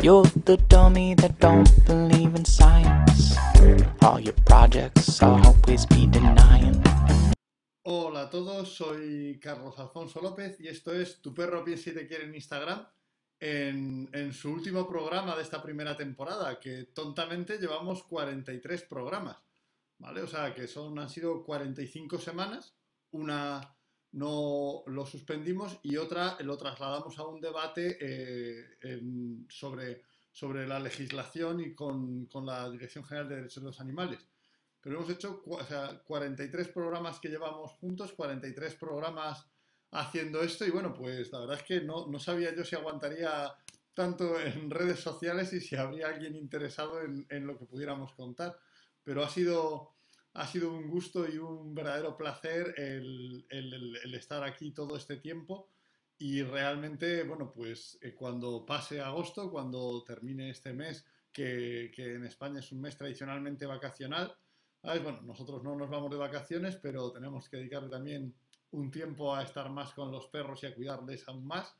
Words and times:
You're 0.00 0.30
the 0.44 0.56
dummy 0.68 1.14
that 1.14 1.40
don't 1.40 1.68
believe 1.84 2.34
in 2.36 2.44
science. 2.44 3.36
All 4.00 4.20
your 4.20 4.34
projects 4.46 5.20
I'll 5.20 5.44
always 5.44 5.86
be 5.86 6.06
denying. 6.06 6.80
Hola 7.82 8.22
a 8.22 8.30
todos, 8.30 8.76
soy 8.76 9.40
Carlos 9.42 9.76
Alfonso 9.78 10.20
López 10.20 10.60
y 10.60 10.68
esto 10.68 10.92
es 10.92 11.20
Tu 11.20 11.34
perro 11.34 11.64
piensa 11.64 11.90
y 11.90 11.94
te 11.94 12.06
quiere 12.06 12.24
en 12.24 12.34
Instagram 12.34 12.86
en, 13.40 14.08
en 14.12 14.32
su 14.32 14.52
último 14.52 14.88
programa 14.88 15.34
de 15.34 15.42
esta 15.42 15.60
primera 15.60 15.96
temporada, 15.96 16.60
que 16.60 16.84
tontamente 16.94 17.58
llevamos 17.58 18.04
43 18.04 18.82
programas, 18.82 19.38
¿vale? 19.98 20.22
O 20.22 20.28
sea, 20.28 20.54
que 20.54 20.68
son, 20.68 20.96
han 21.00 21.10
sido 21.10 21.42
45 21.42 22.18
semanas, 22.18 22.74
una 23.10 23.77
no 24.12 24.82
lo 24.86 25.06
suspendimos 25.06 25.78
y 25.82 25.96
otra 25.96 26.36
lo 26.40 26.56
trasladamos 26.56 27.18
a 27.18 27.26
un 27.26 27.40
debate 27.40 27.98
eh, 28.00 29.00
sobre, 29.48 30.02
sobre 30.32 30.66
la 30.66 30.78
legislación 30.80 31.60
y 31.60 31.74
con, 31.74 32.26
con 32.26 32.46
la 32.46 32.70
Dirección 32.70 33.04
General 33.04 33.28
de 33.28 33.36
Derechos 33.36 33.62
de 33.62 33.68
los 33.68 33.80
Animales. 33.80 34.20
Pero 34.80 34.96
hemos 34.96 35.10
hecho 35.10 35.42
o 35.44 35.64
sea, 35.64 36.00
43 36.04 36.68
programas 36.68 37.18
que 37.18 37.28
llevamos 37.28 37.72
juntos, 37.72 38.12
43 38.12 38.74
programas 38.76 39.46
haciendo 39.90 40.42
esto 40.42 40.66
y 40.66 40.70
bueno, 40.70 40.94
pues 40.94 41.32
la 41.32 41.40
verdad 41.40 41.56
es 41.58 41.62
que 41.64 41.80
no, 41.80 42.06
no 42.06 42.18
sabía 42.18 42.54
yo 42.54 42.64
si 42.64 42.76
aguantaría 42.76 43.52
tanto 43.94 44.38
en 44.40 44.70
redes 44.70 45.00
sociales 45.00 45.52
y 45.52 45.60
si 45.60 45.76
habría 45.76 46.08
alguien 46.08 46.36
interesado 46.36 47.02
en, 47.02 47.26
en 47.28 47.46
lo 47.46 47.58
que 47.58 47.66
pudiéramos 47.66 48.12
contar. 48.12 48.58
Pero 49.02 49.24
ha 49.24 49.28
sido, 49.28 49.97
ha 50.38 50.46
sido 50.46 50.72
un 50.72 50.88
gusto 50.88 51.28
y 51.28 51.36
un 51.36 51.74
verdadero 51.74 52.16
placer 52.16 52.72
el, 52.76 53.44
estar 54.14 54.44
aquí 54.44 54.70
todo 54.70 54.96
este 54.96 55.16
tiempo 55.16 55.68
y 56.16 56.42
realmente, 56.42 57.24
bueno, 57.24 57.52
pues 57.52 57.98
eh, 58.00 58.14
cuando 58.14 58.64
pase 58.64 59.00
agosto, 59.00 59.50
cuando 59.50 60.04
termine 60.04 60.50
este 60.50 60.72
mes, 60.72 61.04
que, 61.32 61.90
que 61.94 62.14
en 62.14 62.24
España 62.24 62.60
es 62.60 62.70
un 62.70 62.80
mes 62.80 62.96
tradicionalmente 62.96 63.66
vacacional, 63.66 64.32
¿sabes? 64.80 65.02
bueno, 65.02 65.20
nosotros 65.22 65.62
no 65.64 65.74
nos 65.74 65.90
vamos 65.90 66.10
de 66.10 66.16
vacaciones, 66.16 66.76
pero 66.76 67.10
tenemos 67.10 67.48
que 67.48 67.56
dedicarle 67.56 67.88
también 67.88 68.32
un 68.70 68.90
tiempo 68.92 69.34
a 69.34 69.42
estar 69.42 69.68
más 69.70 69.92
con 69.92 70.12
los 70.12 70.28
perros 70.28 70.62
y 70.62 70.66
a 70.66 70.74
cuidarles 70.74 71.26
aún 71.26 71.46
más. 71.46 71.74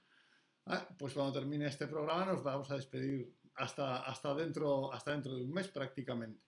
Ah, 0.67 0.89
Pues 0.99 1.15
cuando 1.15 1.33
termine 1.33 1.67
este 1.67 1.87
programa 1.87 2.27
nos 2.27 2.43
vamos 2.43 2.71
a 2.73 2.77
despedir 2.77 3.33
hasta, 3.55 4.03
hasta, 4.03 4.35
dentro, 4.35 4.93
hasta 4.93 5.13
dentro 5.13 5.35
de 5.35 5.45
un 5.45 5.53
mes 5.53 5.69
prácticamente. 5.69 6.48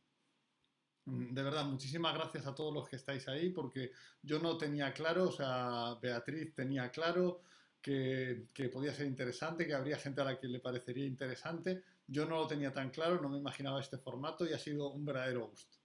Mm, 1.11 1.35
De 1.35 1.43
verdad, 1.43 1.65
muchísimas 1.65 2.15
gracias 2.15 2.47
a 2.47 2.55
todos 2.55 2.73
los 2.75 2.89
que 2.89 2.97
estáis 2.97 3.27
ahí, 3.29 3.51
porque 3.51 3.93
yo 4.23 4.39
no 4.39 4.57
tenía 4.57 4.93
claro, 4.93 5.25
o 5.29 5.33
sea, 5.33 5.95
Beatriz 6.01 6.55
tenía 6.55 6.91
claro 6.91 7.43
que, 7.81 8.47
que 8.53 8.69
podía 8.69 8.95
ser 8.95 9.07
interesante, 9.07 9.67
que 9.67 9.75
habría 9.75 9.99
gente 9.99 10.21
a 10.21 10.25
la 10.25 10.39
que 10.39 10.49
le 10.49 10.61
parecería 10.61 11.07
interesante. 11.07 11.83
Yo 12.07 12.27
no 12.27 12.37
lo 12.37 12.47
tenía 12.47 12.73
tan 12.73 12.91
claro, 12.91 13.21
no 13.21 13.29
me 13.29 13.39
imaginaba 13.39 13.81
este 13.81 13.99
formato 13.99 14.47
y 14.47 14.53
ha 14.53 14.59
sido 14.59 14.91
un 14.91 15.05
verdadero 15.05 15.49
gusto. 15.49 15.79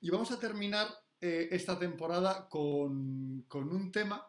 Y 0.00 0.10
vamos 0.10 0.30
a 0.32 0.38
terminar 0.38 0.88
eh, 1.20 1.48
esta 1.52 1.78
temporada 1.78 2.48
con, 2.48 3.42
con 3.42 3.68
un 3.70 3.92
tema 3.92 4.26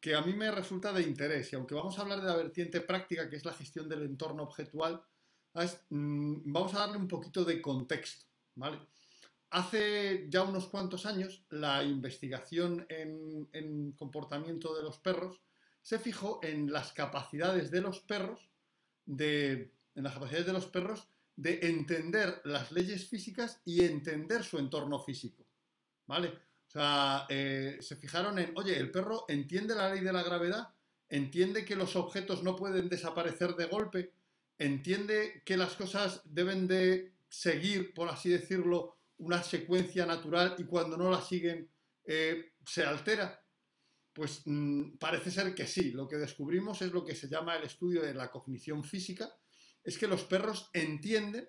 que 0.00 0.14
a 0.14 0.22
mí 0.22 0.32
me 0.34 0.50
resulta 0.50 0.92
de 0.92 1.02
interés. 1.02 1.52
Y 1.52 1.56
aunque 1.56 1.74
vamos 1.74 1.98
a 1.98 2.02
hablar 2.02 2.20
de 2.20 2.28
la 2.28 2.36
vertiente 2.36 2.80
práctica, 2.82 3.28
que 3.28 3.36
es 3.36 3.44
la 3.44 3.54
gestión 3.54 3.88
del 3.88 4.02
entorno 4.04 4.42
objetual. 4.44 5.02
Mm, 5.90 6.52
vamos 6.52 6.74
a 6.74 6.80
darle 6.80 6.96
un 6.98 7.08
poquito 7.08 7.44
de 7.44 7.60
contexto, 7.60 8.26
¿vale? 8.54 8.78
Hace 9.50 10.26
ya 10.28 10.42
unos 10.42 10.68
cuantos 10.68 11.06
años, 11.06 11.44
la 11.50 11.82
investigación 11.82 12.86
en, 12.88 13.48
en 13.52 13.92
comportamiento 13.92 14.74
de 14.76 14.82
los 14.82 14.98
perros 14.98 15.40
se 15.82 15.98
fijó 15.98 16.40
en 16.42 16.70
las 16.70 16.92
capacidades 16.92 17.70
de 17.70 17.80
los 17.80 18.00
perros 18.00 18.50
de, 19.06 19.72
en 19.94 20.04
las 20.04 20.12
capacidades 20.12 20.46
de 20.46 20.52
los 20.52 20.66
perros 20.66 21.08
de 21.34 21.60
entender 21.62 22.42
las 22.44 22.72
leyes 22.72 23.08
físicas 23.08 23.62
y 23.64 23.84
entender 23.84 24.44
su 24.44 24.58
entorno 24.58 24.98
físico, 24.98 25.46
¿vale? 26.06 26.28
O 26.28 26.70
sea, 26.70 27.26
eh, 27.30 27.78
se 27.80 27.96
fijaron 27.96 28.38
en, 28.38 28.52
oye, 28.56 28.76
el 28.76 28.90
perro 28.90 29.24
entiende 29.28 29.74
la 29.74 29.88
ley 29.94 30.00
de 30.00 30.12
la 30.12 30.22
gravedad, 30.22 30.68
entiende 31.08 31.64
que 31.64 31.76
los 31.76 31.96
objetos 31.96 32.42
no 32.42 32.54
pueden 32.54 32.88
desaparecer 32.88 33.54
de 33.54 33.64
golpe, 33.64 34.12
entiende 34.58 35.42
que 35.46 35.56
las 35.56 35.74
cosas 35.74 36.20
deben 36.24 36.66
de 36.66 37.14
seguir, 37.28 37.94
por 37.94 38.08
así 38.08 38.28
decirlo, 38.28 38.97
una 39.18 39.42
secuencia 39.42 40.06
natural 40.06 40.54
y 40.58 40.64
cuando 40.64 40.96
no 40.96 41.10
la 41.10 41.20
siguen 41.20 41.70
eh, 42.04 42.52
se 42.66 42.84
altera. 42.84 43.44
Pues 44.12 44.42
mm, 44.46 44.96
parece 44.98 45.30
ser 45.30 45.54
que 45.54 45.66
sí. 45.66 45.92
Lo 45.92 46.08
que 46.08 46.16
descubrimos 46.16 46.82
es 46.82 46.92
lo 46.92 47.04
que 47.04 47.14
se 47.14 47.28
llama 47.28 47.56
el 47.56 47.64
estudio 47.64 48.02
de 48.02 48.14
la 48.14 48.30
cognición 48.30 48.82
física, 48.82 49.30
es 49.84 49.96
que 49.98 50.08
los 50.08 50.24
perros 50.24 50.70
entienden 50.72 51.48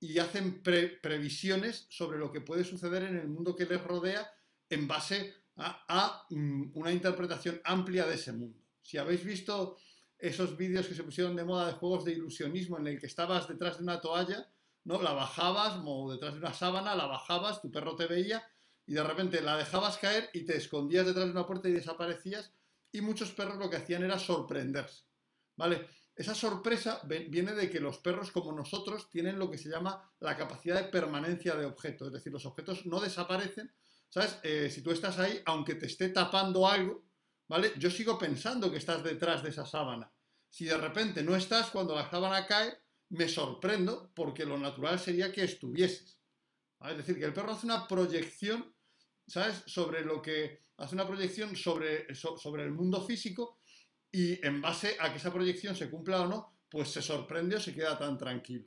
y 0.00 0.18
hacen 0.18 0.62
pre- 0.62 0.98
previsiones 1.02 1.86
sobre 1.88 2.18
lo 2.18 2.30
que 2.30 2.40
puede 2.40 2.64
suceder 2.64 3.04
en 3.04 3.16
el 3.16 3.28
mundo 3.28 3.56
que 3.56 3.66
les 3.66 3.82
rodea 3.82 4.30
en 4.68 4.86
base 4.86 5.34
a, 5.56 5.84
a, 5.88 6.26
mm, 6.30 6.72
una 6.74 6.92
interpretación 6.92 7.60
amplia 7.64 8.06
de 8.06 8.14
ese 8.16 8.32
mundo. 8.32 8.60
Si 8.82 8.98
habéis 8.98 9.24
visto 9.24 9.78
esos 10.18 10.56
vídeos 10.56 10.86
que 10.86 10.94
se 10.94 11.02
pusieron 11.04 11.34
de 11.36 11.44
moda 11.44 11.66
de 11.66 11.72
juegos 11.74 12.04
de 12.04 12.12
ilusionismo 12.12 12.78
en 12.78 12.86
el 12.86 13.00
que 13.00 13.06
estabas 13.06 13.48
detrás 13.48 13.78
de 13.78 13.82
una 13.84 14.00
toalla, 14.00 14.48
¿no? 14.84 15.02
La 15.02 15.12
bajabas 15.12 15.78
o 15.84 16.12
detrás 16.12 16.34
de 16.34 16.40
una 16.40 16.54
sábana, 16.54 16.94
la 16.94 17.06
bajabas, 17.06 17.60
tu 17.60 17.70
perro 17.70 17.96
te 17.96 18.06
veía 18.06 18.46
y 18.86 18.94
de 18.94 19.02
repente 19.02 19.40
la 19.40 19.56
dejabas 19.56 19.98
caer 19.98 20.30
y 20.32 20.44
te 20.44 20.56
escondías 20.56 21.06
detrás 21.06 21.26
de 21.26 21.32
una 21.32 21.46
puerta 21.46 21.68
y 21.68 21.72
desaparecías 21.72 22.52
y 22.92 23.00
muchos 23.00 23.32
perros 23.32 23.56
lo 23.56 23.68
que 23.70 23.76
hacían 23.76 24.04
era 24.04 24.18
sorprenderse, 24.18 25.04
¿vale? 25.56 25.88
Esa 26.14 26.34
sorpresa 26.34 27.00
viene 27.04 27.54
de 27.54 27.68
que 27.68 27.80
los 27.80 27.98
perros 27.98 28.30
como 28.30 28.52
nosotros 28.52 29.10
tienen 29.10 29.36
lo 29.36 29.50
que 29.50 29.58
se 29.58 29.68
llama 29.68 30.12
la 30.20 30.36
capacidad 30.36 30.76
de 30.76 30.88
permanencia 30.88 31.56
de 31.56 31.66
objetos, 31.66 32.08
es 32.08 32.14
decir, 32.14 32.32
los 32.32 32.46
objetos 32.46 32.86
no 32.86 33.00
desaparecen, 33.00 33.74
¿sabes? 34.08 34.38
Eh, 34.44 34.70
si 34.70 34.80
tú 34.82 34.92
estás 34.92 35.18
ahí, 35.18 35.42
aunque 35.44 35.74
te 35.74 35.86
esté 35.86 36.10
tapando 36.10 36.68
algo, 36.68 37.04
¿vale? 37.48 37.72
Yo 37.78 37.90
sigo 37.90 38.16
pensando 38.16 38.70
que 38.70 38.78
estás 38.78 39.02
detrás 39.02 39.42
de 39.42 39.50
esa 39.50 39.66
sábana. 39.66 40.12
Si 40.48 40.66
de 40.66 40.76
repente 40.76 41.24
no 41.24 41.34
estás, 41.34 41.70
cuando 41.70 41.96
la 41.96 42.08
sábana 42.08 42.46
cae, 42.46 42.78
me 43.16 43.28
sorprendo 43.28 44.10
porque 44.14 44.44
lo 44.44 44.58
natural 44.58 44.98
sería 44.98 45.32
que 45.32 45.44
estuvieses. 45.44 46.20
Es 46.90 46.96
decir, 46.98 47.18
que 47.18 47.24
el 47.24 47.32
perro 47.32 47.52
hace 47.52 47.66
una 47.66 47.86
proyección, 47.88 48.74
¿sabes? 49.26 49.62
Sobre 49.66 50.04
lo 50.04 50.20
que. 50.22 50.60
hace 50.76 50.94
una 50.94 51.06
proyección 51.06 51.54
sobre, 51.56 52.12
so- 52.14 52.36
sobre 52.36 52.64
el 52.64 52.72
mundo 52.72 53.00
físico 53.06 53.60
y 54.10 54.44
en 54.46 54.60
base 54.60 54.96
a 55.00 55.10
que 55.10 55.18
esa 55.18 55.32
proyección 55.32 55.74
se 55.76 55.88
cumpla 55.90 56.22
o 56.22 56.26
no, 56.28 56.52
pues 56.68 56.88
se 56.90 57.00
sorprende 57.02 57.56
o 57.56 57.60
se 57.60 57.74
queda 57.74 57.98
tan 57.98 58.18
tranquilo. 58.18 58.66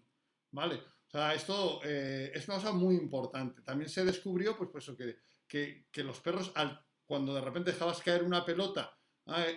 ¿Vale? 0.51 0.75
O 0.75 1.09
sea, 1.11 1.33
esto 1.33 1.79
eh, 1.83 2.31
es 2.33 2.47
una 2.47 2.57
cosa 2.57 2.71
muy 2.73 2.95
importante. 2.95 3.61
También 3.61 3.89
se 3.89 4.03
descubrió, 4.05 4.57
pues, 4.57 4.69
pues 4.71 4.85
que, 4.97 5.17
que, 5.47 5.87
que 5.91 6.03
los 6.03 6.19
perros, 6.19 6.51
al, 6.55 6.81
cuando 7.05 7.33
de 7.33 7.41
repente 7.41 7.71
dejabas 7.71 8.01
caer 8.01 8.23
una 8.23 8.43
pelota. 8.45 8.93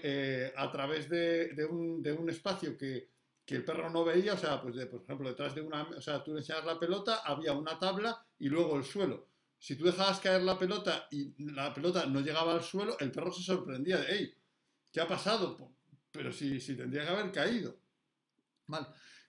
Eh, 0.02 0.52
a 0.56 0.70
través 0.72 1.08
de, 1.08 1.54
de 1.54 1.64
un, 1.64 2.02
de 2.02 2.12
un 2.12 2.28
espacio 2.28 2.76
que, 2.76 3.08
que 3.50 3.56
el 3.56 3.64
perro 3.64 3.90
no 3.90 4.04
veía, 4.04 4.34
o 4.34 4.38
sea, 4.38 4.62
pues 4.62 4.76
de- 4.76 4.86
por 4.86 5.02
ejemplo, 5.02 5.28
detrás 5.28 5.54
de 5.56 5.60
una, 5.60 5.82
o 5.82 6.00
sea, 6.00 6.22
tú 6.22 6.32
le 6.32 6.38
enseñabas 6.38 6.66
la 6.66 6.78
pelota, 6.78 7.16
había 7.24 7.52
una 7.52 7.76
tabla 7.80 8.24
y 8.38 8.48
luego 8.48 8.76
el 8.76 8.84
suelo. 8.84 9.26
Si 9.58 9.74
tú 9.76 9.84
dejabas 9.86 10.20
caer 10.20 10.42
la 10.42 10.56
pelota 10.58 11.08
y 11.10 11.34
la 11.52 11.74
pelota 11.74 12.06
no 12.06 12.20
llegaba 12.20 12.52
al 12.54 12.62
suelo, 12.62 12.96
el 13.00 13.10
perro 13.10 13.32
se 13.32 13.42
sorprendía 13.42 13.98
de, 13.98 14.06
hey, 14.08 14.34
¿qué 14.92 15.00
ha 15.00 15.08
pasado? 15.08 15.56
Pero 16.12 16.32
si, 16.32 16.60
si 16.60 16.76
tendría 16.76 17.02
que 17.04 17.10
haber 17.10 17.32
caído. 17.32 17.80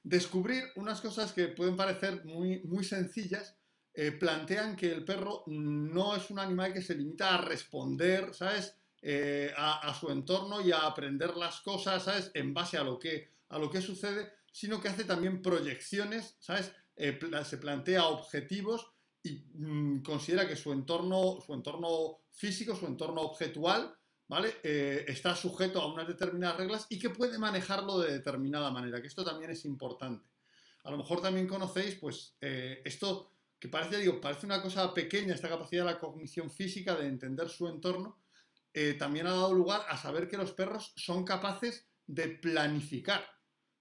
Descubrir 0.03 0.63
unas 0.77 0.99
cosas 1.01 1.31
que 1.33 1.47
pueden 1.49 1.75
parecer 1.77 2.25
muy, 2.25 2.61
muy 2.63 2.83
sencillas, 2.83 3.57
eh, 3.93 4.11
plantean 4.11 4.75
que 4.75 4.91
el 4.91 5.05
perro 5.05 5.43
no 5.47 6.15
es 6.15 6.29
un 6.31 6.39
animal 6.39 6.73
que 6.73 6.81
se 6.81 6.95
limita 6.95 7.35
a 7.35 7.41
responder, 7.41 8.33
¿sabes? 8.33 8.80
Eh, 9.03 9.51
a, 9.57 9.97
su 9.99 10.11
entorno 10.11 10.61
y 10.61 10.71
a 10.71 10.85
aprender 10.85 11.35
las 11.35 11.61
cosas, 11.61 12.03
¿sabes? 12.03 12.29
En 12.35 12.53
base 12.53 12.77
a 12.77 12.83
lo 12.83 12.99
que, 12.99 13.29
a 13.49 13.57
lo 13.57 13.67
que 13.71 13.81
sucede, 13.81 14.31
sino 14.51 14.79
que 14.79 14.89
hace 14.89 15.05
también 15.05 15.41
proyecciones, 15.41 16.35
¿sabes? 16.39 16.71
Eh, 16.95 17.19
se 17.43 17.57
plantea 17.57 18.05
objetivos 18.05 18.91
y 19.23 19.43
mm, 19.55 20.03
considera 20.03 20.47
que 20.47 20.55
su 20.55 20.71
entorno, 20.71 21.39
su 21.43 21.51
entorno 21.55 22.19
físico, 22.31 22.75
su 22.75 22.85
entorno 22.85 23.21
objetual, 23.21 23.91
¿vale? 24.27 24.57
Eh, 24.61 25.05
está 25.07 25.35
sujeto 25.35 25.81
a 25.81 25.91
unas 25.91 26.07
determinadas 26.07 26.57
reglas 26.57 26.85
y 26.87 26.99
que 26.99 27.09
puede 27.09 27.39
manejarlo 27.39 27.97
de 27.97 28.11
determinada 28.11 28.69
manera, 28.69 29.01
que 29.01 29.07
esto 29.07 29.25
también 29.25 29.49
es 29.49 29.65
importante. 29.65 30.29
A 30.83 30.91
lo 30.91 30.97
mejor 30.97 31.21
también 31.21 31.47
conocéis, 31.47 31.95
pues, 31.95 32.35
esto 32.39 33.31
que 33.59 33.67
parece, 33.67 33.97
digo, 33.97 34.19
parece 34.19 34.47
una 34.47 34.61
cosa 34.61 34.91
pequeña, 34.93 35.35
esta 35.35 35.49
capacidad 35.49 35.85
de 35.85 35.91
la 35.91 35.99
cognición 35.99 36.49
física, 36.49 36.95
de 36.95 37.05
entender 37.07 37.47
su 37.49 37.67
entorno, 37.67 38.20
eh, 38.73 38.93
también 38.93 39.27
ha 39.27 39.31
dado 39.31 39.53
lugar 39.53 39.85
a 39.89 39.97
saber 39.97 40.27
que 40.27 40.37
los 40.37 40.51
perros 40.51 40.93
son 40.95 41.23
capaces 41.23 41.87
de 42.07 42.29
planificar, 42.29 43.25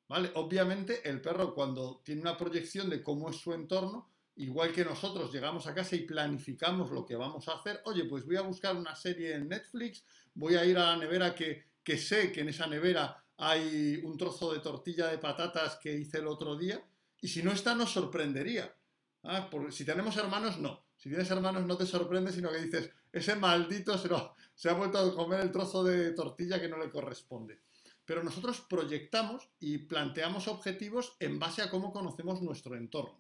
¿vale? 0.09 0.31
Obviamente 0.35 1.09
el 1.09 1.21
perro 1.21 1.55
cuando 1.55 2.01
tiene 2.05 2.23
una 2.23 2.37
proyección 2.37 2.91
de 2.91 3.03
cómo 3.03 3.31
es 3.31 3.37
su 3.37 3.53
entorno, 3.53 4.11
igual 4.37 4.73
que 4.73 4.85
nosotros 4.85 5.33
llegamos 5.33 5.67
a 5.67 5.75
casa 5.75 5.97
y 5.97 6.01
planificamos 6.01 6.91
lo 6.91 7.05
que 7.05 7.17
vamos 7.17 7.49
a 7.49 7.55
hacer, 7.55 7.81
oye, 7.85 8.05
pues 8.05 8.25
voy 8.25 8.37
a 8.37 8.43
buscar 8.43 8.77
una 8.77 8.95
serie 8.95 9.35
en 9.35 9.49
Netflix, 9.49 10.05
voy 10.35 10.55
a 10.55 10.65
ir 10.65 10.79
a 10.79 10.87
la 10.87 10.97
nevera 10.97 11.35
que, 11.35 11.65
que 11.83 11.99
sé 11.99 12.33
que 12.33 12.41
en 12.41 12.49
esa 12.49 12.67
nevera 12.67 13.25
hay 13.37 14.01
un 14.05 14.17
trozo 14.17 14.53
de 14.53 14.61
tortilla 14.61 15.09
de 15.09 15.19
patatas 15.19 15.77
que 15.77 15.93
hice 15.93 16.19
el 16.19 16.27
otro 16.27 16.57
día, 16.57 16.83
y 17.21 17.29
si 17.29 17.43
no 17.43 17.53
está, 17.53 17.75
nos 17.75 17.91
sorprendería. 17.93 18.75
¿ah? 19.23 19.49
Porque 19.51 19.73
si 19.73 19.85
tenemos 19.85 20.17
hermanos, 20.17 20.59
no. 20.59 20.85
Si 21.01 21.09
tienes 21.09 21.31
hermanos, 21.31 21.65
no 21.67 21.79
te 21.79 21.87
sorprende, 21.87 22.31
sino 22.31 22.53
que 22.53 22.59
dices, 22.59 22.91
ese 23.11 23.35
maldito 23.35 23.97
se, 23.97 24.69
ha 24.69 24.75
vuelto 24.75 24.99
a 24.99 25.15
comer 25.15 25.41
el 25.41 25.51
trozo 25.51 25.83
de 25.83 26.11
tortilla 26.11 26.61
que 26.61 26.69
no 26.69 26.77
le 26.77 26.91
corresponde. 26.91 27.63
Pero 28.05 28.23
nosotros 28.23 28.61
proyectamos 28.69 29.49
y 29.59 29.79
planteamos 29.79 30.47
objetivos 30.47 31.17
en 31.19 31.39
base 31.39 31.63
a 31.63 31.71
cómo 31.71 31.91
conocemos 31.91 32.43
nuestro 32.43 32.77
entorno. 32.77 33.19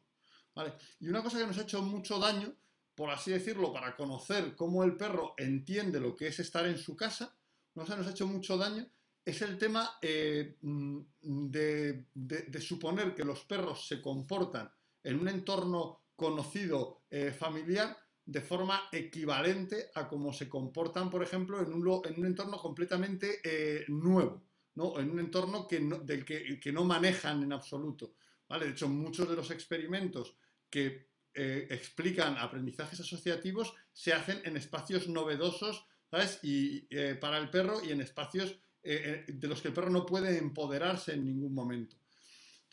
Y 0.99 1.09
una 1.09 1.23
cosa 1.23 1.38
que 1.38 1.47
nos 1.47 1.56
ha 1.56 1.62
hecho 1.62 1.81
mucho 1.81 2.19
daño, 2.19 2.55
por 2.94 3.09
así 3.09 3.31
decirlo, 3.31 3.73
para 3.73 3.97
conocer 3.97 4.55
cómo 4.56 4.85
el 4.85 4.99
perro 4.99 5.32
entiende 5.38 6.00
lo 6.00 6.15
que 6.15 6.27
es 6.27 6.38
estar 6.38 6.67
en 6.67 6.77
su 6.77 6.94
casa, 6.94 7.35
no 7.75 7.87
nos 7.87 8.06
ha 8.06 8.11
hecho 8.11 8.27
mucho 8.27 8.59
daño, 8.59 8.87
es 9.25 9.41
el 9.41 9.56
tema 9.56 9.99
eh, 10.03 10.59
mm, 10.61 11.00
de, 11.23 12.61
suponer 12.61 13.15
que 13.15 13.25
los 13.25 13.44
perros 13.47 13.87
se 13.87 14.03
comportan 14.03 14.71
en 15.03 15.19
un 15.19 15.29
entorno 15.29 16.03
conocido 16.15 17.00
eh, 17.10 17.32
familiar 17.32 17.96
de 18.24 18.40
forma 18.40 18.88
equivalente 18.92 19.90
a 19.94 20.06
cómo 20.06 20.32
se 20.32 20.48
comportan, 20.48 21.10
por 21.10 21.22
ejemplo, 21.22 21.60
en 21.60 21.72
un, 21.72 22.02
en 22.04 22.18
un 22.18 22.26
entorno 22.26 22.58
completamente 22.58 23.40
eh, 23.42 23.84
nuevo, 23.88 24.42
¿no? 24.76 24.98
en 24.98 25.10
un 25.10 25.20
entorno 25.20 25.66
que 25.66 25.80
del 25.80 26.24
que, 26.24 26.72
no 26.72 26.84
manejan 26.84 27.42
en 27.42 27.52
absoluto. 27.52 28.14
¿vale? 28.48 28.66
De 28.66 28.72
hecho, 28.72 28.88
muchos 28.88 29.28
de 29.28 29.36
los 29.36 29.50
experimentos 29.50 30.36
que 30.68 31.10
explican 31.32 32.36
aprendizajes 32.36 33.00
asociativos 33.00 33.72
se 33.92 34.12
hacen 34.12 34.40
en 34.44 34.56
espacios 34.56 35.08
novedosos 35.08 35.86
¿sabes? 36.10 36.40
Y, 36.42 36.80
para 37.20 37.38
el 37.38 37.50
perro 37.50 37.82
y 37.84 37.92
en 37.92 38.00
espacios 38.00 38.58
eh, 38.82 39.24
eh, 39.28 39.32
de 39.32 39.48
los 39.48 39.60
que 39.60 39.68
el 39.68 39.74
perro 39.74 39.90
no 39.90 40.06
puede 40.06 40.38
empoderarse 40.38 41.12
en 41.12 41.24
ningún 41.24 41.54
momento. 41.54 41.96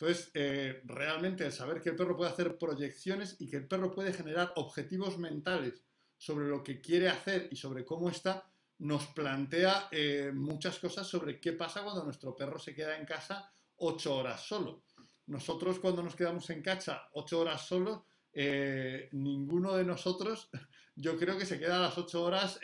Entonces, 0.00 0.30
eh, 0.34 0.80
realmente 0.84 1.44
el 1.44 1.50
saber 1.50 1.80
que 1.80 1.88
el 1.88 1.96
perro 1.96 2.16
puede 2.16 2.30
hacer 2.30 2.56
proyecciones 2.56 3.36
y 3.40 3.50
que 3.50 3.56
el 3.56 3.66
perro 3.66 3.90
puede 3.90 4.12
generar 4.12 4.52
objetivos 4.54 5.18
mentales 5.18 5.82
sobre 6.16 6.46
lo 6.46 6.62
que 6.62 6.80
quiere 6.80 7.08
hacer 7.08 7.48
y 7.50 7.56
sobre 7.56 7.84
cómo 7.84 8.08
está, 8.08 8.48
nos 8.78 9.06
plantea 9.08 9.88
muchas 10.34 10.78
cosas 10.78 11.04
sobre 11.04 11.40
qué 11.40 11.52
pasa 11.52 11.82
cuando 11.82 12.04
nuestro 12.04 12.36
perro 12.36 12.60
se 12.60 12.76
queda 12.76 12.96
en 12.96 13.06
casa 13.06 13.52
ocho 13.76 14.16
horas 14.16 14.40
solo. 14.40 14.84
Nosotros 15.26 15.80
cuando 15.80 16.02
nos 16.02 16.14
quedamos 16.14 16.48
en 16.50 16.62
casa 16.62 17.08
ocho 17.14 17.40
horas 17.40 17.66
solo, 17.66 18.06
ninguno 19.12 19.74
de 19.74 19.84
nosotros, 19.84 20.48
yo 20.94 21.16
creo 21.16 21.36
que 21.36 21.46
se 21.46 21.58
queda 21.58 21.78
a 21.78 21.88
las 21.88 21.98
ocho 21.98 22.22
horas 22.22 22.60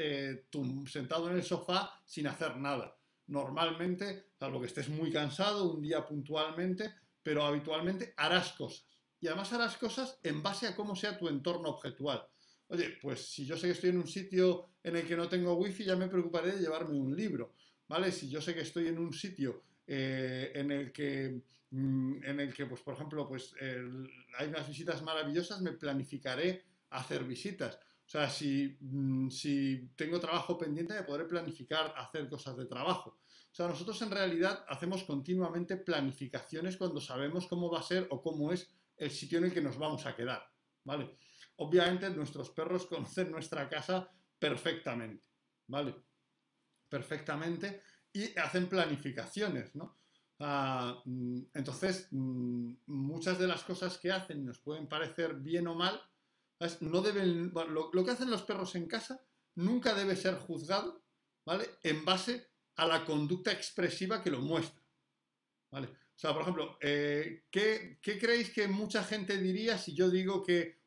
sentado 0.87 1.31
en 1.31 1.37
el 1.37 1.43
sofá 1.43 2.01
sin 2.05 2.29
hacer 2.29 2.57
nada 2.59 2.97
normalmente, 3.27 4.27
salvo 4.39 4.61
que 4.61 4.67
estés 4.67 4.89
muy 4.89 5.11
cansado, 5.11 5.73
un 5.73 5.83
día 5.83 6.05
puntualmente, 6.05 6.93
pero 7.25 7.45
habitualmente 7.45 8.15
harás 8.17 8.53
cosas. 8.53 8.87
Y 9.21 9.27
además 9.27 9.53
harás 9.53 9.77
cosas 9.77 10.21
en 10.23 10.43
base 10.43 10.69
a 10.69 10.77
cómo 10.77 10.95
sea 10.95 11.19
tu 11.19 11.27
entorno 11.29 11.71
objetual. 11.71 12.25
Oye, 12.69 12.99
pues 13.03 13.27
si 13.27 13.45
yo 13.45 13.57
sé 13.57 13.67
que 13.67 13.73
estoy 13.73 13.91
en 13.91 13.99
un 13.99 14.07
sitio 14.07 14.67
en 14.83 14.97
el 14.97 15.07
que 15.07 15.17
no 15.17 15.29
tengo 15.29 15.55
wifi, 15.55 15.85
ya 15.85 15.97
me 15.97 16.09
preocuparé 16.09 16.53
de 16.53 16.61
llevarme 16.61 16.99
un 16.99 17.17
libro, 17.17 17.55
¿vale? 17.89 18.13
Si 18.13 18.29
yo 18.29 18.41
sé 18.41 18.55
que 18.55 18.61
estoy 18.61 18.89
en 18.89 18.99
un 18.99 19.13
sitio 19.13 19.63
eh, 19.87 20.53
en 20.55 20.71
el 20.71 20.93
que, 20.93 21.41
mm, 21.71 22.23
en 22.23 22.41
el 22.41 22.55
que, 22.55 22.67
pues 22.67 22.83
por 22.83 22.95
ejemplo, 22.95 23.27
pues 23.27 23.55
hay 24.39 24.47
unas 24.47 24.69
visitas 24.69 25.03
maravillosas, 25.03 25.61
me 25.63 25.73
planificaré 25.73 26.65
hacer 26.91 27.25
visitas. 27.25 27.79
O 28.07 28.09
sea, 28.09 28.29
mm, 28.29 29.31
si, 29.31 29.91
tengo 29.97 30.21
trabajo 30.21 30.59
pendiente, 30.59 30.95
me 30.95 31.03
podré 31.03 31.25
planificar 31.25 31.95
hacer 31.97 32.29
cosas 32.29 32.57
de 32.57 32.67
trabajo. 32.67 33.19
O 33.55 33.57
sea, 33.57 33.69
nosotros 33.69 34.03
en 34.03 34.11
realidad 34.11 34.65
hacemos 34.69 35.05
continuamente 35.05 35.77
planificaciones 35.77 36.77
cuando 36.77 37.01
sabemos 37.01 37.47
cómo 37.47 37.71
va 37.71 37.79
a 37.79 37.85
ser 37.85 38.09
o 38.11 38.21
cómo 38.21 38.51
es 38.51 38.69
el 38.97 39.13
sitio 39.13 39.39
en 39.39 39.45
el 39.45 39.55
que 39.55 39.61
nos 39.61 39.79
vamos 39.79 40.07
a 40.07 40.17
quedar, 40.17 40.45
¿vale? 40.83 41.17
Obviamente 41.59 42.11
nuestros 42.11 42.51
perros 42.51 42.87
conocen 42.91 43.31
nuestra 43.31 43.69
casa 43.69 44.11
perfectamente, 44.41 45.29
¿vale? 45.69 45.95
Perfectamente 46.89 47.81
y 48.13 48.37
hacen 48.37 48.69
planificaciones, 48.69 49.73
¿no? 49.77 50.01
Mm, 51.05 51.43
entonces, 51.55 52.09
mm, 52.11 52.73
muchas 52.87 53.39
de 53.39 53.47
las 53.47 53.63
cosas 53.63 53.99
que 53.99 54.11
hacen 54.11 54.45
nos 54.45 54.59
pueden 54.59 54.89
parecer 54.89 55.35
bien 55.35 55.69
o 55.69 55.77
mal, 55.77 56.03
no 56.81 57.03
deben, 57.03 57.53
lo, 57.53 58.05
que 58.05 58.11
hacen 58.11 58.33
los 58.33 58.43
perros 58.43 58.75
en 58.75 58.89
casa 58.89 59.21
nunca 59.55 59.95
debe 59.95 60.17
ser 60.17 60.35
juzgado, 60.41 61.05
¿vale? 61.47 61.71
En 61.85 62.05
base 62.05 62.49
a 62.77 62.87
la 62.87 63.05
conducta 63.05 63.53
expresiva 63.53 64.23
que 64.23 64.31
lo 64.31 64.41
muestra, 64.41 64.83
¿vale? 65.71 65.89
O 65.89 66.19
sea, 66.19 66.33
por 66.33 66.43
ejemplo, 66.43 66.79
eh, 66.81 67.45
¿qué, 67.51 67.99
creéis 68.01 68.51
que 68.51 68.69
mucha 68.69 69.03
gente 69.03 69.37
diría 69.39 69.79
si 69.79 69.95
yo 69.95 70.11
digo 70.11 70.43
que, 70.43 70.83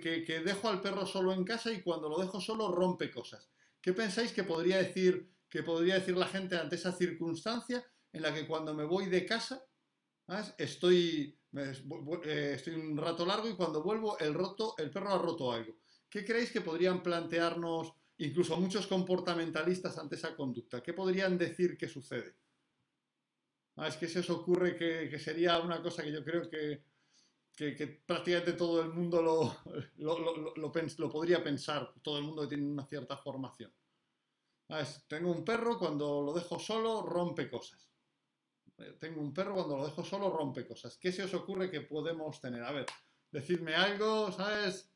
que, 0.00 0.42
dejo 0.44 0.68
al 0.68 0.80
perro 0.80 1.06
solo 1.06 1.32
en 1.32 1.44
casa 1.44 1.72
y 1.72 1.82
cuando 1.82 2.08
lo 2.08 2.18
dejo 2.18 2.40
solo 2.40 2.72
rompe 2.72 3.10
cosas? 3.10 3.48
¿Qué 3.80 3.92
pensáis 3.92 4.32
que 4.32 4.44
podría 4.44 4.78
decir, 4.78 5.30
que 5.48 5.62
podría 5.62 5.94
decir 5.94 6.16
la 6.16 6.26
gente 6.26 6.56
ante 6.56 6.76
esa 6.76 6.92
circunstancia 6.92 7.84
en 8.12 8.22
la 8.22 8.34
que 8.34 8.46
cuando 8.46 8.74
me 8.74 8.84
voy 8.84 9.06
de 9.06 9.24
casa 9.24 9.64
estoy 10.58 11.38
eh, 11.54 12.52
estoy 12.54 12.74
un 12.74 12.96
rato 12.96 13.26
largo 13.26 13.48
y 13.48 13.54
cuando 13.54 13.82
vuelvo 13.82 14.18
el, 14.18 14.32
roto, 14.32 14.74
el 14.78 14.90
perro 14.90 15.10
ha 15.10 15.18
roto 15.18 15.52
algo. 15.52 15.76
¿Qué 16.08 16.24
creéis 16.24 16.50
que 16.50 16.60
podrían 16.60 17.02
plantearnos 17.02 17.92
incluso 18.18 18.56
muchos 18.56 18.86
comportamentalistas 18.86 19.98
ante 19.98 20.16
esa 20.16 20.34
conducta? 20.34 20.82
¿Qué 20.82 20.92
podrían 20.92 21.38
decir 21.38 21.76
que 21.76 21.88
sucede? 21.88 22.36
Ah, 23.76 23.90
que 23.98 24.06
se 24.06 24.20
os 24.20 24.30
ocurre 24.30 24.76
que, 24.76 25.18
sería 25.18 25.58
una 25.58 25.82
cosa 25.82 26.02
que 26.02 26.12
yo 26.12 26.22
creo 26.22 26.48
que, 26.48 26.84
prácticamente 28.06 28.52
todo 28.52 28.82
el 28.82 28.90
mundo 28.90 29.22
lo, 29.22 29.56
lo, 30.56 31.10
podría 31.10 31.42
pensar, 31.42 31.94
todo 32.02 32.18
el 32.18 32.24
mundo 32.24 32.42
que 32.42 32.48
tiene 32.48 32.70
una 32.70 32.86
cierta 32.86 33.16
formación. 33.16 33.72
Ah, 34.68 34.84
tengo 35.08 35.30
un 35.30 35.44
perro, 35.44 35.78
cuando 35.78 36.22
lo 36.22 36.34
dejo 36.34 36.58
solo 36.58 37.02
rompe 37.02 37.48
cosas. 37.48 37.90
Eh, 38.78 38.96
tengo 39.00 39.20
un 39.20 39.32
perro, 39.32 39.54
cuando 39.54 39.78
lo 39.78 39.84
dejo 39.84 40.04
solo 40.04 40.30
rompe 40.30 40.66
cosas. 40.66 40.98
¿Qué 40.98 41.12
se 41.12 41.24
os 41.24 41.34
ocurre 41.34 41.70
que 41.70 41.80
podemos 41.80 42.40
tener? 42.40 42.62
A 42.62 42.72
ver, 42.72 42.86
decidme 43.30 43.74
algo, 43.74 44.32
¿sabes? 44.32 44.90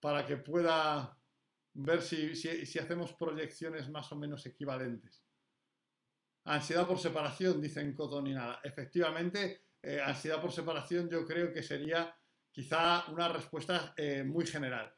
Para 0.00 0.26
que 0.26 0.36
pueda 0.36 1.16
ver 1.74 2.02
si, 2.02 2.32
hacemos 2.78 3.12
proyecciones 3.14 3.88
más 3.90 4.10
o 4.12 4.16
menos 4.16 4.44
equivalentes. 4.46 5.24
Ansiedad 6.44 6.86
por 6.86 6.98
separación, 6.98 7.60
dicen 7.60 7.94
Cotton 7.94 8.26
y 8.26 8.34
nada. 8.34 8.60
Efectivamente, 8.64 9.66
eh, 9.80 10.00
ansiedad 10.04 10.40
por 10.40 10.52
separación 10.52 11.08
yo 11.08 11.24
creo 11.24 11.52
que 11.52 11.62
sería 11.62 12.14
quizá 12.50 13.04
una 13.10 13.28
respuesta 13.28 13.94
eh, 13.96 14.24
muy 14.24 14.46
general. 14.46 14.92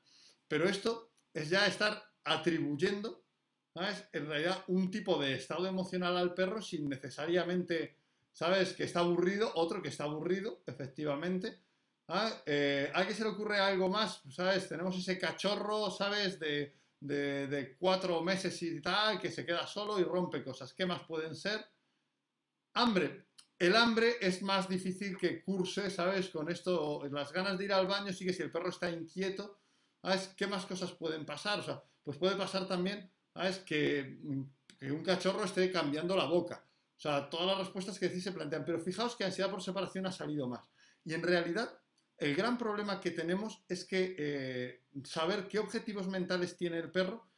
Pero 0.49 0.69
esto 0.69 1.13
es 1.33 1.51
ya 1.51 1.67
estar 1.67 2.03
atribuyendo, 2.25 3.25
¿sabes? 3.73 4.09
En 4.13 4.27
realidad, 4.27 4.65
un 4.69 4.91
tipo 4.91 5.21
de 5.21 5.35
estado 5.35 5.67
emocional 5.67 6.17
al 6.17 6.35
perro 6.35 6.63
sin 6.63 6.89
necesariamente 6.89 7.99
¿sabes? 8.35 8.73
Que 8.75 8.85
está 8.85 9.01
aburrido, 9.01 9.51
otro 9.55 9.81
que 9.81 9.89
está 9.89 10.05
aburrido, 10.05 10.63
efectivamente. 10.67 11.64
¿Ah? 12.09 12.31
Eh, 12.45 12.91
¿A 12.95 13.07
qué 13.07 13.15
se 13.15 13.23
le 13.23 13.31
ocurre 13.31 13.59
algo 13.59 13.89
más? 13.89 14.23
¿Sabes? 14.31 14.69
Tenemos 14.69 14.97
ese 14.97 15.19
cachorro, 15.19 15.91
¿sabes? 15.91 16.39
De, 16.39 16.75
de, 17.01 17.77
cuatro 17.79 18.23
meses 18.23 18.63
y 18.63 18.81
tal, 18.81 19.21
que 19.21 19.31
se 19.31 19.45
queda 19.45 19.67
solo 19.67 19.99
y 19.99 20.05
rompe 20.05 20.43
cosas. 20.43 20.75
¿Qué 20.75 20.87
más 20.87 21.03
pueden 21.03 21.35
ser? 21.35 21.65
Hambre. 22.75 23.27
El 23.59 23.77
hambre 23.77 24.17
es 24.21 24.43
más 24.43 24.69
difícil 24.69 25.17
que 25.17 25.43
curse, 25.43 25.89
¿sabes? 25.91 26.29
Con 26.29 26.51
esto, 26.51 27.03
las 27.11 27.33
ganas 27.33 27.57
de 27.57 27.65
ir 27.65 27.73
al 27.73 27.87
baño, 27.87 28.13
sí 28.13 28.25
que 28.25 28.33
si 28.33 28.43
el 28.43 28.51
perro 28.51 28.69
está 28.69 28.91
inquieto, 28.91 29.61
¿sabes? 30.03 30.35
¿Qué 30.37 30.47
más 30.47 30.67
cosas 30.67 30.93
pueden 30.93 31.25
pasar? 31.25 31.61
O 31.61 31.63
sea, 31.63 31.83
pues 32.03 32.19
puede 32.19 32.37
pasar 32.37 32.67
también, 32.67 33.11
¿sabes? 33.33 33.59
Que, 33.61 34.19
un 34.83 35.03
cachorro 35.03 35.45
esté 35.45 35.71
cambiando 35.71 36.15
la 36.17 36.27
boca. 36.27 36.67
O 36.97 37.01
sea, 37.01 37.31
todas 37.31 37.47
las 37.47 37.59
respuestas 37.59 37.99
que 37.99 38.09
decís 38.09 38.25
se 38.25 38.33
plantean, 38.33 38.65
pero 38.65 38.79
fijaos 38.79 39.17
que 39.17 39.25
ansiedad 39.25 39.51
por 39.51 39.63
separación 39.63 40.07
ha 40.07 40.13
salido 40.13 40.47
más. 40.47 40.69
Y 41.05 41.15
en 41.15 41.23
realidad, 41.23 41.79
el 42.19 42.35
gran 42.35 42.57
problema 42.59 43.01
que 43.01 43.11
tenemos 43.11 43.65
es 43.69 43.85
que 43.85 44.15
eh, 44.19 44.83
saber 45.05 45.49
qué 45.49 45.59
objetivos 45.59 46.09
mentales 46.09 46.57
tiene 46.57 46.79
el 46.79 46.91
perro 46.91 47.29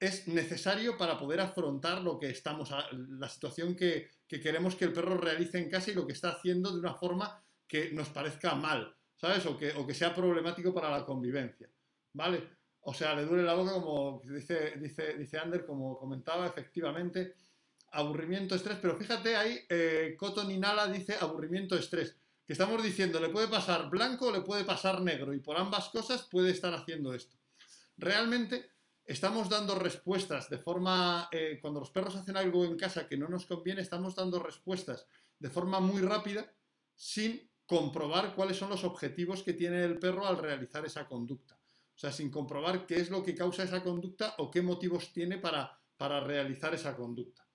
es 0.00 0.28
necesario 0.28 0.96
para 0.98 1.18
poder 1.18 1.40
afrontar 1.40 2.02
lo 2.02 2.18
que 2.18 2.30
estamos, 2.30 2.70
la 2.92 3.28
situación 3.28 3.74
que, 3.76 4.10
queremos 4.28 4.74
que 4.74 4.86
el 4.86 4.92
perro 4.92 5.16
realice 5.16 5.58
en 5.58 5.70
casa 5.70 5.90
y 5.90 5.94
lo 5.94 6.06
que 6.06 6.12
está 6.12 6.30
haciendo 6.30 6.72
de 6.72 6.80
una 6.80 6.94
forma 6.94 7.42
que 7.66 7.92
nos 7.92 8.08
parezca 8.08 8.54
mal, 8.54 8.94
¿sabes? 9.14 9.46
O 9.46 9.56
que, 9.56 9.72
o 9.72 9.86
que 9.86 9.94
sea 9.94 10.14
problemático 10.14 10.74
para 10.74 10.90
la 10.90 11.04
convivencia, 11.04 11.70
¿vale? 12.12 12.42
O 12.80 12.92
sea, 12.92 13.14
le 13.14 13.24
duele 13.24 13.44
la 13.44 13.54
boca 13.54 13.72
como 13.72 14.20
dice, 14.24 14.74
dice, 14.78 15.16
dice 15.16 15.38
Ander, 15.38 15.64
como 15.64 15.96
comentaba, 15.96 16.46
efectivamente, 16.46 17.34
aburrimiento, 17.92 18.56
estrés, 18.56 18.78
pero 18.82 18.96
fíjate 18.96 19.36
ahí, 19.36 19.60
eh, 19.68 20.16
Cotton 20.18 20.50
Inala 20.50 20.88
dice 20.88 21.16
aburrimiento, 21.18 21.76
estrés, 21.76 22.16
que 22.46 22.52
estamos 22.52 22.82
diciendo, 22.82 23.20
le 23.20 23.30
puede 23.30 23.48
pasar 23.48 23.88
blanco 23.88 24.26
o 24.26 24.32
le 24.32 24.42
puede 24.42 24.64
pasar 24.64 25.00
negro, 25.00 25.32
y 25.32 25.40
por 25.40 25.56
ambas 25.56 25.88
cosas 25.88 26.28
puede 26.30 26.50
estar 26.50 26.74
haciendo 26.74 27.14
esto. 27.14 27.38
Realmente, 27.96 28.70
estamos 29.04 29.48
dando 29.48 29.74
respuestas 29.74 30.50
de 30.50 30.58
forma, 30.58 31.28
eh, 31.32 31.58
cuando 31.60 31.80
los 31.80 31.90
perros 31.90 32.16
hacen 32.16 32.36
algo 32.36 32.64
en 32.64 32.76
casa 32.76 33.06
que 33.06 33.16
no 33.16 33.28
nos 33.28 33.46
conviene, 33.46 33.80
estamos 33.80 34.14
dando 34.14 34.38
respuestas 34.40 35.06
de 35.38 35.50
forma 35.50 35.80
muy 35.80 36.02
rápida 36.02 36.52
sin 36.94 37.50
comprobar 37.66 38.34
cuáles 38.34 38.58
son 38.58 38.70
los 38.70 38.84
objetivos 38.84 39.42
que 39.42 39.54
tiene 39.54 39.84
el 39.84 39.98
perro 39.98 40.26
al 40.26 40.36
realizar 40.36 40.84
esa 40.84 41.06
conducta. 41.06 41.58
O 41.94 41.98
sea, 41.98 42.12
sin 42.12 42.30
comprobar 42.30 42.86
qué 42.86 42.96
es 42.96 43.08
lo 43.08 43.22
que 43.22 43.34
causa 43.34 43.62
esa 43.62 43.82
conducta 43.82 44.34
o 44.38 44.50
qué 44.50 44.60
motivos 44.60 45.12
tiene 45.12 45.38
para, 45.38 45.80
para 45.96 46.20
realizar 46.20 46.74
esa 46.74 46.96
conducta. 46.96 47.46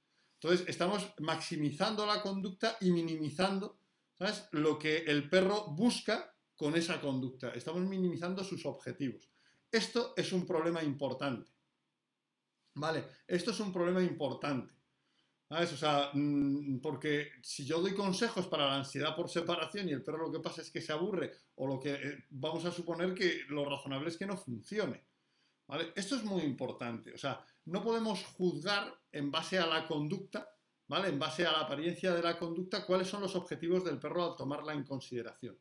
Entonces, 0.41 0.67
estamos 0.69 1.13
maximizando 1.19 2.05
la 2.05 2.21
conducta 2.21 2.77
y 2.79 2.91
minimizando 2.91 3.78
¿sabes? 4.19 4.47
lo 4.51 4.77
que 4.77 4.97
el 4.97 5.29
perro 5.29 5.67
busca 5.67 6.35
con 6.55 6.75
esa 6.75 6.99
conducta. 6.99 7.51
Estamos 7.51 7.81
minimizando 7.81 8.43
sus 8.43 8.65
objetivos. 8.65 9.31
Esto 9.71 10.13
es 10.17 10.33
un 10.33 10.45
problema 10.45 10.83
importante. 10.83 11.51
¿Vale? 12.75 13.05
Esto 13.25 13.51
es 13.51 13.59
un 13.61 13.71
problema 13.71 14.03
importante. 14.03 14.73
O 15.51 15.65
sea, 15.65 16.11
mm, 16.13 16.79
porque 16.79 17.31
si 17.41 17.65
yo 17.65 17.81
doy 17.81 17.95
consejos 17.95 18.47
para 18.47 18.67
la 18.67 18.75
ansiedad 18.75 19.15
por 19.15 19.29
separación 19.29 19.89
y 19.89 19.93
el 19.93 20.03
perro 20.03 20.27
lo 20.27 20.31
que 20.31 20.41
pasa 20.41 20.61
es 20.61 20.69
que 20.69 20.81
se 20.81 20.91
aburre, 20.91 21.31
o 21.55 21.65
lo 21.65 21.79
que 21.79 21.93
eh, 21.93 22.25
vamos 22.29 22.65
a 22.65 22.71
suponer 22.71 23.15
que 23.15 23.41
lo 23.49 23.65
razonable 23.65 24.09
es 24.09 24.17
que 24.17 24.27
no 24.27 24.37
funcione. 24.37 25.03
¿Vale? 25.65 25.91
Esto 25.95 26.15
es 26.15 26.23
muy 26.23 26.41
importante. 26.41 27.13
O 27.13 27.17
sea, 27.17 27.43
no 27.65 27.83
podemos 27.83 28.23
juzgar 28.25 28.93
en 29.11 29.31
base 29.31 29.57
a 29.57 29.65
la 29.65 29.87
conducta, 29.87 30.47
¿vale? 30.89 31.07
En 31.07 31.19
base 31.19 31.45
a 31.45 31.51
la 31.51 31.61
apariencia 31.61 32.13
de 32.13 32.21
la 32.21 32.37
conducta, 32.37 32.85
cuáles 32.85 33.07
son 33.07 33.21
los 33.21 33.35
objetivos 33.35 33.85
del 33.85 33.99
perro 33.99 34.25
al 34.25 34.35
tomarla 34.35 34.73
en 34.73 34.83
consideración. 34.83 35.57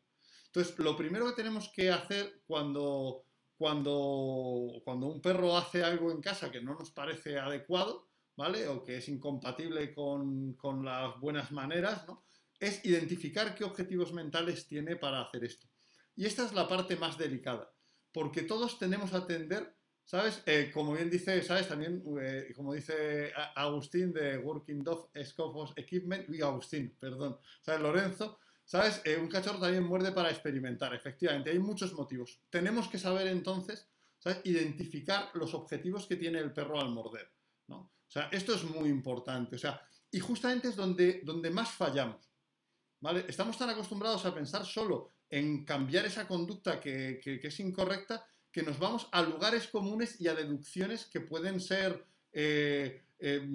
Entonces, 0.46 0.76
lo 0.78 0.96
primero 0.96 1.26
que 1.26 1.34
tenemos 1.34 1.68
que 1.68 1.90
hacer 1.90 2.42
cuando, 2.46 3.26
cuando, 3.56 4.80
cuando 4.82 5.06
un 5.06 5.20
perro 5.20 5.56
hace 5.56 5.84
algo 5.84 6.10
en 6.10 6.22
casa 6.22 6.50
que 6.50 6.62
no 6.62 6.74
nos 6.74 6.90
parece 6.90 7.38
adecuado, 7.38 8.08
¿vale? 8.36 8.66
O 8.68 8.82
que 8.82 8.96
es 8.96 9.08
incompatible 9.10 9.94
con, 9.94 10.56
las 10.82 11.20
buenas 11.20 11.52
maneras, 11.52 12.08
¿no? 12.08 12.24
Es 12.58 12.82
identificar 12.86 13.54
qué 13.54 13.64
objetivos 13.64 14.12
mentales 14.14 14.66
tiene 14.66 14.96
para 14.96 15.20
hacer 15.20 15.44
esto. 15.44 15.68
Y 16.16 16.24
esta 16.24 16.46
es 16.46 16.54
la 16.54 16.66
parte 16.66 16.96
más 16.96 17.18
delicada, 17.18 17.70
porque 18.10 18.42
todos 18.42 18.78
tenemos 18.78 19.12
a 19.12 19.18
atender, 19.18 19.76
¿sabes? 20.08 20.42
Eh, 20.46 20.70
como 20.72 20.94
bien 20.94 21.10
dice, 21.10 21.42
¿sabes? 21.42 21.68
También, 21.68 22.02
eh, 22.22 22.50
como 22.56 22.72
dice 22.72 23.30
Agustín 23.54 24.10
de 24.10 24.38
Working 24.38 24.82
Dog 24.82 25.10
Scopus 25.22 25.74
Equipment, 25.76 26.26
uy, 26.30 26.40
Agustín, 26.40 26.96
perdón, 26.98 27.38
¿sabes? 27.60 27.82
Lorenzo, 27.82 28.38
¿sabes? 28.64 29.02
Eh, 29.04 29.18
un 29.18 29.28
cachorro 29.28 29.58
también 29.58 29.84
muerde 29.84 30.12
para 30.12 30.30
experimentar, 30.30 30.94
efectivamente, 30.94 31.50
hay 31.50 31.58
muchos 31.58 31.92
motivos. 31.92 32.40
Tenemos 32.48 32.88
que 32.88 32.98
saber 32.98 33.26
entonces, 33.26 33.86
¿sabes? 34.18 34.40
Identificar 34.44 35.28
los 35.34 35.52
objetivos 35.52 36.06
que 36.06 36.16
tiene 36.16 36.38
el 36.38 36.54
perro 36.54 36.80
al 36.80 36.88
morder, 36.88 37.30
¿no? 37.66 37.76
O 37.76 38.10
sea, 38.10 38.30
esto 38.32 38.54
es 38.54 38.64
muy 38.64 38.88
importante. 38.88 39.56
O 39.56 39.58
sea, 39.58 39.86
y 40.10 40.20
justamente 40.20 40.68
es 40.68 40.76
donde, 40.76 41.20
donde 41.22 41.50
más 41.50 41.70
fallamos. 41.70 42.32
¿Vale? 43.00 43.26
Estamos 43.28 43.58
tan 43.58 43.68
acostumbrados 43.68 44.24
a 44.24 44.34
pensar 44.34 44.64
solo 44.64 45.12
en 45.28 45.66
cambiar 45.66 46.06
esa 46.06 46.26
conducta 46.26 46.80
que, 46.80 47.20
es 47.22 47.60
incorrecta 47.60 48.26
que 48.58 48.64
nos 48.64 48.80
vamos 48.80 49.06
a 49.12 49.22
lugares 49.22 49.68
comunes 49.68 50.20
y 50.20 50.26
a 50.26 50.34
deducciones 50.34 51.06
que 51.06 51.20
pueden 51.20 51.60
ser 51.60 52.04
eh, 52.32 53.04
eh, 53.20 53.48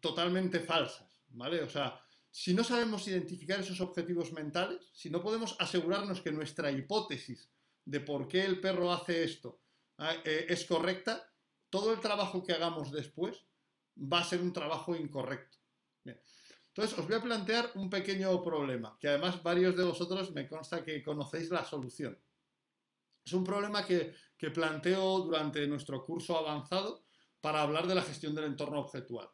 totalmente 0.00 0.60
falsas. 0.60 1.08
¿Vale? 1.30 1.62
O 1.62 1.68
sea, 1.70 1.98
si 2.30 2.52
no 2.52 2.62
sabemos 2.62 3.08
identificar 3.08 3.60
esos 3.60 3.80
objetivos 3.80 4.34
mentales, 4.34 4.90
si 4.92 5.08
no 5.08 5.22
podemos 5.22 5.56
asegurarnos 5.58 6.20
que 6.20 6.30
nuestra 6.30 6.70
hipótesis 6.70 7.48
de 7.86 8.00
por 8.00 8.28
qué 8.28 8.44
el 8.44 8.60
perro 8.60 8.92
hace 8.92 9.24
esto 9.24 9.62
ah, 9.96 10.14
eh, 10.26 10.44
es 10.50 10.66
correcta, 10.66 11.32
todo 11.70 11.94
el 11.94 12.00
trabajo 12.00 12.44
que 12.44 12.52
hagamos 12.52 12.92
después 12.92 13.42
va 13.96 14.20
a 14.20 14.24
ser 14.24 14.42
un 14.42 14.52
trabajo 14.52 14.94
incorrecto. 14.94 15.56
Entonces, 16.04 16.98
os 16.98 17.06
voy 17.06 17.16
a 17.16 17.22
plantear 17.22 17.70
un 17.76 17.88
pequeño 17.88 18.44
problema, 18.44 18.98
que 19.00 19.08
además 19.08 19.42
varios 19.42 19.74
de 19.74 19.84
vosotros 19.84 20.32
me 20.32 20.46
consta 20.46 20.84
que 20.84 21.02
conocéis 21.02 21.48
la 21.48 21.64
solución. 21.64 22.18
Es 23.30 23.34
un 23.34 23.44
problema 23.44 23.86
que, 23.86 24.12
planteo 24.52 25.20
durante 25.20 25.64
nuestro 25.68 26.04
curso 26.04 26.36
avanzado 26.36 27.04
para 27.40 27.62
hablar 27.62 27.86
de 27.86 27.94
la 27.94 28.02
gestión 28.02 28.34
del 28.34 28.46
entorno 28.46 28.80
objetual. 28.80 29.30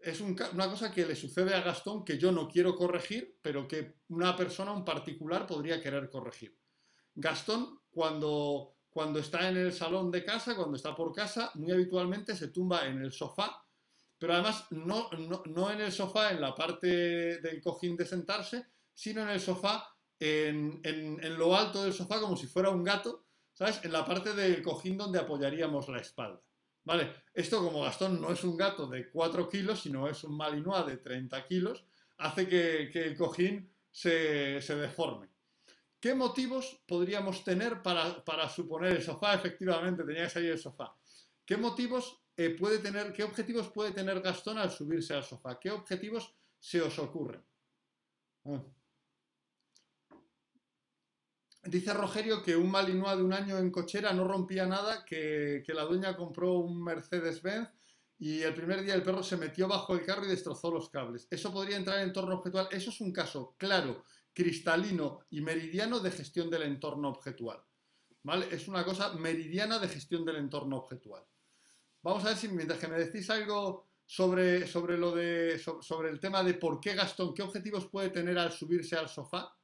Es 0.00 0.20
una 0.20 0.68
cosa 0.68 0.90
que 0.90 1.06
le 1.06 1.14
sucede 1.14 1.54
a 1.54 1.60
Gastón 1.60 2.04
que 2.04 2.18
yo 2.18 2.32
no 2.32 2.48
quiero 2.48 2.74
corregir, 2.74 3.38
pero 3.40 3.68
que 3.68 4.00
una 4.08 4.34
persona, 4.34 4.72
un 4.72 4.84
particular, 4.84 5.46
podría 5.46 5.80
querer 5.80 6.10
corregir. 6.10 6.58
Gastón, 7.14 7.78
cuando, 7.90 8.74
cuando 8.90 9.20
está 9.20 9.48
en 9.48 9.58
el 9.58 9.72
salón 9.72 10.10
de 10.10 10.24
casa, 10.24 10.56
cuando 10.56 10.74
está 10.74 10.96
por 10.96 11.12
casa, 11.12 11.52
muy 11.54 11.70
habitualmente 11.70 12.34
se 12.34 12.48
tumba 12.48 12.88
en 12.88 13.00
el 13.00 13.12
sofá 13.12 13.64
pero 14.18 14.34
además 14.34 14.66
no, 14.70 15.08
no, 15.46 15.70
en 15.70 15.80
el 15.80 15.92
sofá, 15.92 16.32
en 16.32 16.40
la 16.40 16.52
parte 16.52 17.40
del 17.40 17.60
cojín 17.62 17.96
de 17.96 18.04
sentarse, 18.04 18.66
sino 18.92 19.22
en 19.22 19.28
el 19.28 19.40
sofá, 19.40 19.94
en, 20.18 20.80
en, 20.82 21.38
lo 21.38 21.54
alto 21.54 21.84
del 21.84 21.92
sofá, 21.92 22.20
como 22.20 22.36
si 22.36 22.48
fuera 22.48 22.70
un 22.70 22.82
gato, 22.82 23.27
¿sabes? 23.58 23.80
En 23.82 23.90
la 23.92 24.04
parte 24.04 24.34
del 24.34 24.62
cojín 24.62 24.96
donde 24.96 25.18
apoyaríamos 25.18 25.88
la 25.88 25.98
espalda. 25.98 26.40
¿Vale? 26.84 27.12
Esto 27.34 27.62
como 27.62 27.82
Gastón 27.82 28.20
no 28.20 28.32
es 28.32 28.44
un 28.44 28.56
gato 28.56 28.86
de 28.86 29.10
4 29.10 29.48
kilos, 29.48 29.82
sino 29.82 30.08
es 30.08 30.22
un 30.22 30.36
malinois 30.36 30.86
de 30.86 30.98
30 30.98 31.44
kilos, 31.44 31.84
hace 32.18 32.48
que, 32.48 32.88
el 32.94 33.16
cojín 33.16 33.68
se, 33.90 34.62
se, 34.62 34.76
deforme. 34.76 35.28
¿Qué 36.00 36.14
motivos 36.14 36.80
podríamos 36.86 37.42
tener 37.42 37.82
para, 37.82 38.24
para 38.24 38.48
suponer 38.48 38.92
el 38.92 39.02
sofá? 39.02 39.34
Efectivamente, 39.34 40.04
tenía 40.04 40.24
que 40.24 40.30
salir 40.30 40.52
el 40.52 40.58
sofá. 40.58 40.96
¿Qué 41.44 41.56
motivos 41.56 42.22
eh, 42.36 42.50
puede 42.50 42.78
tener, 42.78 43.12
qué 43.12 43.24
objetivos 43.24 43.68
puede 43.70 43.90
tener 43.90 44.20
Gastón 44.20 44.58
al 44.58 44.70
subirse 44.70 45.14
al 45.14 45.24
sofá? 45.24 45.58
¿Qué 45.58 45.72
objetivos 45.72 46.32
se 46.60 46.80
os 46.80 46.96
ocurren? 47.00 47.42
Ah. 48.44 48.62
Dice 51.68 51.92
Rogerio 51.92 52.42
que 52.42 52.56
un 52.56 52.70
Malinois 52.70 53.18
de 53.18 53.22
un 53.22 53.34
año 53.34 53.58
en 53.58 53.70
cochera 53.70 54.14
no 54.14 54.26
rompía 54.26 54.64
nada, 54.64 55.04
que, 55.04 55.62
la 55.68 55.84
dueña 55.84 56.16
compró 56.16 56.54
un 56.54 56.82
Mercedes-Benz 56.82 57.68
y 58.18 58.40
el 58.40 58.54
primer 58.54 58.82
día 58.82 58.94
el 58.94 59.02
perro 59.02 59.22
se 59.22 59.36
metió 59.36 59.68
bajo 59.68 59.92
el 59.94 60.02
carro 60.02 60.24
y 60.24 60.28
destrozó 60.28 60.70
los 60.70 60.88
cables. 60.88 61.28
Eso 61.30 61.52
podría 61.52 61.76
entrar 61.76 61.98
en 61.98 62.04
entorno 62.04 62.36
objetual. 62.36 62.68
Eso 62.70 62.88
es 62.88 63.00
un 63.02 63.12
caso 63.12 63.54
claro, 63.58 64.04
cristalino 64.32 65.20
y 65.28 65.42
meridiano 65.42 66.00
de 66.00 66.10
gestión 66.10 66.48
del 66.48 66.62
entorno 66.62 67.10
objetual. 67.10 67.62
¿Vale? 68.22 68.48
Es 68.50 68.66
una 68.66 68.82
cosa 68.82 69.12
meridiana 69.12 69.78
de 69.78 69.88
gestión 69.88 70.24
del 70.24 70.36
entorno 70.36 70.78
objetual. 70.78 71.22
Vamos 72.02 72.24
a 72.24 72.28
ver 72.28 72.38
si 72.38 72.48
mientras 72.48 72.78
que 72.78 72.88
me 72.88 72.98
decís 72.98 73.28
algo 73.28 73.88
sobre, 74.06 74.66
sobre 74.66 76.08
el 76.08 76.18
tema 76.18 76.42
de 76.42 76.54
por 76.54 76.80
qué 76.80 76.94
Gastón, 76.94 77.34
qué 77.34 77.42
objetivos 77.42 77.88
puede 77.88 78.08
tener 78.08 78.38
al 78.38 78.52
subirse 78.52 78.96
al 78.96 79.10
sofá, 79.10 79.54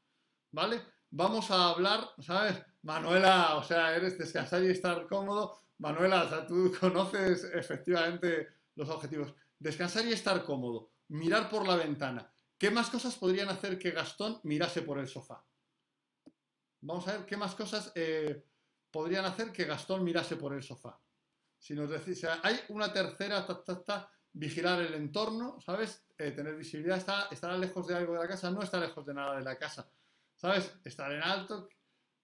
¿vale? 0.50 0.82
Vamos 1.16 1.48
a 1.52 1.70
hablar, 1.70 2.10
¿sabes? 2.18 2.60
Manuela, 2.82 3.54
o 3.54 3.62
sea, 3.62 3.94
eres 3.94 4.18
descansar 4.18 4.64
y 4.64 4.70
estar 4.70 5.06
cómodo. 5.06 5.60
Manuela, 5.78 6.24
o 6.24 6.28
sea, 6.28 6.44
tú 6.44 6.74
conoces 6.80 7.44
efectivamente 7.54 8.48
los 8.74 8.88
objetivos. 8.88 9.32
Descansar 9.56 10.04
y 10.06 10.12
estar 10.12 10.42
cómodo, 10.42 10.90
mirar 11.10 11.48
por 11.48 11.68
la 11.68 11.76
ventana. 11.76 12.28
¿Qué 12.58 12.68
más 12.72 12.90
cosas 12.90 13.14
podrían 13.14 13.48
hacer 13.48 13.78
que 13.78 13.92
Gastón 13.92 14.40
mirase 14.42 14.82
por 14.82 14.98
el 14.98 15.06
sofá? 15.06 15.46
Vamos 16.80 17.06
a 17.06 17.18
ver 17.18 17.26
qué 17.26 17.36
más 17.36 17.54
cosas 17.54 17.92
eh, 17.94 18.44
podrían 18.90 19.24
hacer 19.24 19.52
que 19.52 19.66
Gastón 19.66 20.02
mirase 20.02 20.34
por 20.34 20.52
el 20.52 20.64
sofá. 20.64 21.00
Si 21.56 21.74
nos 21.74 21.90
decís, 21.90 22.26
hay 22.42 22.58
una 22.70 22.92
tercera, 22.92 23.46
vigilar 24.32 24.80
el 24.80 24.94
entorno, 24.94 25.60
¿sabes? 25.60 26.08
Eh, 26.18 26.32
tener 26.32 26.56
visibilidad, 26.56 26.98
está, 26.98 27.28
estar 27.30 27.56
lejos 27.56 27.86
de 27.86 27.94
algo 27.94 28.14
de 28.14 28.18
la 28.18 28.26
casa, 28.26 28.50
no 28.50 28.62
está 28.62 28.80
lejos 28.80 29.06
de 29.06 29.14
nada 29.14 29.36
de 29.36 29.44
la 29.44 29.56
casa, 29.56 29.88
¿sabes? 30.44 30.78
Estar 30.84 31.10
en 31.10 31.22
alto, 31.22 31.70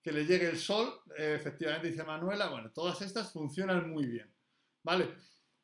que 0.03 0.13
le 0.13 0.27
llegue 0.27 0.47
el 0.47 0.59
sol, 0.59 0.93
eh, 1.17 1.37
efectivamente 1.41 1.89
dice 1.89 2.05
Manuela, 2.05 2.51
bueno, 2.51 2.71
todas 2.71 3.01
estas 3.01 3.33
funcionan 3.33 3.89
muy 3.89 4.05
bien, 4.05 4.31
¿vale? 4.83 5.09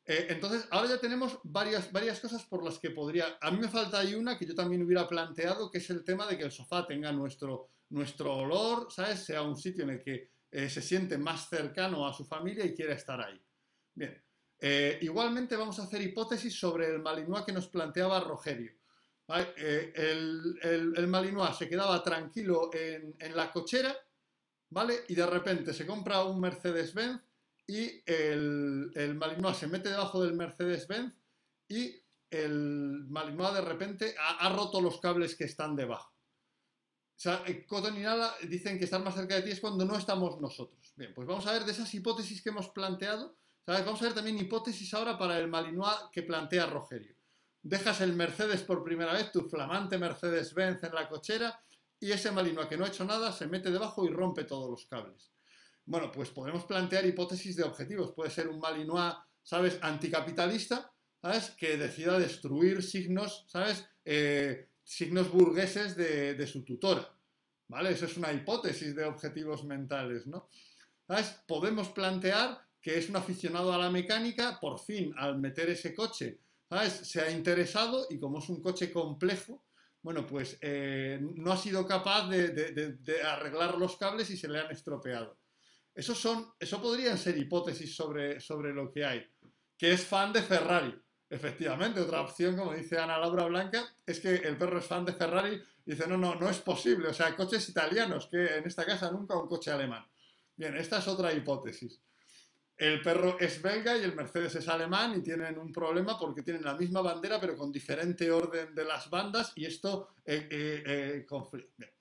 Eh, 0.06 0.28
entonces, 0.30 0.66
ahora 0.70 0.88
ya 0.88 0.98
tenemos 0.98 1.38
varias, 1.44 1.92
varias 1.92 2.18
cosas 2.18 2.46
por 2.46 2.64
las 2.64 2.78
que 2.78 2.92
podría... 2.92 3.36
A 3.42 3.50
mí 3.50 3.58
me 3.58 3.68
falta 3.68 3.98
ahí 3.98 4.14
una 4.14 4.38
que 4.38 4.46
yo 4.46 4.54
también 4.54 4.82
hubiera 4.82 5.06
planteado, 5.06 5.70
que 5.70 5.76
es 5.76 5.90
el 5.90 6.02
tema 6.02 6.26
de 6.26 6.38
que 6.38 6.44
el 6.44 6.50
sofá 6.50 6.86
tenga 6.86 7.12
nuestro, 7.12 7.72
nuestro 7.90 8.34
olor, 8.34 8.90
¿sabes? 8.90 9.22
Sea 9.22 9.42
un 9.42 9.58
sitio 9.58 9.84
en 9.84 9.90
el 9.90 10.02
que 10.02 10.30
se 10.50 10.80
siente 10.80 11.18
más 11.18 11.50
cercano 11.50 12.06
a 12.06 12.14
su 12.14 12.24
familia 12.24 12.64
y 12.64 12.74
quiera 12.74 12.94
estar 12.94 13.20
ahí. 13.20 13.38
Bien, 13.92 14.24
eh, 14.58 14.98
igualmente 15.02 15.56
vamos 15.56 15.78
a 15.78 15.82
hacer 15.82 16.00
hipótesis 16.00 16.58
sobre 16.58 16.86
el 16.86 17.02
Malinois 17.02 17.44
que 17.44 17.52
nos 17.52 17.68
planteaba 17.68 18.20
Rogerio. 18.20 18.72
Eh, 19.28 19.92
el, 19.96 21.06
Malinois 21.08 21.56
se 21.56 21.68
quedaba 21.68 22.02
tranquilo 22.02 22.70
en, 22.72 23.16
la 23.34 23.50
cochera, 23.50 23.96
¿vale? 24.70 25.04
Y 25.08 25.14
de 25.14 25.26
repente 25.26 25.74
se 25.74 25.86
compra 25.86 26.24
un 26.24 26.40
Mercedes-Benz 26.40 27.20
y 27.66 28.02
el, 28.06 29.14
Malinois 29.16 29.56
se 29.56 29.66
mete 29.66 29.88
debajo 29.88 30.22
del 30.22 30.34
Mercedes-Benz 30.34 31.12
y 31.68 32.00
el 32.30 33.06
Malinois 33.08 33.54
de 33.54 33.62
repente 33.62 34.14
ha, 34.18 34.48
roto 34.50 34.80
los 34.80 35.00
cables 35.00 35.34
que 35.34 35.44
están 35.44 35.74
debajo. 35.74 36.12
O 37.16 37.18
sea, 37.18 37.42
Cotton 37.66 37.96
y 37.96 38.00
Nala 38.00 38.32
dicen 38.46 38.78
que 38.78 38.84
estar 38.84 39.02
más 39.02 39.14
cerca 39.14 39.36
de 39.36 39.42
ti 39.42 39.50
es 39.50 39.60
cuando 39.60 39.84
no 39.84 39.96
estamos 39.96 40.40
nosotros. 40.40 40.92
Bien, 40.96 41.14
pues 41.14 41.26
vamos 41.26 41.46
a 41.46 41.52
ver 41.52 41.64
de 41.64 41.72
esas 41.72 41.92
hipótesis 41.94 42.42
que 42.42 42.50
hemos 42.50 42.68
planteado. 42.68 43.36
Vamos 43.66 44.00
a 44.00 44.04
ver 44.04 44.14
también 44.14 44.38
hipótesis 44.38 44.92
ahora 44.94 45.18
para 45.18 45.38
el 45.38 45.48
Malinois 45.48 45.96
que 46.12 46.22
plantea 46.22 46.66
Rogerio. 46.66 47.15
Dejas 47.68 48.00
el 48.00 48.12
Mercedes 48.12 48.62
por 48.62 48.84
primera 48.84 49.12
vez, 49.12 49.32
tu 49.32 49.48
flamante 49.48 49.98
Mercedes-Benz 49.98 50.84
en 50.84 50.94
la 50.94 51.08
cochera, 51.08 51.60
y 51.98 52.12
ese 52.12 52.30
Malinois 52.30 52.68
que 52.68 52.76
no 52.76 52.84
ha 52.84 52.88
hecho 52.88 53.04
nada 53.04 53.32
se 53.32 53.48
mete 53.48 53.72
debajo 53.72 54.04
y 54.04 54.08
rompe 54.08 54.44
todos 54.44 54.70
los 54.70 54.86
cables. 54.86 55.32
Bueno, 55.84 56.12
pues 56.12 56.30
podemos 56.30 56.64
plantear 56.64 57.04
hipótesis 57.06 57.56
de 57.56 57.64
objetivos. 57.64 58.12
Puede 58.12 58.30
ser 58.30 58.46
un 58.46 58.60
Malinois, 58.60 59.14
¿sabes?, 59.42 59.80
anticapitalista, 59.82 60.92
¿sabes?, 61.20 61.50
que 61.50 61.76
decida 61.76 62.20
destruir 62.20 62.84
signos, 62.84 63.46
¿sabes?, 63.48 63.84
eh, 64.04 64.68
signos 64.84 65.32
burgueses 65.32 65.96
de, 65.96 66.46
su 66.46 66.64
tutora. 66.64 67.12
¿Vale? 67.66 67.90
Eso 67.90 68.04
es 68.04 68.16
una 68.16 68.32
hipótesis 68.32 68.94
de 68.94 69.06
objetivos 69.06 69.64
mentales, 69.64 70.28
¿no? 70.28 70.48
¿Sabes? 71.04 71.42
Podemos 71.48 71.88
plantear 71.88 72.64
que 72.80 72.96
es 72.96 73.08
un 73.08 73.16
aficionado 73.16 73.72
a 73.72 73.78
la 73.78 73.90
mecánica, 73.90 74.60
por 74.60 74.78
fin, 74.78 75.12
al 75.18 75.40
meter 75.40 75.68
ese 75.70 75.92
coche, 75.92 76.45
Se 76.88 77.20
ha 77.20 77.30
interesado 77.30 78.06
y 78.10 78.18
como 78.18 78.38
es 78.38 78.48
un 78.48 78.60
coche 78.60 78.90
complejo, 78.90 79.64
bueno, 80.02 80.26
pues 80.26 80.58
eh, 80.60 81.18
no 81.20 81.52
ha 81.52 81.56
sido 81.56 81.86
capaz 81.86 82.28
de, 82.28 82.96
arreglar 83.24 83.76
los 83.76 83.96
cables 83.96 84.30
y 84.30 84.36
se 84.36 84.48
le 84.48 84.60
han 84.60 84.70
estropeado. 84.70 85.38
Eso, 85.94 86.14
son, 86.14 86.52
eso 86.60 86.80
podrían 86.80 87.18
ser 87.18 87.36
hipótesis 87.36 87.96
sobre, 87.96 88.38
sobre 88.40 88.72
lo 88.72 88.92
que 88.92 89.04
hay. 89.04 89.26
Que 89.76 89.92
es 89.92 90.04
fan 90.04 90.32
de 90.32 90.42
Ferrari. 90.42 90.94
Efectivamente, 91.28 92.00
otra 92.00 92.20
opción, 92.20 92.56
como 92.56 92.72
dice 92.72 92.98
Ana 92.98 93.18
Laura 93.18 93.46
Blanca, 93.46 93.84
es 94.06 94.20
que 94.20 94.36
el 94.36 94.56
perro 94.56 94.78
es 94.78 94.86
fan 94.86 95.04
de 95.04 95.12
Ferrari 95.12 95.60
y 95.84 95.90
dice, 95.90 96.06
no, 96.06 96.16
no, 96.16 96.36
no 96.36 96.48
es 96.48 96.58
posible. 96.58 97.08
O 97.08 97.14
sea, 97.14 97.34
coches 97.34 97.68
italianos, 97.68 98.28
que 98.28 98.58
en 98.58 98.66
esta 98.66 98.84
casa 98.84 99.10
nunca 99.10 99.36
un 99.36 99.48
coche 99.48 99.72
alemán. 99.72 100.06
Bien, 100.54 100.76
esta 100.76 100.98
es 100.98 101.08
otra 101.08 101.32
hipótesis. 101.32 102.00
El 102.76 103.00
perro 103.00 103.38
es 103.40 103.62
belga 103.62 103.96
y 103.96 104.04
el 104.04 104.14
Mercedes 104.14 104.54
es 104.56 104.68
alemán 104.68 105.18
y 105.18 105.22
tienen 105.22 105.58
un 105.58 105.72
problema 105.72 106.18
porque 106.18 106.42
tienen 106.42 106.62
la 106.62 106.74
misma 106.74 107.00
bandera 107.00 107.40
pero 107.40 107.56
con 107.56 107.72
diferente 107.72 108.30
orden 108.30 108.74
de 108.74 108.84
las 108.84 109.08
bandas 109.08 109.52
y 109.54 109.64
esto 109.64 110.10
eh, 110.24 110.46
eh, 110.50 111.26
eh 111.28 111.92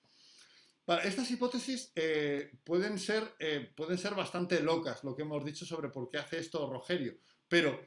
estas 1.03 1.31
hipótesis 1.31 1.91
eh, 1.95 2.51
pueden, 2.63 2.99
ser, 2.99 3.35
pueden 3.75 3.97
ser 3.97 4.13
bastante 4.13 4.61
locas, 4.61 5.03
lo 5.03 5.15
que 5.15 5.23
hemos 5.23 5.43
dicho 5.43 5.65
sobre 5.65 5.89
por 5.89 6.11
qué 6.11 6.19
hace 6.19 6.37
esto 6.37 6.69
Rogerio, 6.69 7.17
pero 7.47 7.79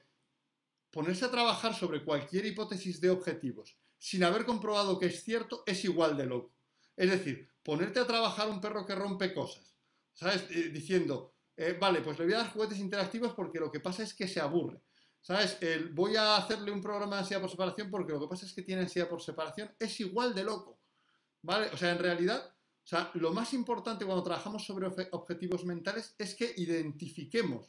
ponerse 0.90 1.26
a 1.26 1.30
trabajar 1.30 1.75
sobre 1.75 2.02
cualquier 2.02 2.47
hipótesis 2.47 3.00
de 3.00 3.11
objetivos 3.11 3.78
sin 3.99 4.25
haber 4.25 4.45
comprobado 4.45 4.99
que 4.99 5.07
es 5.07 5.23
cierto 5.23 5.62
es 5.66 5.85
igual 5.85 6.16
de 6.16 6.26
loco. 6.26 6.57
Es 6.97 7.11
decir, 7.11 7.49
ponerte 7.62 8.00
a 8.00 8.07
trabajar 8.07 8.49
un 8.49 8.61
perro 8.61 8.85
que 8.85 8.97
rompe 8.97 9.33
cosas, 9.33 9.76
¿sabes? 10.14 10.49
diciendo, 10.49 11.38
eh, 11.61 11.77
vale, 11.79 12.03
pues 12.03 12.17
le 12.21 12.25
voy 12.25 12.35
a 12.35 12.38
dar 12.38 12.53
juguetes 12.53 12.79
interactivos 12.79 13.35
porque 13.35 13.59
lo 13.59 13.71
que 13.71 13.81
pasa 13.81 14.05
es 14.05 14.15
que 14.15 14.29
se 14.29 14.41
aburre. 14.41 14.81
¿Sabes? 15.21 15.59
voy 15.93 16.15
a 16.15 16.37
hacerle 16.37 16.71
un 16.71 16.81
programa 16.81 17.17
de 17.17 17.23
ansiedad 17.23 17.43
por 17.43 17.50
separación 17.50 17.91
porque 17.91 18.12
lo 18.12 18.21
que 18.21 18.29
pasa 18.29 18.47
es 18.47 18.53
que 18.53 18.62
tiene 18.62 18.83
ansiedad 18.83 19.09
por 19.09 19.21
separación. 19.21 19.69
Es 19.79 19.99
igual 19.99 20.33
de 20.33 20.45
loco. 20.45 20.79
¿Vale? 21.43 21.69
O 21.73 21.77
sea, 21.77 21.91
en 21.91 21.99
realidad, 21.99 22.47
o 22.47 22.87
sea, 22.87 23.11
lo 23.15 23.33
más 23.33 23.53
importante 23.53 24.05
cuando 24.05 24.23
trabajamos 24.23 24.65
sobre 24.65 24.87
objetivos 25.11 25.65
mentales 25.65 26.15
es 26.17 26.37
que 26.37 26.55
identifiquemos, 26.57 27.69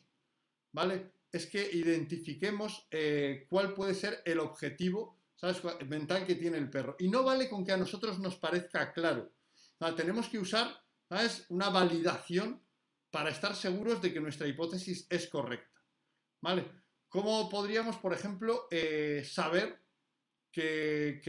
¿vale? 0.71 1.13
Es 1.31 1.47
que 1.47 1.69
identifiquemos 1.71 2.87
eh, 2.91 3.47
cuál 3.49 3.73
puede 3.73 3.95
ser 3.95 4.21
el 4.25 4.39
objetivo, 4.39 5.17
¿sabes? 5.35 5.61
Mental 5.87 6.25
que 6.25 6.35
tiene 6.35 6.57
el 6.57 6.69
perro. 6.69 6.95
Y 6.99 7.09
no 7.09 7.23
vale 7.23 7.49
con 7.49 7.65
que 7.65 7.71
a 7.71 7.77
nosotros 7.77 8.19
nos 8.19 8.37
parezca 8.37 8.93
claro. 8.93 9.31
tenemos 9.97 10.29
que 10.29 10.37
usar, 10.37 10.83
¿sabes? 11.09 11.45
Una 11.49 11.69
validación 11.69 12.61
para 13.11 13.29
estar 13.29 13.55
seguros 13.55 14.01
de 14.01 14.13
que 14.13 14.19
nuestra 14.19 14.47
hipótesis 14.47 15.07
es 15.09 15.27
correcta. 15.27 15.79
¿Vale? 16.41 16.65
¿Cómo 17.09 17.49
podríamos, 17.49 17.97
por 17.97 18.13
ejemplo, 18.13 18.67
eh, 18.69 19.23
saber 19.25 19.83
que, 20.51 21.21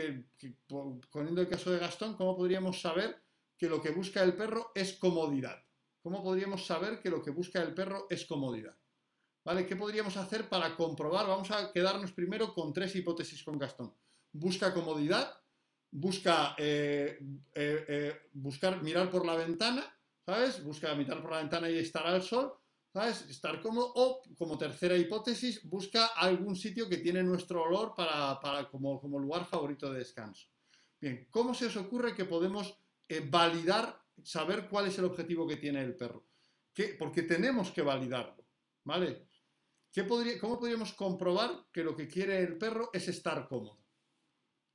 poniendo 1.10 1.40
el 1.40 1.48
caso 1.48 1.70
de 1.70 1.78
Gastón, 1.78 2.16
cómo 2.16 2.36
podríamos 2.36 2.80
saber 2.80 3.22
que 3.56 3.68
lo 3.68 3.80
que 3.80 3.90
busca 3.90 4.22
el 4.22 4.34
perro 4.34 4.72
es 4.74 4.94
comodidad? 4.94 5.64
¿Cómo 6.02 6.22
podríamos 6.22 6.66
saber 6.66 7.00
que 7.00 7.10
lo 7.10 7.22
que 7.22 7.30
busca 7.30 7.62
el 7.62 7.74
perro 7.74 8.06
es 8.10 8.24
comodidad? 8.26 8.76
¿Vale? 9.44 9.66
¿Qué 9.66 9.74
podríamos 9.74 10.16
hacer 10.16 10.48
para 10.48 10.76
comprobar? 10.76 11.26
Vamos 11.26 11.50
a 11.50 11.72
quedarnos 11.72 12.12
primero 12.12 12.52
con 12.54 12.72
tres 12.74 12.94
hipótesis 12.94 13.42
con 13.42 13.58
Gastón. 13.58 13.94
Busca 14.32 14.74
comodidad, 14.74 15.42
busca 15.90 16.54
eh, 16.58 17.18
eh, 17.54 18.28
buscar 18.32 18.82
mirar 18.82 19.10
por 19.10 19.24
la 19.24 19.34
ventana 19.34 19.99
¿sabes? 20.30 20.62
Busca 20.62 20.94
mirar 20.94 21.20
por 21.20 21.32
la 21.32 21.38
ventana 21.38 21.68
y 21.68 21.78
estar 21.78 22.06
al 22.06 22.22
sol, 22.22 22.52
¿sabes? 22.92 23.22
Estar 23.28 23.60
cómodo. 23.60 23.92
O, 23.96 24.22
como 24.38 24.56
tercera 24.56 24.96
hipótesis, 24.96 25.68
busca 25.68 26.06
algún 26.06 26.54
sitio 26.54 26.88
que 26.88 26.98
tiene 26.98 27.22
nuestro 27.22 27.64
olor 27.64 27.94
para, 27.96 28.68
como, 28.70 29.00
lugar 29.18 29.44
favorito 29.44 29.90
de 29.90 29.98
descanso. 29.98 30.46
Bien, 31.00 31.26
¿cómo 31.30 31.52
se 31.52 31.66
os 31.66 31.76
ocurre 31.76 32.14
que 32.14 32.26
podemos 32.26 32.78
eh, 33.08 33.26
validar, 33.28 34.00
saber 34.22 34.68
cuál 34.68 34.86
es 34.86 34.98
el 34.98 35.06
objetivo 35.06 35.48
que 35.48 35.56
tiene 35.56 35.82
el 35.82 35.96
perro? 35.96 36.24
¿Qué? 36.72 36.94
Porque 36.96 37.22
tenemos 37.22 37.72
que 37.72 37.82
validarlo, 37.82 38.46
¿vale? 38.84 39.26
¿Qué 39.90 40.04
podría, 40.04 40.38
¿Cómo 40.38 40.60
podríamos 40.60 40.92
comprobar 40.92 41.66
que 41.72 41.82
lo 41.82 41.96
que 41.96 42.06
quiere 42.06 42.38
el 42.38 42.56
perro 42.56 42.90
es 42.92 43.08
estar 43.08 43.48
cómodo? 43.48 43.79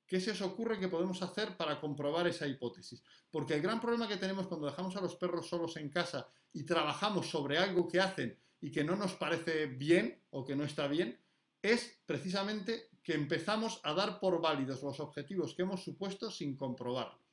¿Qué 0.08 0.20
se 0.20 0.32
os 0.32 0.42
ocurre 0.42 0.80
que 0.80 0.88
podemos 0.88 1.22
hacer 1.22 1.58
para 1.58 1.80
comprobar 1.80 2.28
esa 2.28 2.48
hipótesis? 2.48 3.04
Porque 3.32 3.56
el 3.56 3.62
gran 3.62 3.82
problema 3.82 4.08
que 4.08 4.18
tenemos 4.18 4.48
cuando 4.48 4.68
dejamos 4.68 4.96
a 4.96 5.02
los 5.02 5.16
perros 5.16 5.48
solos 5.48 5.78
en 5.78 5.90
casa 5.90 6.28
y 6.54 6.64
trabajamos 6.64 7.30
sobre 7.30 7.58
algo 7.58 7.88
que 7.88 8.00
hacen 8.00 8.40
y 8.62 8.72
que 8.72 8.84
no 8.84 8.96
nos 8.96 9.14
parece 9.14 9.66
bien 9.66 10.24
o 10.30 10.46
que 10.46 10.56
no 10.56 10.64
está 10.64 10.88
bien, 10.88 11.20
es 11.62 12.00
precisamente 12.06 12.90
que 13.04 13.14
empezamos 13.14 13.80
a 13.84 13.94
dar 13.94 14.20
por 14.20 14.40
válidos 14.40 14.84
los 14.84 15.00
objetivos 15.00 15.56
que 15.56 15.64
hemos 15.64 15.84
supuesto 15.84 16.30
sin 16.30 16.56
comprobarlos. 16.56 17.26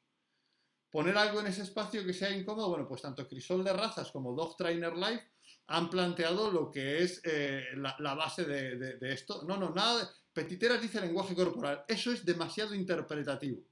Poner 0.91 1.17
algo 1.17 1.41
en 1.41 1.47
ese 1.47 1.63
espacio 1.63 2.05
que 2.05 2.13
sea 2.13 2.31
incómodo, 2.31 2.69
bueno, 2.69 2.87
pues 2.87 3.01
tanto 3.01 3.27
Crisol 3.27 3.65
de 3.65 3.73
Razas 3.73 4.11
como 4.11 4.35
Dog 4.35 4.57
Trainer 4.57 4.95
Life 4.95 5.33
han 5.69 5.89
planteado 5.89 6.51
lo 6.51 6.71
que 6.71 7.03
es 7.03 7.21
eh, 7.25 7.65
la, 7.77 8.15
base 8.15 8.45
de, 8.45 8.77
de, 8.77 9.13
esto. 9.13 9.43
No, 9.45 9.57
no, 9.57 9.71
nada, 9.71 10.11
Petiteras 10.33 10.81
dice 10.81 11.01
lenguaje 11.01 11.35
corporal. 11.35 11.85
Eso 11.89 12.13
es 12.13 12.25
demasiado 12.25 12.75
interpretativo. 12.75 13.63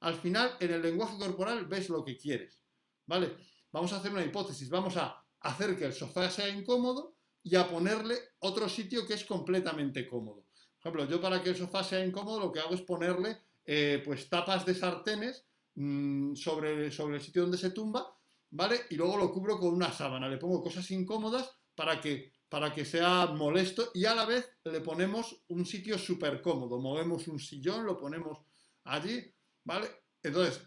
Al 0.00 0.14
final, 0.14 0.56
en 0.60 0.72
el 0.72 0.82
lenguaje 0.82 1.18
corporal 1.18 1.66
ves 1.66 1.88
lo 1.88 2.04
que 2.04 2.16
quieres. 2.16 2.62
¿Vale? 3.06 3.36
Vamos 3.72 3.92
a 3.92 3.96
hacer 3.96 4.12
una 4.12 4.24
hipótesis. 4.24 4.70
Vamos 4.70 4.96
a 4.96 5.22
hacer 5.40 5.76
que 5.76 5.84
el 5.84 5.92
sofá 5.92 6.30
sea 6.30 6.48
incómodo 6.48 7.16
y 7.42 7.56
a 7.56 7.68
ponerle 7.68 8.16
otro 8.40 8.68
sitio 8.68 9.06
que 9.06 9.14
es 9.14 9.24
completamente 9.24 10.06
cómodo. 10.06 10.46
Por 10.80 10.92
ejemplo, 10.92 11.16
yo 11.16 11.20
para 11.20 11.42
que 11.42 11.50
el 11.50 11.56
sofá 11.56 11.82
sea 11.82 12.04
incómodo 12.04 12.40
lo 12.40 12.52
que 12.52 12.60
hago 12.60 12.74
es 12.74 12.82
ponerle 12.82 13.38
eh, 13.64 14.02
pues 14.04 14.28
tapas 14.28 14.64
de 14.64 14.74
sartenes 14.74 15.44
mm, 15.74 16.34
sobre, 16.34 16.90
sobre 16.90 17.16
el 17.16 17.22
sitio 17.22 17.42
donde 17.42 17.58
se 17.58 17.70
tumba, 17.70 18.16
¿vale? 18.50 18.80
Y 18.90 18.96
luego 18.96 19.16
lo 19.16 19.32
cubro 19.32 19.58
con 19.58 19.74
una 19.74 19.92
sábana. 19.92 20.28
Le 20.28 20.38
pongo 20.38 20.62
cosas 20.62 20.90
incómodas 20.90 21.50
para 21.74 22.00
que 22.00 22.32
para 22.48 22.72
que 22.72 22.84
sea 22.84 23.26
molesto 23.26 23.90
y 23.94 24.06
a 24.06 24.14
la 24.14 24.24
vez 24.24 24.50
le 24.64 24.80
ponemos 24.80 25.44
un 25.48 25.66
sitio 25.66 25.98
súper 25.98 26.40
cómodo. 26.40 26.80
Movemos 26.80 27.28
un 27.28 27.38
sillón, 27.38 27.84
lo 27.84 27.98
ponemos 27.98 28.38
allí, 28.84 29.32
¿vale? 29.64 29.88
Entonces, 30.22 30.62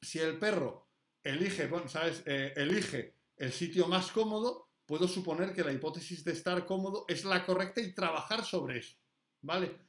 si 0.00 0.18
el 0.18 0.38
perro 0.38 0.88
elige, 1.22 1.68
¿sabes? 1.88 2.22
Eh, 2.26 2.52
elige 2.56 3.14
el 3.36 3.52
sitio 3.52 3.88
más 3.88 4.10
cómodo, 4.10 4.70
puedo 4.86 5.06
suponer 5.06 5.52
que 5.52 5.64
la 5.64 5.72
hipótesis 5.72 6.24
de 6.24 6.32
estar 6.32 6.64
cómodo 6.64 7.04
es 7.08 7.24
la 7.24 7.44
correcta 7.44 7.80
y 7.80 7.94
trabajar 7.94 8.44
sobre 8.44 8.78
eso, 8.78 8.96
¿vale? 9.42 9.86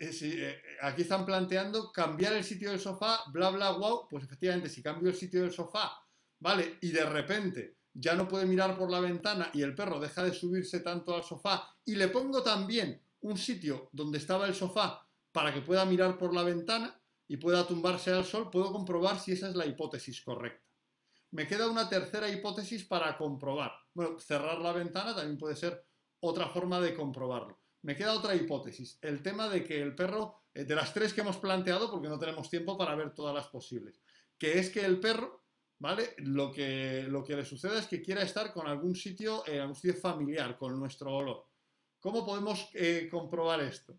Eh, 0.00 0.10
eh, 0.22 0.62
aquí 0.82 1.02
están 1.02 1.26
planteando 1.26 1.92
cambiar 1.92 2.34
el 2.34 2.44
sitio 2.44 2.70
del 2.70 2.80
sofá, 2.80 3.24
bla, 3.32 3.50
bla, 3.50 3.72
wow, 3.72 4.06
pues 4.08 4.24
efectivamente, 4.24 4.68
si 4.68 4.82
cambio 4.82 5.10
el 5.10 5.16
sitio 5.16 5.42
del 5.42 5.52
sofá, 5.52 5.92
¿vale? 6.38 6.78
Y 6.80 6.90
de 6.90 7.04
repente 7.04 7.76
ya 7.98 8.14
no 8.14 8.28
puede 8.28 8.46
mirar 8.46 8.76
por 8.76 8.90
la 8.90 9.00
ventana 9.00 9.50
y 9.54 9.62
el 9.62 9.74
perro 9.74 9.98
deja 9.98 10.22
de 10.22 10.34
subirse 10.34 10.80
tanto 10.80 11.14
al 11.14 11.24
sofá 11.24 11.74
y 11.84 11.94
le 11.94 12.08
pongo 12.08 12.42
también 12.42 13.00
un 13.20 13.38
sitio 13.38 13.88
donde 13.92 14.18
estaba 14.18 14.46
el 14.46 14.54
sofá 14.54 15.06
para 15.32 15.52
que 15.52 15.62
pueda 15.62 15.84
mirar 15.84 16.18
por 16.18 16.34
la 16.34 16.42
ventana 16.42 17.00
y 17.28 17.38
pueda 17.38 17.66
tumbarse 17.66 18.10
al 18.10 18.24
sol, 18.24 18.50
puedo 18.50 18.72
comprobar 18.72 19.18
si 19.18 19.32
esa 19.32 19.48
es 19.48 19.56
la 19.56 19.66
hipótesis 19.66 20.20
correcta. 20.20 20.64
Me 21.32 21.46
queda 21.46 21.68
una 21.68 21.88
tercera 21.88 22.28
hipótesis 22.28 22.84
para 22.84 23.16
comprobar. 23.16 23.72
Bueno, 23.94 24.18
cerrar 24.20 24.58
la 24.60 24.72
ventana 24.72 25.14
también 25.14 25.38
puede 25.38 25.56
ser 25.56 25.84
otra 26.20 26.48
forma 26.48 26.80
de 26.80 26.94
comprobarlo. 26.94 27.58
Me 27.82 27.96
queda 27.96 28.14
otra 28.14 28.34
hipótesis, 28.34 28.98
el 29.02 29.22
tema 29.22 29.48
de 29.48 29.64
que 29.64 29.80
el 29.80 29.94
perro, 29.94 30.42
eh, 30.54 30.64
de 30.64 30.74
las 30.74 30.92
tres 30.92 31.12
que 31.12 31.22
hemos 31.22 31.36
planteado, 31.36 31.90
porque 31.90 32.08
no 32.08 32.18
tenemos 32.18 32.48
tiempo 32.48 32.76
para 32.76 32.94
ver 32.94 33.14
todas 33.14 33.34
las 33.34 33.48
posibles, 33.48 34.00
que 34.38 34.58
es 34.58 34.70
que 34.70 34.84
el 34.84 35.00
perro 35.00 35.45
¿vale? 35.78 36.14
Lo 36.18 36.50
que, 36.52 37.06
le 37.08 37.44
sucede 37.44 37.78
es 37.80 37.86
que 37.86 38.02
quiera 38.02 38.22
estar 38.22 38.52
con 38.52 38.66
algún 38.66 38.94
sitio, 38.94 39.44
eh, 39.46 39.60
algún 39.60 39.76
sitio 39.76 39.94
familiar, 39.94 40.56
con 40.56 40.78
nuestro 40.78 41.14
olor. 41.14 41.46
¿Cómo 42.00 42.24
podemos 42.24 42.68
eh, 42.74 43.08
comprobar 43.10 43.60
esto? 43.60 43.98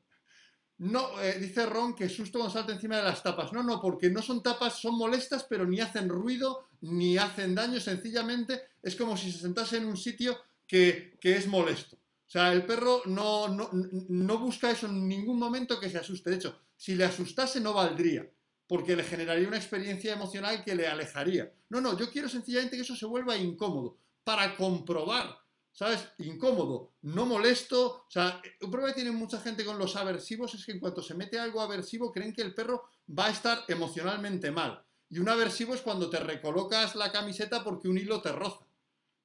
No, 0.79 1.19
eh, 1.21 1.39
dice 1.39 1.65
Ron 1.65 1.95
que 1.95 2.07
susto 2.07 2.37
cuando 2.37 2.53
salta 2.53 2.71
encima 2.71 2.97
de 2.97 3.03
las 3.03 3.23
tapas. 3.23 3.51
No, 3.51 3.63
no, 3.63 3.81
porque 3.81 4.09
no 4.09 4.21
son 4.21 4.43
tapas, 4.43 4.79
son 4.79 4.95
molestas, 4.95 5.45
pero 5.49 5.65
ni 5.65 5.79
hacen 5.79 6.07
ruido, 6.07 6.67
ni 6.81 7.17
hacen 7.17 7.55
daño, 7.55 7.79
sencillamente 7.79 8.61
es 8.83 8.95
como 8.95 9.17
si 9.17 9.31
se 9.31 9.39
sentase 9.39 9.77
en 9.77 9.85
un 9.85 9.97
sitio 9.97 10.37
que, 10.67 11.17
es 11.21 11.47
molesto. 11.47 11.95
O 11.95 12.29
sea, 12.29 12.53
el 12.53 12.65
perro 12.65 13.01
no 13.05 14.37
busca 14.39 14.69
eso 14.69 14.85
en 14.85 15.07
ningún 15.07 15.39
momento 15.39 15.79
que 15.79 15.89
se 15.89 15.97
asuste. 15.97 16.29
De 16.29 16.35
hecho, 16.35 16.59
si 16.75 16.93
le 16.93 17.05
asustase 17.05 17.59
no 17.59 17.73
valdría, 17.73 18.29
porque 18.67 18.95
le 18.95 19.03
generaría 19.03 19.47
una 19.47 19.57
experiencia 19.57 20.13
emocional 20.13 20.63
que 20.63 20.75
le 20.75 20.87
alejaría. 20.87 21.51
No, 21.69 21.81
no, 21.81 21.97
yo 21.97 22.11
quiero 22.11 22.27
sencillamente 22.27 22.75
que 22.75 22.83
eso 22.83 22.95
se 22.95 23.05
vuelva 23.05 23.37
incómodo, 23.37 23.97
para 24.23 24.57
comprobar, 24.57 25.39
¿sabes? 25.71 26.05
Incómodo, 26.17 26.91
no 27.03 27.25
molesto. 27.25 28.03
O 28.07 28.11
sea, 28.11 28.41
un 28.61 28.69
problema 28.69 28.93
que 28.93 29.01
tiene 29.01 29.15
mucha 29.15 29.39
gente 29.39 29.63
con 29.63 29.77
los 29.77 29.95
aversivos 29.95 30.53
es 30.53 30.65
que 30.65 30.73
en 30.73 30.79
cuanto 30.79 31.01
se 31.01 31.15
mete 31.15 31.39
algo 31.39 31.61
aversivo 31.61 32.11
creen 32.11 32.33
que 32.33 32.41
el 32.41 32.53
perro 32.53 32.89
va 33.17 33.27
a 33.27 33.31
estar 33.31 33.63
emocionalmente 33.69 34.51
mal. 34.51 34.83
Y 35.09 35.19
un 35.19 35.29
aversivo 35.29 35.73
es 35.73 35.81
cuando 35.81 36.09
te 36.09 36.19
recolocas 36.19 36.95
la 36.95 37.11
camiseta 37.11 37.63
porque 37.63 37.87
un 37.87 37.97
hilo 37.97 38.21
te 38.21 38.33
roza. 38.33 38.65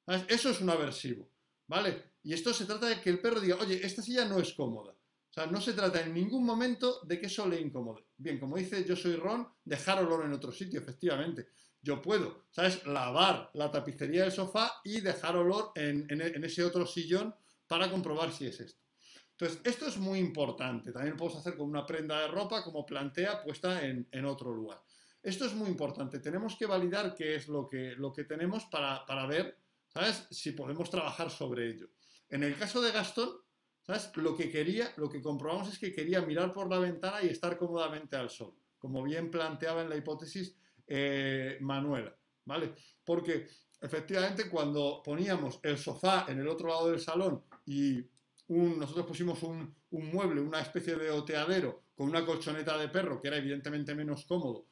¿Sabes? 0.06 0.24
Eso 0.28 0.50
es 0.50 0.60
un 0.60 0.70
aversivo, 0.70 1.28
¿vale? 1.66 2.12
Y 2.22 2.32
esto 2.32 2.54
se 2.54 2.64
trata 2.64 2.86
de 2.86 3.00
que 3.00 3.10
el 3.10 3.20
perro 3.20 3.40
diga, 3.40 3.56
oye, 3.60 3.84
esta 3.84 4.02
silla 4.02 4.24
no 4.24 4.38
es 4.38 4.52
cómoda. 4.52 4.94
O 5.32 5.34
sea, 5.34 5.46
no 5.46 5.62
se 5.62 5.72
trata 5.72 6.02
en 6.02 6.12
ningún 6.12 6.44
momento 6.44 7.00
de 7.04 7.18
que 7.18 7.24
eso 7.24 7.48
le 7.48 7.58
incomode. 7.58 8.04
Bien, 8.18 8.38
como 8.38 8.58
dice 8.58 8.84
yo 8.84 8.94
soy 8.94 9.16
Ron, 9.16 9.48
dejar 9.64 10.04
olor 10.04 10.26
en 10.26 10.32
otro 10.34 10.52
sitio, 10.52 10.78
efectivamente. 10.78 11.48
Yo 11.80 12.02
puedo, 12.02 12.44
¿sabes? 12.50 12.84
Lavar 12.84 13.50
la 13.54 13.70
tapicería 13.70 14.24
del 14.24 14.32
sofá 14.32 14.82
y 14.84 15.00
dejar 15.00 15.36
olor 15.36 15.72
en, 15.74 16.20
ese 16.44 16.62
otro 16.62 16.86
sillón 16.86 17.34
para 17.66 17.90
comprobar 17.90 18.30
si 18.30 18.46
es 18.46 18.60
esto. 18.60 18.82
Entonces, 19.30 19.60
esto 19.64 19.86
es 19.86 19.96
muy 19.96 20.18
importante. 20.18 20.92
También 20.92 21.12
lo 21.12 21.16
podemos 21.16 21.40
hacer 21.40 21.56
con 21.56 21.66
una 21.66 21.86
prenda 21.86 22.20
de 22.20 22.28
ropa 22.28 22.62
como 22.62 22.84
plantea 22.84 23.42
puesta 23.42 23.86
en, 23.86 24.24
otro 24.26 24.52
lugar. 24.52 24.82
Esto 25.22 25.46
es 25.46 25.54
muy 25.54 25.68
importante. 25.68 26.18
Tenemos 26.18 26.56
que 26.56 26.66
validar 26.66 27.14
qué 27.14 27.36
es 27.36 27.48
lo 27.48 27.66
que, 27.66 28.24
tenemos 28.28 28.66
para, 28.66 29.06
para 29.06 29.24
ver, 29.24 29.56
¿sabes? 29.88 30.26
Si 30.30 30.52
podemos 30.52 30.90
trabajar 30.90 31.30
sobre 31.30 31.70
ello. 31.70 31.88
En 32.28 32.42
el 32.42 32.54
caso 32.56 32.82
de 32.82 32.92
Gastón, 32.92 33.41
¿sabes? 33.82 34.10
Lo 34.16 34.36
que 34.36 34.50
quería, 34.50 34.92
lo 34.96 35.08
que 35.08 35.20
comprobamos 35.20 35.68
es 35.72 35.78
que 35.78 35.92
quería 35.92 36.22
mirar 36.22 36.52
por 36.52 36.68
la 36.70 36.78
ventana 36.78 37.22
y 37.22 37.28
estar 37.28 37.58
cómodamente 37.58 38.16
al 38.16 38.30
sol, 38.30 38.54
como 38.78 39.02
bien 39.02 39.30
planteaba 39.30 39.82
en 39.82 39.88
la 39.88 39.96
hipótesis 39.96 40.56
eh, 40.86 41.58
Manuela, 41.60 42.14
¿vale? 42.44 42.74
Porque 43.04 43.46
efectivamente 43.80 44.48
cuando 44.48 45.02
poníamos 45.04 45.60
el 45.62 45.78
sofá 45.78 46.26
en 46.28 46.40
el 46.40 46.48
otro 46.48 46.68
lado 46.68 46.90
del 46.90 47.00
salón 47.00 47.42
y 47.66 48.04
nosotros 48.48 49.06
pusimos 49.06 49.42
un, 49.42 49.74
mueble, 49.90 50.40
una 50.40 50.60
especie 50.60 50.96
de 50.96 51.10
oteadero 51.10 51.84
con 51.94 52.08
una 52.08 52.24
colchoneta 52.24 52.76
de 52.78 52.88
perro 52.88 53.20
que 53.20 53.28
era 53.28 53.38
evidentemente 53.38 53.94
menos 53.94 54.24
cómodo, 54.24 54.66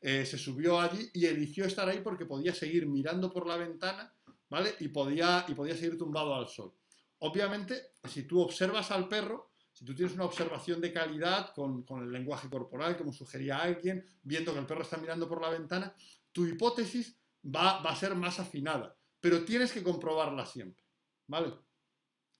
eh, 0.00 0.24
se 0.24 0.38
subió 0.38 0.80
allí 0.80 1.10
y 1.12 1.26
eligió 1.26 1.64
estar 1.64 1.88
ahí 1.88 2.00
porque 2.00 2.26
podía 2.26 2.54
seguir 2.54 2.86
mirando 2.86 3.32
por 3.32 3.46
la 3.46 3.56
ventana, 3.56 4.12
¿vale? 4.48 4.74
Y 4.80 4.88
podía, 4.88 5.44
y 5.48 5.54
podía 5.54 5.74
seguir 5.74 5.98
tumbado 5.98 6.34
al 6.34 6.48
sol. 6.48 6.72
Obviamente, 7.20 7.92
si 8.04 8.22
tú 8.24 8.40
observas 8.40 8.90
al 8.90 9.08
perro, 9.08 9.52
si 9.72 9.84
tú 9.84 9.94
tienes 9.94 10.14
una 10.14 10.24
observación 10.24 10.80
de 10.80 10.92
calidad 10.92 11.52
con, 11.54 11.84
el 12.02 12.12
lenguaje 12.12 12.48
corporal, 12.48 12.96
como 12.96 13.12
sugería 13.12 13.58
alguien, 13.58 14.04
viendo 14.22 14.52
que 14.52 14.58
el 14.58 14.66
perro 14.66 14.82
está 14.82 14.96
mirando 14.96 15.28
por 15.28 15.40
la 15.40 15.50
ventana, 15.50 15.94
tu 16.32 16.46
hipótesis 16.46 17.16
va, 17.44 17.80
va 17.80 17.90
a 17.90 17.96
ser 17.96 18.14
más 18.14 18.40
afinada, 18.40 18.96
pero 19.20 19.44
tienes 19.44 19.72
que 19.72 19.82
comprobarla 19.82 20.46
siempre, 20.46 20.84
¿vale? 21.26 21.54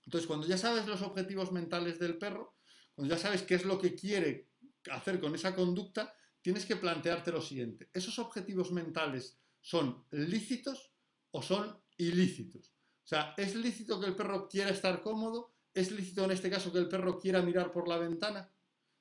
Entonces, 0.04 0.26
cuando 0.26 0.46
ya 0.46 0.56
sabes 0.56 0.86
los 0.86 1.02
objetivos 1.02 1.52
mentales 1.52 1.98
del 1.98 2.18
perro, 2.18 2.56
cuando 2.94 3.14
ya 3.14 3.20
sabes 3.20 3.42
qué 3.42 3.54
es 3.54 3.64
lo 3.64 3.78
que 3.78 3.94
quiere 3.94 4.48
hacer 4.90 5.20
con 5.20 5.34
esa 5.34 5.54
conducta, 5.54 6.14
tienes 6.40 6.64
que 6.66 6.76
plantearte 6.76 7.30
lo 7.30 7.42
siguiente. 7.42 7.90
¿Esos 7.92 8.18
objetivos 8.18 8.72
mentales 8.72 9.38
son 9.60 10.06
lícitos 10.10 10.92
o 11.30 11.42
son 11.42 11.78
ilícitos? 11.96 12.77
O 13.08 13.14
sea, 13.16 13.32
¿es 13.38 13.54
lícito 13.54 13.98
que 13.98 14.04
el 14.04 14.14
perro 14.14 14.46
quiera 14.46 14.68
estar 14.68 15.00
cómodo? 15.00 15.54
¿Es 15.72 15.90
lícito 15.90 16.24
en 16.24 16.32
este 16.32 16.50
caso 16.50 16.70
que 16.70 16.78
el 16.78 16.90
perro 16.90 17.18
quiera 17.18 17.40
mirar 17.40 17.72
por 17.72 17.88
la 17.88 17.96
ventana? 17.96 18.52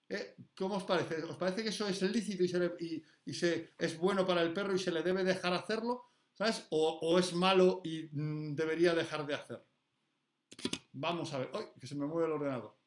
¿Eh? 0.07 0.37
¿Cómo 0.55 0.77
os 0.77 0.85
parece? 0.85 1.21
¿Os 1.23 1.35
parece 1.35 1.61
que 1.61 1.69
eso 1.69 1.85
es 1.89 2.01
lícito 2.03 2.41
y, 2.45 3.33
se, 3.33 3.73
es 3.77 3.97
bueno 3.97 4.25
para 4.25 4.43
el 4.43 4.53
perro 4.53 4.73
y 4.73 4.79
se 4.79 4.91
le 4.91 5.03
debe 5.03 5.25
dejar 5.25 5.53
hacerlo? 5.53 6.05
¿Sabes? 6.33 6.67
¿O, 6.69 7.19
es 7.19 7.33
malo 7.33 7.81
y 7.83 8.07
mm, 8.09 8.55
debería 8.55 8.95
dejar 8.95 9.27
de 9.27 9.33
hacerlo? 9.33 9.67
Vamos 10.93 11.33
a 11.33 11.39
ver. 11.39 11.51
¡Ay! 11.53 11.65
Que 11.77 11.85
se 11.85 11.95
me 11.95 12.05
mueve 12.05 12.27
el 12.27 12.33
ordenador. 12.35 12.77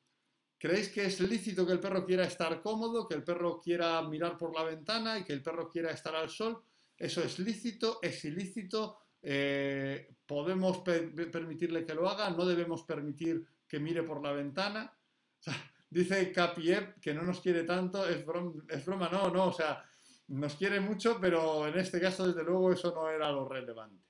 ¿Creéis 0.56 0.88
que 0.88 1.04
es 1.04 1.20
lícito 1.20 1.66
que 1.66 1.72
el 1.72 1.80
perro 1.80 2.06
quiera 2.06 2.24
estar 2.24 2.62
cómodo, 2.62 3.06
que 3.06 3.16
el 3.16 3.24
perro 3.24 3.60
quiera 3.60 4.00
mirar 4.08 4.38
por 4.38 4.54
la 4.54 4.64
ventana 4.64 5.18
y 5.18 5.24
que 5.24 5.34
el 5.34 5.42
perro 5.42 5.68
quiera 5.68 5.90
estar 5.90 6.16
al 6.16 6.30
sol? 6.30 6.64
¿Eso 6.96 7.22
es 7.22 7.38
lícito? 7.38 7.98
¿Es 8.00 8.24
ilícito? 8.24 9.00
Eh, 9.20 10.16
podemos 10.30 10.78
permitirle 10.78 11.84
que 11.84 11.92
lo 11.92 12.08
haga, 12.08 12.30
no 12.30 12.46
debemos 12.46 12.84
permitir 12.84 13.44
que 13.66 13.80
mire 13.80 14.04
por 14.04 14.22
la 14.22 14.30
ventana. 14.30 14.96
dice 15.90 16.30
Capiev 16.30 17.00
que 17.00 17.12
no 17.12 17.22
nos 17.22 17.40
quiere 17.40 17.64
tanto, 17.64 18.08
es 18.08 18.24
broma, 18.24 19.08
no, 19.10 19.28
no, 19.28 19.46
o 19.46 19.52
sea, 19.52 19.84
nos 20.28 20.54
quiere 20.54 20.78
mucho, 20.78 21.18
pero 21.20 21.66
en 21.66 21.76
este 21.76 22.00
caso, 22.00 22.28
desde 22.28 22.44
luego, 22.44 22.72
eso 22.72 22.94
no 22.94 23.10
era 23.10 23.32
lo 23.32 23.48
relevante. 23.48 24.04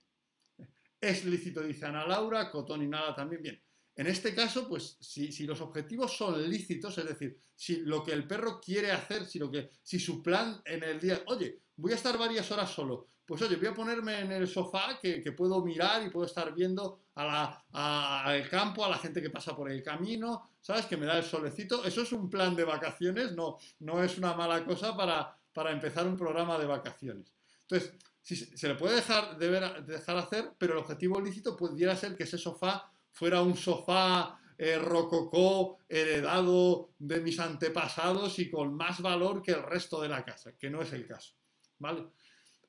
Es 1.01 1.25
lícito, 1.25 1.63
dice 1.63 1.87
Ana 1.87 2.07
Laura, 2.07 2.51
Cotón 2.51 2.83
y 2.83 2.87
Nada 2.87 3.15
también, 3.15 3.41
bien. 3.41 3.63
En 3.97 4.07
este 4.07 4.35
caso, 4.35 4.69
pues 4.69 4.97
si, 5.01 5.33
si, 5.33 5.47
los 5.47 5.61
objetivos 5.61 6.17
son 6.17 6.49
lícitos, 6.49 6.97
es 6.99 7.07
decir, 7.07 7.39
si 7.55 7.77
lo 7.77 8.03
que 8.03 8.13
el 8.13 8.27
perro 8.27 8.61
quiere 8.61 8.93
hacer, 8.93 9.27
si, 9.27 9.39
lo 9.39 9.51
que, 9.51 9.71
si 9.83 9.99
su 9.99 10.23
plan 10.23 10.63
en 10.65 10.83
el 10.85 10.99
día, 10.99 11.23
oye, 11.27 11.59
voy 11.77 11.93
a 11.93 11.97
estar 11.97 12.17
varias 12.17 12.51
horas 12.51 12.71
solo, 12.71 13.07
pues 13.31 13.43
oye, 13.43 13.55
voy 13.55 13.69
a 13.69 13.75
ponerme 13.75 14.21
en 14.21 14.33
el 14.33 14.49
sofá 14.49 14.99
que, 15.01 15.21
puedo 15.31 15.65
mirar 15.65 16.05
y 16.05 16.11
puedo 16.11 16.27
estar 16.27 16.53
viendo 16.53 16.99
al 17.15 18.49
campo, 18.49 18.85
a 18.85 18.89
la 18.89 18.99
gente 18.99 19.23
que 19.23 19.31
pasa 19.31 19.55
por 19.55 19.71
el 19.71 19.83
camino, 19.85 20.51
¿sabes? 20.61 20.87
Que 20.87 20.97
me 20.97 21.07
da 21.07 21.17
el 21.17 21.23
solecito. 21.23 21.85
Eso 21.85 22.03
es 22.03 22.13
un 22.13 22.29
plan 22.29 22.57
de 22.57 22.65
vacaciones, 22.65 23.33
no, 23.33 23.59
no 23.79 24.03
es 24.03 24.19
una 24.19 24.35
mala 24.35 24.65
cosa 24.65 24.97
para, 24.97 25.37
para 25.53 25.71
empezar 25.71 26.09
un 26.09 26.17
programa 26.17 26.59
de 26.59 26.67
vacaciones. 26.67 27.33
Entonces, 27.69 27.95
se 28.21 28.67
le 28.67 28.75
puede 28.75 28.97
dejar, 28.97 29.39
dejar 29.39 30.17
hacer, 30.17 30.51
pero 30.59 30.73
el 30.73 30.81
objetivo 30.81 31.21
lícito 31.21 31.57
pudiera 31.57 31.95
ser 31.95 32.17
que 32.17 32.25
ese 32.25 32.37
sofá 32.37 32.91
fuera 33.13 33.43
un 33.43 33.57
sofá 33.57 34.39
eh, 34.59 34.79
rococó 34.79 35.79
heredado 35.89 36.95
de 36.99 37.21
mis 37.21 37.39
antepasados 37.41 38.39
y 38.39 38.51
con 38.51 38.75
más 38.75 39.01
valor 39.01 39.43
que 39.43 39.53
el 39.53 39.63
resto 39.63 40.01
de 40.03 40.09
la 40.09 40.25
casa, 40.25 40.53
que 40.57 40.71
no 40.71 40.83
es 40.83 40.93
el 40.93 41.07
caso. 41.07 41.35
¿Vale? 41.79 42.09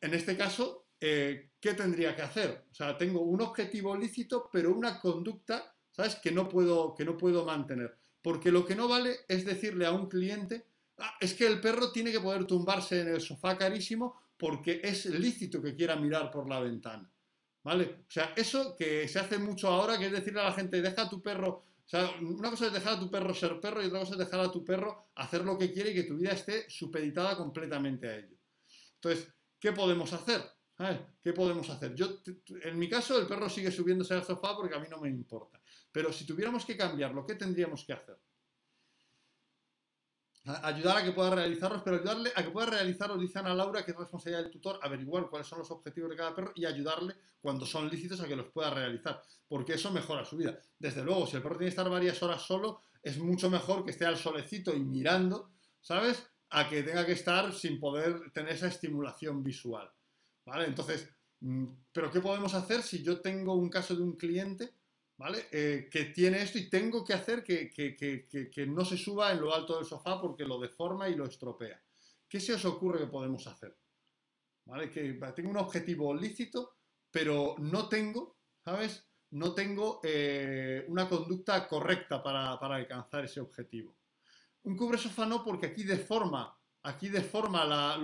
en 0.01 0.13
este 0.15 0.35
caso, 0.35 0.87
eh, 0.99 1.51
¿qué 1.59 1.75
tendría 1.75 2.15
que 2.15 2.23
hacer? 2.23 2.65
O 2.71 2.73
sea, 2.73 2.97
tengo 2.97 3.21
un 3.21 3.41
objetivo 3.41 3.95
lícito, 3.95 4.49
pero 4.51 4.73
una 4.73 4.99
conducta, 4.99 5.75
¿sabes?, 5.91 6.15
que 6.15 6.31
no 6.31 6.49
puedo, 6.49 6.95
que 6.95 7.05
no 7.05 7.15
puedo 7.15 7.45
mantener. 7.45 7.97
Porque 8.21 8.51
lo 8.51 8.65
que 8.65 8.75
no 8.75 8.87
vale 8.87 9.17
es 9.27 9.45
decirle 9.45 9.85
a 9.85 9.91
un 9.91 10.09
cliente, 10.09 10.65
ah, 10.97 11.15
es 11.19 11.35
que 11.35 11.45
el 11.45 11.61
perro 11.61 11.91
tiene 11.91 12.11
que 12.11 12.19
poder 12.19 12.45
tumbarse 12.45 13.01
en 13.01 13.09
el 13.09 13.21
sofá 13.21 13.57
carísimo 13.57 14.19
porque 14.37 14.81
es 14.83 15.05
lícito 15.05 15.61
que 15.61 15.75
quiera 15.75 15.95
mirar 15.95 16.31
por 16.31 16.49
la 16.49 16.59
ventana. 16.59 17.10
¿Vale? 17.63 18.05
O 18.07 18.11
sea, 18.11 18.33
eso 18.35 18.75
que 18.75 19.07
se 19.07 19.19
hace 19.19 19.37
mucho 19.37 19.67
ahora, 19.67 19.97
que 19.97 20.07
es 20.07 20.11
decirle 20.11 20.41
a 20.41 20.45
la 20.45 20.53
gente, 20.53 20.81
deja 20.81 21.03
a 21.03 21.09
tu 21.09 21.21
perro, 21.21 21.49
o 21.49 21.89
sea, 21.91 22.09
una 22.21 22.49
cosa 22.49 22.67
es 22.67 22.73
dejar 22.73 22.93
a 22.93 22.99
tu 22.99 23.11
perro 23.11 23.33
ser 23.33 23.59
perro 23.59 23.83
y 23.83 23.85
otra 23.85 23.99
cosa 23.99 24.13
es 24.13 24.19
dejar 24.19 24.39
a 24.39 24.51
tu 24.51 24.65
perro 24.65 25.11
hacer 25.15 25.43
lo 25.43 25.57
que 25.57 25.71
quiere 25.71 25.91
y 25.91 25.93
que 25.93 26.03
tu 26.03 26.17
vida 26.17 26.31
esté 26.31 26.69
supeditada 26.69 27.37
completamente 27.37 28.07
a 28.07 28.15
ello. 28.17 28.37
Entonces, 28.95 29.27
¿qué 29.59 29.73
podemos 29.73 30.11
hacer? 30.13 30.41
¿Qué 31.21 31.33
podemos 31.33 31.69
hacer? 31.69 31.93
Yo, 31.93 32.21
en 32.63 32.79
mi 32.79 32.89
caso, 32.89 33.19
el 33.19 33.27
perro 33.27 33.47
sigue 33.49 33.71
subiéndose 33.71 34.15
al 34.15 34.23
sofá 34.23 34.55
porque 34.55 34.75
a 34.75 34.79
mí 34.79 34.87
no 34.89 34.99
me 34.99 35.09
importa. 35.09 35.61
Pero 35.91 36.11
si 36.11 36.25
tuviéramos 36.25 36.65
que 36.65 36.75
cambiarlo, 36.77 37.25
¿qué 37.25 37.35
tendríamos 37.35 37.85
que 37.85 37.93
hacer? 37.93 38.17
Ayudar 40.43 40.97
a 40.97 41.03
que 41.03 41.11
pueda 41.11 41.35
realizarlos, 41.35 41.83
pero 41.83 41.97
ayudarle 41.97 42.31
a 42.35 42.43
que 42.43 42.49
pueda 42.49 42.71
realizarlos, 42.71 43.19
dice 43.19 43.39
Ana 43.39 43.53
Laura, 43.53 43.85
que 43.85 43.91
es 43.91 43.97
responsabilidad 43.97 44.41
del 44.41 44.51
tutor, 44.51 44.79
averiguar 44.81 45.29
cuáles 45.29 45.47
son 45.47 45.59
los 45.59 45.69
objetivos 45.69 46.09
de 46.09 46.15
cada 46.15 46.33
perro 46.33 46.51
y 46.55 46.65
ayudarle 46.65 47.15
cuando 47.39 47.65
son 47.65 47.87
lícitos 47.89 48.19
a 48.21 48.27
que 48.27 48.35
los 48.35 48.47
pueda 48.47 48.71
realizar, 48.71 49.21
porque 49.47 49.73
eso 49.73 49.91
mejora 49.91 50.25
su 50.25 50.37
vida. 50.37 50.57
Desde 50.79 51.03
luego, 51.03 51.27
si 51.27 51.35
el 51.35 51.43
perro 51.43 51.57
tiene 51.57 51.67
que 51.67 51.77
estar 51.77 51.89
varias 51.89 52.21
horas 52.23 52.41
solo, 52.41 52.81
es 53.03 53.19
mucho 53.19 53.51
mejor 53.51 53.85
que 53.85 53.91
esté 53.91 54.05
al 54.05 54.17
solecito 54.17 54.75
y 54.75 54.79
mirando, 54.79 55.51
¿sabes? 55.79 56.31
a 56.51 56.67
que 56.67 56.83
tenga 56.83 57.05
que 57.05 57.13
estar 57.13 57.53
sin 57.53 57.79
poder 57.79 58.31
tener 58.31 58.53
esa 58.53 58.67
estimulación 58.67 59.41
visual. 59.41 59.89
¿Vale? 60.45 60.65
Entonces, 60.65 61.09
mm, 61.39 61.65
¿pero 61.91 62.11
qué 62.11 62.19
podemos 62.19 62.53
hacer 62.53 62.83
si 62.83 63.03
yo 63.03 63.21
tengo 63.21 63.55
un 63.55 63.69
caso 63.69 63.95
de 63.95 64.03
un 64.03 64.17
cliente, 64.17 64.73
¿vale? 65.21 65.45
Eh, 65.51 65.87
que 65.91 66.05
tiene 66.05 66.41
esto 66.41 66.57
y 66.57 66.67
tengo 66.67 67.05
que 67.05 67.13
hacer 67.13 67.43
que, 67.43 68.65
no 68.67 68.83
se 68.83 68.97
suba 68.97 69.31
en 69.31 69.39
lo 69.39 69.53
alto 69.53 69.75
del 69.77 69.85
sofá 69.85 70.19
porque 70.19 70.45
lo 70.45 70.59
deforma 70.59 71.07
y 71.07 71.15
lo 71.15 71.25
estropea. 71.25 71.79
¿Qué 72.27 72.39
se 72.39 72.55
os 72.55 72.65
ocurre 72.65 73.01
que 73.01 73.05
podemos 73.05 73.45
hacer? 73.45 73.77
¿Vale? 74.65 74.89
Que 74.89 75.19
tengo 75.35 75.51
un 75.51 75.57
objetivo 75.57 76.15
lícito, 76.15 76.77
pero 77.11 77.53
no 77.59 77.87
tengo, 77.87 78.37
¿sabes? 78.65 79.05
No 79.29 79.53
tengo 79.53 79.99
eh, 80.03 80.85
una 80.87 81.07
conducta 81.07 81.67
correcta 81.67 82.23
para, 82.23 82.53
alcanzar 82.53 83.25
ese 83.25 83.41
objetivo. 83.41 83.95
Un 84.63 84.75
cubre 84.75 84.97
sofá 84.97 85.27
no, 85.27 85.43
porque 85.43 85.67
aquí 85.67 85.83
deforma, 85.83 86.57
aquí 86.81 87.09
deforma, 87.09 87.95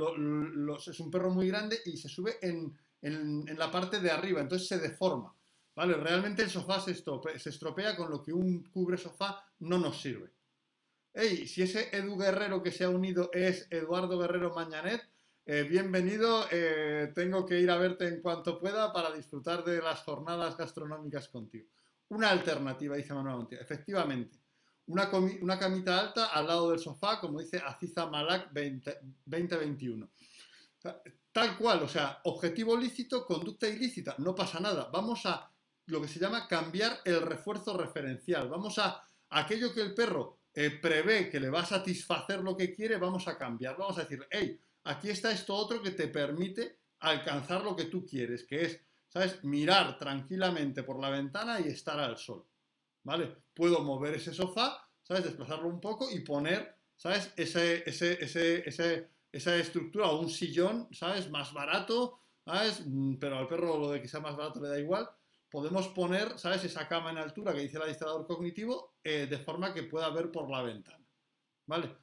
es 0.86 1.00
un 1.00 1.10
perro 1.10 1.32
muy 1.32 1.48
grande 1.48 1.80
y 1.84 1.98
se 1.98 2.10
sube 2.10 2.38
en, 2.44 2.78
la 3.58 3.72
parte 3.72 4.00
de 4.00 4.12
arriba, 4.12 4.40
entonces 4.40 4.68
se 4.68 4.78
deforma. 4.78 5.37
¿Vale? 5.78 5.94
Realmente 5.94 6.42
el 6.42 6.50
sofá 6.50 6.80
se 6.82 6.92
estropea, 6.92 7.96
con 7.96 8.10
lo 8.10 8.24
que 8.24 8.34
un 8.34 8.64
cubre 8.64 8.98
sofá 8.98 9.46
no 9.60 9.78
nos 9.78 10.02
sirve. 10.02 10.34
Hey, 11.14 11.46
si 11.46 11.62
ese 11.62 11.96
Edu 11.96 12.18
Guerrero 12.18 12.64
que 12.64 12.72
se 12.72 12.84
ha 12.84 12.90
unido 12.90 13.30
es 13.32 13.68
Eduardo 13.70 14.18
Guerrero 14.18 14.56
Mañanet, 14.56 15.08
eh, 15.46 15.62
bienvenido. 15.70 16.48
eh, 16.50 17.12
tengo 17.14 17.46
que 17.46 17.60
ir 17.60 17.70
a 17.70 17.78
verte 17.78 18.08
en 18.08 18.24
cuanto 18.24 18.60
pueda 18.60 18.92
para 18.92 19.12
disfrutar 19.12 19.64
de 19.64 19.80
las 19.80 20.02
jornadas 20.02 20.58
gastronómicas 20.58 21.28
contigo. 21.28 21.70
Una 22.10 22.32
alternativa, 22.32 22.96
dice 22.96 23.14
Manuel 23.14 23.36
Montiel. 23.36 23.62
Efectivamente, 23.62 24.40
una, 24.88 25.12
una 25.42 25.60
camita 25.60 26.00
alta 26.00 26.26
al 26.34 26.48
lado 26.48 26.72
del 26.72 26.80
sofá, 26.80 27.20
como 27.20 27.40
dice 27.40 27.62
Aziza 27.64 28.08
Malak 28.08 28.52
20 28.52 29.00
2021. 29.28 30.06
O 30.08 30.82
sea, 30.82 31.00
Tal 31.38 31.56
cual, 31.56 31.84
o 31.84 31.88
sea, 31.88 32.20
objetivo 32.24 32.76
lícito, 32.76 33.24
conducta 33.24 33.68
ilícita, 33.68 34.16
no 34.18 34.34
pasa 34.34 34.60
nada. 34.60 34.90
Vamos 34.92 35.24
a 35.28 35.48
lo 35.88 36.02
que 36.02 36.08
se 36.08 36.20
llama 36.20 36.48
cambiar 36.48 37.00
el 37.06 37.22
refuerzo 37.22 37.78
referencial. 37.78 38.50
Vamos 38.50 38.78
a 38.78 39.02
aquello 39.30 39.74
que 39.74 39.82
el 39.82 39.94
perro 39.94 40.40
eh, 40.54 40.72
prevé 40.72 41.30
que 41.30 41.40
le 41.40 41.50
va 41.50 41.62
a 41.62 41.66
satisfacer 41.66 42.42
lo 42.42 42.56
que 42.56 42.74
quiere, 42.74 42.98
vamos 42.98 43.28
a 43.28 43.38
cambiar. 43.38 43.78
Vamos 43.78 43.98
a 43.98 44.02
decir, 44.02 44.26
hey, 44.30 44.60
aquí 44.86 45.10
está 45.10 45.32
esto 45.32 45.54
otro 45.54 45.82
que 45.82 45.92
te 45.92 46.08
permite 46.08 46.80
alcanzar 47.00 47.64
lo 47.64 47.76
que 47.76 47.86
tú 47.86 48.06
quieres, 48.06 48.44
que 48.44 48.64
es, 48.64 48.82
¿sabes? 49.08 49.44
Mirar 49.44 49.98
tranquilamente 49.98 50.84
por 50.84 51.00
la 51.00 51.10
ventana 51.10 51.60
y 51.60 51.68
estar 51.68 52.00
al 52.00 52.18
sol. 52.18 52.46
¿Vale? 53.04 53.38
Puedo 53.54 53.82
mover 53.84 54.16
ese 54.16 54.34
sofá, 54.34 54.90
¿sabes? 55.04 55.24
Desplazarlo 55.24 55.70
un 55.70 55.80
poco 55.80 56.10
y 56.12 56.20
poner, 56.20 56.76
¿sabes? 56.96 57.32
Ese, 57.38 57.88
ese, 57.88 58.24
ese, 58.24 58.68
ese, 58.68 59.10
esa 59.32 59.56
estructura 59.56 60.08
o 60.08 60.20
un 60.20 60.30
sillón, 60.30 60.90
¿sabes? 60.92 61.30
Más 61.30 61.54
barato, 61.54 62.20
¿sabes? 62.44 62.86
Mm, 62.86 63.16
Pero 63.16 63.38
al 63.38 63.48
perro 63.48 63.78
lo 63.78 63.92
de 63.92 64.02
que 64.02 64.08
sea 64.08 64.20
más 64.20 64.36
barato 64.36 64.62
le 64.62 64.70
da 64.70 64.80
igual. 64.80 65.08
Podemos 65.50 65.88
poner, 65.90 66.38
¿sabes? 66.38 66.64
Esa 66.66 66.88
cama 66.88 67.12
en 67.12 67.18
altura 67.18 67.54
que 67.54 67.62
dice 67.62 67.78
el 67.78 67.84
administrador 67.84 68.28
cognitivo 68.28 68.98
eh, 69.04 69.28
de 69.28 69.38
forma 69.38 69.74
que 69.74 69.84
pueda 69.84 70.10
ver 70.10 70.32
por 70.32 70.50
la 70.50 70.62
ventana. 70.62 71.06
¿Vale? 71.66 71.98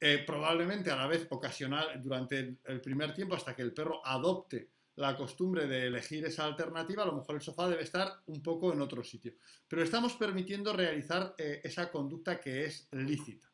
Eh, 0.00 0.22
probablemente 0.24 0.92
a 0.92 0.96
la 0.96 1.08
vez 1.08 1.26
ocasional 1.30 2.00
durante 2.00 2.58
el, 2.64 2.80
primer 2.80 3.12
tiempo 3.14 3.34
hasta 3.34 3.54
que 3.56 3.62
el 3.62 3.74
perro 3.74 4.00
adopte 4.04 4.70
la 4.94 5.16
costumbre 5.16 5.66
de 5.66 5.86
elegir 5.86 6.24
esa 6.24 6.44
alternativa, 6.44 7.02
a 7.02 7.06
lo 7.06 7.14
mejor 7.14 7.36
el 7.36 7.40
sofá 7.40 7.68
debe 7.68 7.82
estar 7.82 8.22
un 8.26 8.42
poco 8.42 8.72
en 8.72 8.80
otro 8.80 9.02
sitio. 9.02 9.34
Pero 9.66 9.82
estamos 9.82 10.14
permitiendo 10.14 10.72
realizar 10.72 11.34
eh, 11.38 11.60
esa 11.64 11.90
conducta 11.90 12.40
que 12.40 12.64
es 12.64 12.88
lícita. 12.92 13.48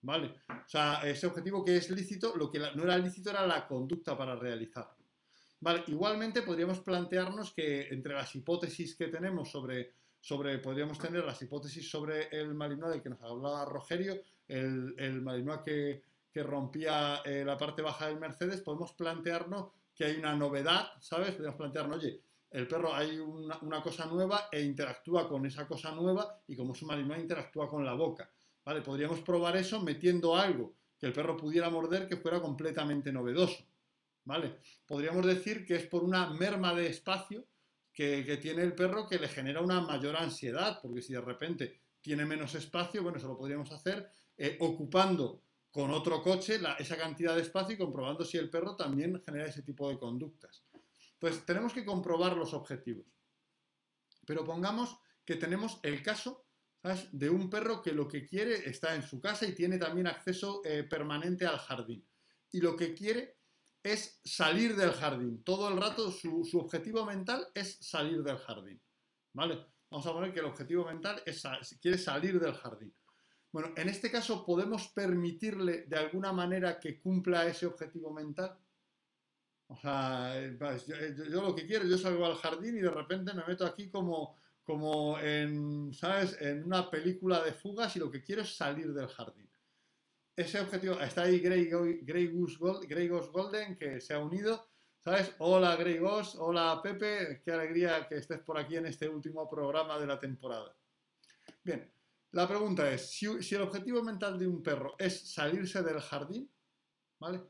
¿Vale? 0.00 0.42
O 0.48 0.68
sea, 0.68 1.00
ese 1.02 1.26
objetivo 1.26 1.64
que 1.64 1.76
es 1.76 1.90
lícito, 1.90 2.36
lo 2.36 2.50
que 2.50 2.60
no 2.60 2.84
era 2.84 2.96
lícito 2.98 3.30
era 3.30 3.44
la 3.44 3.66
conducta 3.66 4.16
para 4.16 4.36
realizarlo. 4.36 4.97
Vale, 5.60 5.82
igualmente 5.88 6.42
podríamos 6.42 6.80
plantearnos 6.80 7.52
que 7.52 7.88
entre 7.88 8.14
las 8.14 8.34
hipótesis 8.34 8.94
que 8.94 9.08
tenemos 9.08 9.50
sobre, 9.50 9.94
podríamos 10.58 10.98
tener 10.98 11.24
las 11.24 11.42
hipótesis 11.42 11.90
sobre 11.90 12.28
el 12.30 12.54
Malinois 12.54 12.92
del 12.92 13.02
que 13.02 13.10
nos 13.10 13.22
hablaba 13.22 13.64
Rogerio, 13.64 14.20
el, 14.46 14.94
el 14.98 15.24
que, 15.64 16.02
rompía 16.40 17.22
eh, 17.24 17.44
la 17.44 17.58
parte 17.58 17.82
baja 17.82 18.06
del 18.06 18.20
Mercedes, 18.20 18.60
podemos 18.60 18.92
plantearnos 18.92 19.72
que 19.92 20.04
hay 20.04 20.16
una 20.18 20.36
novedad, 20.36 20.92
¿sabes? 21.00 21.32
Podemos 21.32 21.56
plantearnos, 21.56 21.96
oye, 21.96 22.20
el 22.50 22.66
perro 22.66 22.94
hay 22.94 23.18
una, 23.18 23.82
cosa 23.82 24.06
nueva 24.06 24.48
e 24.50 24.62
interactúa 24.62 25.28
con 25.28 25.44
esa 25.44 25.66
cosa 25.66 25.92
nueva 25.92 26.40
y 26.46 26.56
como 26.56 26.72
es 26.72 26.82
un 26.82 27.20
interactúa 27.20 27.68
con 27.68 27.84
la 27.84 27.94
boca. 27.94 28.30
¿Vale? 28.64 28.80
Podríamos 28.80 29.20
probar 29.20 29.56
eso 29.56 29.82
metiendo 29.82 30.36
algo 30.36 30.74
que 30.98 31.06
el 31.06 31.12
perro 31.12 31.36
pudiera 31.36 31.68
morder 31.70 32.08
que 32.08 32.16
fuera 32.16 32.40
completamente 32.40 33.12
novedoso. 33.12 33.64
¿Vale? 34.28 34.58
Podríamos 34.86 35.24
decir 35.24 35.64
que 35.64 35.76
es 35.76 35.86
por 35.86 36.04
una 36.04 36.28
merma 36.28 36.74
de 36.74 36.86
espacio 36.88 37.46
que, 37.90 38.36
tiene 38.36 38.62
el 38.62 38.74
perro 38.74 39.08
que 39.08 39.18
le 39.18 39.26
genera 39.26 39.62
una 39.62 39.80
mayor 39.80 40.16
ansiedad, 40.16 40.80
porque 40.82 41.00
si 41.00 41.14
de 41.14 41.22
repente 41.22 41.80
tiene 42.02 42.26
menos 42.26 42.54
espacio, 42.54 43.02
bueno, 43.02 43.16
eso 43.16 43.26
lo 43.26 43.38
podríamos 43.38 43.72
hacer 43.72 44.10
eh, 44.36 44.58
ocupando 44.60 45.44
con 45.70 45.90
otro 45.90 46.22
coche 46.22 46.60
esa 46.78 46.98
cantidad 46.98 47.34
de 47.34 47.40
espacio 47.40 47.74
y 47.74 47.78
comprobando 47.78 48.22
si 48.22 48.36
el 48.36 48.50
perro 48.50 48.76
también 48.76 49.18
genera 49.24 49.46
ese 49.46 49.62
tipo 49.62 49.88
de 49.88 49.98
conductas. 49.98 50.62
Entonces, 51.14 51.46
tenemos 51.46 51.72
que 51.72 51.86
comprobar 51.86 52.36
los 52.36 52.52
objetivos. 52.52 53.06
Pero 54.26 54.44
pongamos 54.44 54.98
que 55.24 55.36
tenemos 55.36 55.80
el 55.82 56.02
caso 56.02 56.44
de 57.12 57.30
un 57.30 57.48
perro 57.48 57.80
que 57.80 57.92
lo 57.92 58.06
que 58.06 58.26
quiere 58.26 58.68
está 58.68 58.94
en 58.94 59.02
su 59.02 59.22
casa 59.22 59.46
y 59.46 59.54
tiene 59.54 59.78
también 59.78 60.06
acceso 60.06 60.60
eh, 60.66 60.82
permanente 60.84 61.46
al 61.46 61.58
jardín. 61.58 62.06
Y 62.52 62.60
lo 62.60 62.76
que 62.76 62.92
quiere 62.92 63.37
es 63.92 64.20
salir 64.24 64.76
del 64.76 64.92
jardín. 64.92 65.42
Todo 65.44 65.68
el 65.68 65.76
rato 65.76 66.10
su, 66.10 66.48
objetivo 66.54 67.04
mental 67.04 67.46
es 67.54 67.78
salir 67.80 68.22
del 68.22 68.38
jardín. 68.38 68.80
¿Vale? 69.32 69.66
Vamos 69.90 70.06
a 70.06 70.12
poner 70.12 70.32
que 70.32 70.40
el 70.40 70.46
objetivo 70.46 70.84
mental 70.84 71.22
es 71.24 71.42
quiere 71.80 71.98
salir 71.98 72.38
del 72.40 72.54
jardín. 72.54 72.94
Bueno, 73.50 73.72
en 73.76 73.88
este 73.88 74.10
caso 74.10 74.44
podemos 74.44 74.88
permitirle 74.88 75.86
de 75.86 75.96
alguna 75.96 76.32
manera 76.32 76.78
que 76.78 77.00
cumpla 77.00 77.46
ese 77.46 77.66
objetivo 77.66 78.12
mental. 78.12 78.58
O 79.68 79.76
sea, 79.76 80.38
eh, 80.42 80.52
pues, 80.58 80.86
yo, 80.86 80.96
yo- 80.96 81.24
yo 81.24 81.42
lo 81.42 81.54
que 81.54 81.66
quiero, 81.66 81.86
yo 81.86 81.98
salgo 81.98 82.26
al 82.26 82.36
jardín 82.36 82.76
y 82.78 82.80
de 82.80 82.90
repente 82.90 83.34
me 83.34 83.44
meto 83.46 83.66
aquí 83.66 83.90
como, 83.90 84.36
como 84.62 85.18
en, 85.18 85.92
¿sabes? 85.92 86.36
En 86.40 86.64
una 86.64 86.90
película 86.90 87.42
de 87.42 87.52
fugas 87.52 87.94
y 87.96 87.98
lo 88.00 88.10
que 88.10 88.22
quiero 88.22 88.42
es 88.42 88.54
salir 88.56 88.92
del 88.92 89.08
jardín. 89.08 89.47
Ese 90.38 90.60
objetivo, 90.60 91.00
está 91.00 91.22
ahí 91.22 91.40
Grey, 91.40 91.64
Grey 91.64 92.28
Goose 92.28 92.58
Golden 93.32 93.76
que 93.76 94.00
se 94.00 94.14
ha 94.14 94.20
unido, 94.20 94.68
¿sabes? 95.00 95.34
Hola 95.38 95.74
Grey 95.74 95.98
Ghost, 95.98 96.36
hola 96.38 96.78
Pepe, 96.80 97.42
qué 97.44 97.50
alegría 97.50 98.06
que 98.06 98.18
estés 98.18 98.38
por 98.42 98.56
aquí 98.56 98.76
en 98.76 98.86
este 98.86 99.08
último 99.08 99.50
programa 99.50 99.98
de 99.98 100.06
la 100.06 100.16
temporada. 100.20 100.76
Bien, 101.64 101.92
la 102.30 102.46
pregunta 102.46 102.88
es, 102.88 103.10
si, 103.10 103.42
si 103.42 103.56
el 103.56 103.62
objetivo 103.62 104.00
mental 104.04 104.38
de 104.38 104.46
un 104.46 104.62
perro 104.62 104.94
es 104.96 105.28
salirse 105.28 105.82
del 105.82 105.98
jardín, 105.98 106.48
¿vale? 107.18 107.42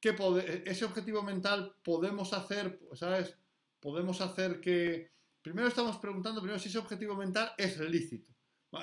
¿Qué 0.00 0.16
ese 0.64 0.86
objetivo 0.86 1.22
mental 1.22 1.76
podemos 1.82 2.32
hacer, 2.32 2.80
¿sabes? 2.94 3.36
Podemos 3.78 4.22
hacer 4.22 4.58
que... 4.58 5.12
Primero 5.42 5.68
estamos 5.68 5.98
preguntando 5.98 6.40
primero 6.40 6.58
si 6.58 6.70
ese 6.70 6.78
objetivo 6.78 7.14
mental 7.14 7.52
es 7.58 7.78
lícito. 7.78 8.32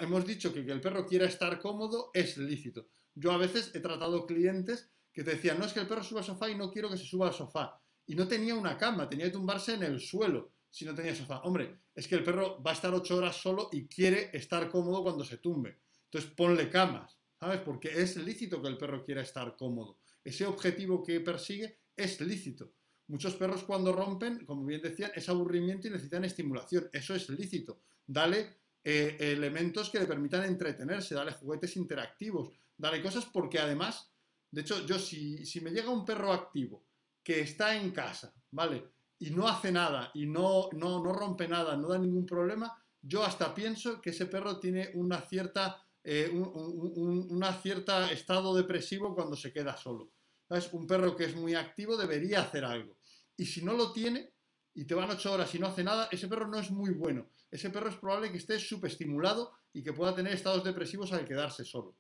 Hemos 0.02 0.24
dicho 0.24 0.54
que 0.54 0.64
que 0.64 0.72
el 0.72 0.82
perro 0.82 1.08
quiera 1.08 1.26
estar 1.26 1.60
cómodo 1.60 2.12
es 2.14 2.38
lícito. 2.38 2.90
Yo 3.20 3.32
a 3.34 3.38
veces 3.38 3.72
he 3.76 3.82
tratado 3.82 4.26
clientes 4.26 4.90
que 5.12 5.24
te 5.26 5.32
decían, 5.32 5.60
no 5.60 5.66
es 5.66 5.74
que 5.74 5.82
el 5.82 5.88
perro 5.88 6.04
suba 6.04 6.22
al 6.22 6.26
sofá 6.26 6.50
y 6.50 6.56
no 6.56 6.72
quiero 6.72 6.90
que 6.90 6.96
se 6.96 7.04
suba 7.04 7.28
al 7.28 7.34
sofá. 7.34 7.78
Y 8.06 8.16
no 8.16 8.28
tenía 8.28 8.56
una 8.56 8.78
cama, 8.78 9.10
tenía 9.10 9.26
que 9.26 9.34
tumbarse 9.34 9.74
en 9.74 9.84
el 9.84 10.00
suelo 10.00 10.54
si 10.70 10.86
no 10.86 10.96
tenía 10.96 11.14
sofá. 11.14 11.42
Hombre, 11.42 11.82
es 11.94 12.08
que 12.08 12.16
el 12.16 12.24
perro 12.24 12.64
va 12.64 12.72
a 12.72 12.74
estar 12.74 12.94
ocho 12.94 13.18
horas 13.18 13.36
solo 13.36 13.68
y 13.74 13.88
quiere 13.88 14.30
estar 14.32 14.70
cómodo 14.70 15.04
cuando 15.04 15.26
se 15.26 15.38
tumbe. 15.38 15.80
Entonces 16.06 16.32
ponle 16.32 16.70
camas, 16.70 17.18
¿sabes? 17.38 17.60
Porque 17.60 17.90
es 17.90 18.16
lícito 18.16 18.62
que 18.62 18.70
el 18.70 18.78
perro 18.78 19.04
quiera 19.04 19.22
estar 19.22 19.58
cómodo. 19.58 19.98
Ese 20.24 20.46
objetivo 20.46 21.04
que 21.04 21.20
persigue 21.20 21.80
es 21.98 22.22
lícito. 22.22 22.72
Muchos 23.08 23.36
perros 23.36 23.64
cuando 23.64 23.92
rompen, 23.92 24.46
como 24.46 24.64
bien 24.64 24.82
decían, 24.82 25.12
es 25.14 25.28
aburrimiento 25.28 25.88
y 25.88 25.92
necesitan 25.92 26.24
estimulación. 26.24 26.90
Eso 26.94 27.16
es 27.16 27.28
lícito. 27.28 27.82
Dale 28.08 28.60
eh, 28.82 29.18
elementos 29.20 29.90
que 29.90 30.00
le 30.00 30.06
permitan 30.06 30.46
entretenerse, 30.46 31.16
dale 31.16 31.34
juguetes 31.34 31.76
interactivos, 31.76 32.52
dale 32.80 33.02
cosas 33.04 33.26
porque 33.26 33.60
además, 33.60 34.12
de 34.52 34.62
hecho, 34.62 34.86
yo 34.88 34.98
si, 34.98 35.44
me 35.62 35.72
llega 35.72 35.90
un 35.92 36.06
perro 36.06 36.34
activo 36.34 36.84
que 37.24 37.42
está 37.42 37.76
en 37.76 37.92
casa, 37.92 38.34
¿vale? 38.52 38.90
Y 39.20 39.30
no 39.32 39.48
hace 39.48 39.72
nada 39.72 40.12
y 40.16 40.26
no, 40.26 40.70
no, 40.74 41.04
no 41.04 41.14
rompe 41.14 41.48
nada, 41.48 41.78
no 41.78 41.90
da 41.90 42.00
ningún 42.00 42.26
problema, 42.26 42.74
yo 43.02 43.24
hasta 43.24 43.54
pienso 43.54 44.02
que 44.02 44.10
ese 44.12 44.26
perro 44.26 44.60
tiene 44.60 44.92
una 44.96 45.22
cierta, 45.22 45.84
eh, 46.04 46.30
un, 46.34 46.42
un- 46.42 46.92
un- 46.96 47.28
una 47.32 47.54
cierta 47.54 48.12
estado 48.12 48.56
depresivo 48.56 49.14
cuando 49.16 49.36
se 49.36 49.54
queda 49.54 49.78
solo. 49.78 50.12
¿Sabes? 50.48 50.74
Un 50.74 50.88
perro 50.88 51.16
que 51.16 51.26
es 51.26 51.36
muy 51.36 51.54
activo 51.54 51.96
debería 51.96 52.42
hacer 52.42 52.66
algo. 52.66 52.98
Y 53.38 53.46
si 53.46 53.64
no 53.64 53.74
lo 53.74 53.92
tiene 53.94 54.34
y 54.74 54.86
te 54.86 54.96
van 54.96 55.10
ocho 55.12 55.32
horas 55.34 55.54
y 55.56 55.60
no 55.60 55.68
hace 55.68 55.84
nada, 55.84 56.10
ese 56.12 56.28
perro 56.28 56.48
no 56.48 56.58
es 56.60 56.72
muy 56.72 56.92
bueno. 56.92 57.30
Ese 57.52 57.70
perro 57.70 57.90
es 57.90 57.96
probable 57.98 58.32
que 58.32 58.38
esté 58.38 58.60
subestimulado 58.60 59.52
y 59.74 59.84
que 59.84 59.94
pueda 59.94 60.16
tener 60.16 60.34
estados 60.34 60.64
depresivos 60.64 61.12
al 61.14 61.26
quedarse 61.26 61.64
solo. 61.66 61.96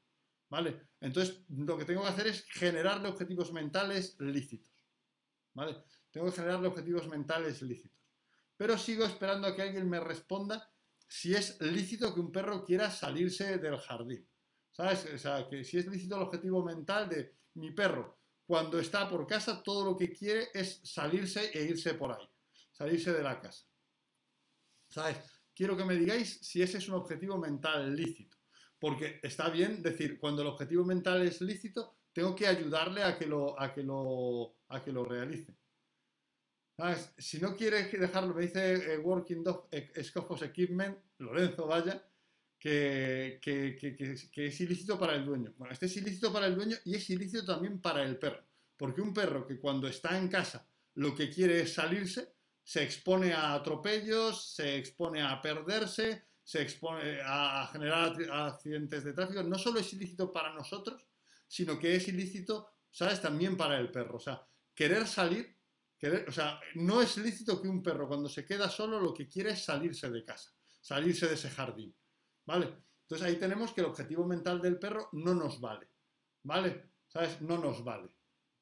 ¿Vale? 0.49 0.89
Entonces, 0.99 1.43
lo 1.49 1.77
que 1.77 1.85
tengo 1.85 2.01
que 2.01 2.09
hacer 2.09 2.27
es 2.27 2.43
generarle 2.45 3.09
objetivos 3.09 3.53
mentales 3.53 4.15
lícitos. 4.19 4.73
¿Vale? 5.53 5.77
Tengo 6.11 6.27
que 6.27 6.33
generarle 6.33 6.67
objetivos 6.67 7.07
mentales 7.07 7.61
lícitos. 7.61 7.99
Pero 8.57 8.77
sigo 8.77 9.05
esperando 9.05 9.47
a 9.47 9.55
que 9.55 9.61
alguien 9.61 9.89
me 9.89 9.99
responda 9.99 10.69
si 11.07 11.33
es 11.33 11.59
lícito 11.61 12.13
que 12.13 12.19
un 12.19 12.31
perro 12.31 12.63
quiera 12.63 12.89
salirse 12.89 13.57
del 13.57 13.77
jardín. 13.77 14.27
¿Sabes? 14.71 15.05
O 15.13 15.17
sea, 15.17 15.47
que 15.47 15.63
si 15.63 15.77
es 15.77 15.87
lícito 15.87 16.15
el 16.15 16.23
objetivo 16.23 16.63
mental 16.63 17.09
de 17.09 17.35
mi 17.55 17.71
perro, 17.71 18.19
cuando 18.45 18.79
está 18.79 19.07
por 19.07 19.27
casa, 19.27 19.61
todo 19.61 19.85
lo 19.85 19.95
que 19.95 20.11
quiere 20.11 20.49
es 20.53 20.81
salirse 20.83 21.51
e 21.53 21.65
irse 21.65 21.93
por 21.93 22.11
ahí, 22.11 22.27
salirse 22.71 23.13
de 23.13 23.21
la 23.21 23.39
casa. 23.39 23.65
¿Sabes? 24.87 25.17
Quiero 25.53 25.77
que 25.77 25.85
me 25.85 25.95
digáis 25.95 26.39
si 26.41 26.61
ese 26.61 26.79
es 26.79 26.87
un 26.87 26.95
objetivo 26.95 27.37
mental 27.37 27.95
lícito. 27.95 28.38
Porque 28.79 29.19
está 29.23 29.49
bien 29.49 29.81
decir, 29.81 30.17
cuando 30.19 30.41
el 30.41 30.47
objetivo 30.47 30.85
mental 30.85 31.21
es 31.21 31.41
lícito, 31.41 31.97
tengo 32.13 32.35
que 32.35 32.47
ayudarle 32.47 33.03
a 33.03 33.17
que 33.17 33.25
lo, 33.25 33.59
a 33.59 33.73
que 33.73 33.83
lo, 33.83 34.55
a 34.69 34.81
que 34.81 34.91
lo 34.91 35.03
realice. 35.03 35.53
Si 37.17 37.39
no 37.39 37.55
quiere 37.55 37.83
dejarlo, 37.83 38.33
me 38.33 38.43
dice 38.43 38.93
eh, 38.93 38.97
Working 38.97 39.43
Dog 39.43 39.67
eh, 39.71 39.91
Scopus 40.01 40.43
Equipment, 40.43 40.97
Lorenzo, 41.17 41.67
vaya, 41.67 42.01
que, 42.57 43.39
que, 43.41 44.45
es 44.45 44.61
ilícito 44.61 44.97
para 44.97 45.15
el 45.15 45.25
dueño. 45.25 45.53
Bueno, 45.57 45.73
este 45.73 45.87
es 45.87 45.97
ilícito 45.97 46.31
para 46.31 46.47
el 46.47 46.55
dueño 46.55 46.77
y 46.85 46.95
es 46.95 47.09
ilícito 47.09 47.45
también 47.45 47.81
para 47.81 48.03
el 48.03 48.17
perro. 48.17 48.43
Porque 48.77 49.01
un 49.01 49.13
perro 49.13 49.45
que 49.45 49.59
cuando 49.59 49.87
está 49.87 50.17
en 50.17 50.29
casa 50.29 50.67
lo 50.95 51.13
que 51.15 51.29
quiere 51.29 51.61
es 51.61 51.73
salirse, 51.73 52.33
se 52.63 52.83
expone 52.83 53.33
a 53.33 53.53
atropellos, 53.53 54.53
se 54.53 54.77
expone 54.77 55.21
a 55.21 55.41
perderse, 55.41 56.28
se 56.49 56.63
expone 56.63 57.19
a 57.23 57.69
generar 57.71 58.11
accidentes 58.31 59.03
de 59.03 59.13
tráfico. 59.13 59.43
No 59.43 59.59
solo 59.59 59.79
es 59.79 59.93
ilícito 59.93 60.31
para 60.31 60.51
nosotros, 60.51 61.05
sino 61.47 61.77
que 61.77 61.95
es 61.95 62.07
ilícito, 62.07 62.71
¿sabes? 62.89 63.21
También 63.21 63.55
para 63.55 63.77
el 63.77 63.91
perro. 63.91 64.17
O 64.17 64.19
sea, 64.19 64.43
querer 64.73 65.07
salir, 65.07 65.55
o 66.27 66.31
sea, 66.31 66.59
no 66.73 67.03
es 67.03 67.15
lícito 67.17 67.61
que 67.61 67.67
un 67.67 67.83
perro 67.83 68.07
cuando 68.07 68.27
se 68.27 68.47
queda 68.47 68.67
solo 68.67 68.99
lo 68.99 69.13
que 69.13 69.29
quiere 69.29 69.51
es 69.51 69.63
salirse 69.63 70.09
de 70.09 70.25
casa, 70.25 70.51
salirse 70.81 71.27
de 71.27 71.35
ese 71.35 71.51
jardín. 71.51 71.95
¿Vale? 72.47 72.77
Entonces 73.03 73.27
ahí 73.27 73.35
tenemos 73.35 73.71
que 73.71 73.81
el 73.81 73.87
objetivo 73.87 74.25
mental 74.25 74.59
del 74.59 74.79
perro 74.79 75.09
no 75.11 75.35
nos 75.35 75.61
vale. 75.61 75.87
¿Vale? 76.41 76.93
¿Sabes? 77.09 77.39
No 77.43 77.59
nos 77.59 77.83
vale. 77.83 78.09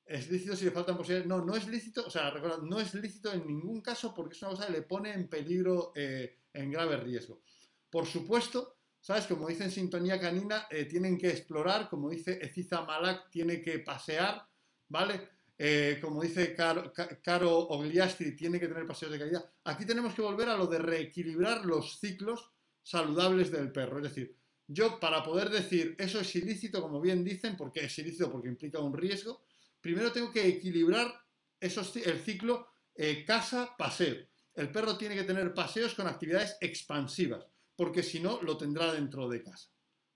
Es 0.04 0.30
lícito 0.30 0.58
si 0.58 0.65
le 0.65 0.71
faltan 0.71 0.97
posibilidades. 0.97 1.30
No, 1.30 1.45
no 1.45 1.56
es 1.56 1.65
lícito, 1.69 2.06
o 2.06 2.10
sea, 2.10 2.32
recuerda, 2.32 2.58
no 2.62 2.82
es 2.82 2.93
lícito 2.95 3.32
en 3.32 3.47
ningún 3.47 3.80
caso 3.80 4.13
porque 4.13 4.36
es 4.36 4.41
una 4.41 4.52
cosa 4.52 4.67
que 4.67 4.73
le 4.73 4.82
pone 4.82 5.13
en 5.13 5.30
peligro, 5.30 5.93
eh, 5.95 6.39
en 6.52 6.69
grave 6.69 6.97
riesgo. 6.97 7.43
Por 7.89 8.06
supuesto, 8.06 8.78
¿sabes? 9.00 9.26
Como 9.26 9.47
dice 9.47 9.69
Sintonía 9.69 10.19
Canina, 10.19 10.67
eh, 10.69 10.86
tienen 10.86 11.17
que 11.17 11.30
explorar, 11.30 11.89
como 11.89 12.10
dice 12.10 12.39
Eciza 12.41 12.82
Malak, 12.82 13.30
tiene 13.30 13.62
que 13.62 13.80
pasear, 13.80 14.45
¿vale? 14.89 15.30
Eh, 15.58 15.97
como 16.00 16.21
dice 16.21 16.54
Caro, 16.54 16.93
Caro 17.23 17.58
Ogliastri, 17.58 18.36
tiene 18.36 18.60
que 18.60 18.67
tener 18.67 18.86
paseos 18.86 19.12
de 19.12 19.19
calidad. 19.19 19.52
Aquí 19.63 19.86
tenemos 19.86 20.13
que 20.13 20.21
volver 20.21 20.50
a 20.50 20.58
lo 20.58 20.67
de 20.67 20.78
reequilibrar 20.78 21.65
los 21.65 22.00
ciclos 22.00 22.52
saludables 22.84 23.52
del 23.52 23.71
perro. 23.71 23.97
Es 23.97 24.04
decir, 24.04 24.36
yo 24.67 25.00
para 25.00 25.23
poder 25.23 25.50
decir 25.50 25.95
eso 25.97 26.19
es 26.19 26.36
ilícito, 26.36 26.82
como 26.82 27.02
bien 27.02 27.23
dicen, 27.23 27.58
porque 27.58 27.86
es 27.86 27.97
ilícito 27.97 28.32
porque 28.32 28.50
implica 28.50 28.80
un 28.80 28.93
riesgo, 28.95 29.41
primero 29.82 30.12
tengo 30.12 30.32
que 30.32 30.47
equilibrar 30.47 31.12
esos, 31.60 31.95
el 31.95 32.19
ciclo 32.19 32.67
eh, 32.93 33.23
casa-paseo. 33.26 34.28
El 34.54 34.71
perro 34.71 34.97
tiene 34.97 35.15
que 35.15 35.23
tener 35.23 35.54
paseos 35.54 35.93
con 35.95 36.08
actividades 36.08 36.58
expansivas, 36.62 37.45
porque 37.78 38.04
si 38.04 38.20
no, 38.20 38.42
lo 38.42 38.58
tendrá 38.58 38.92
dentro 38.92 39.30
de 39.30 39.42
casa. 39.42 39.70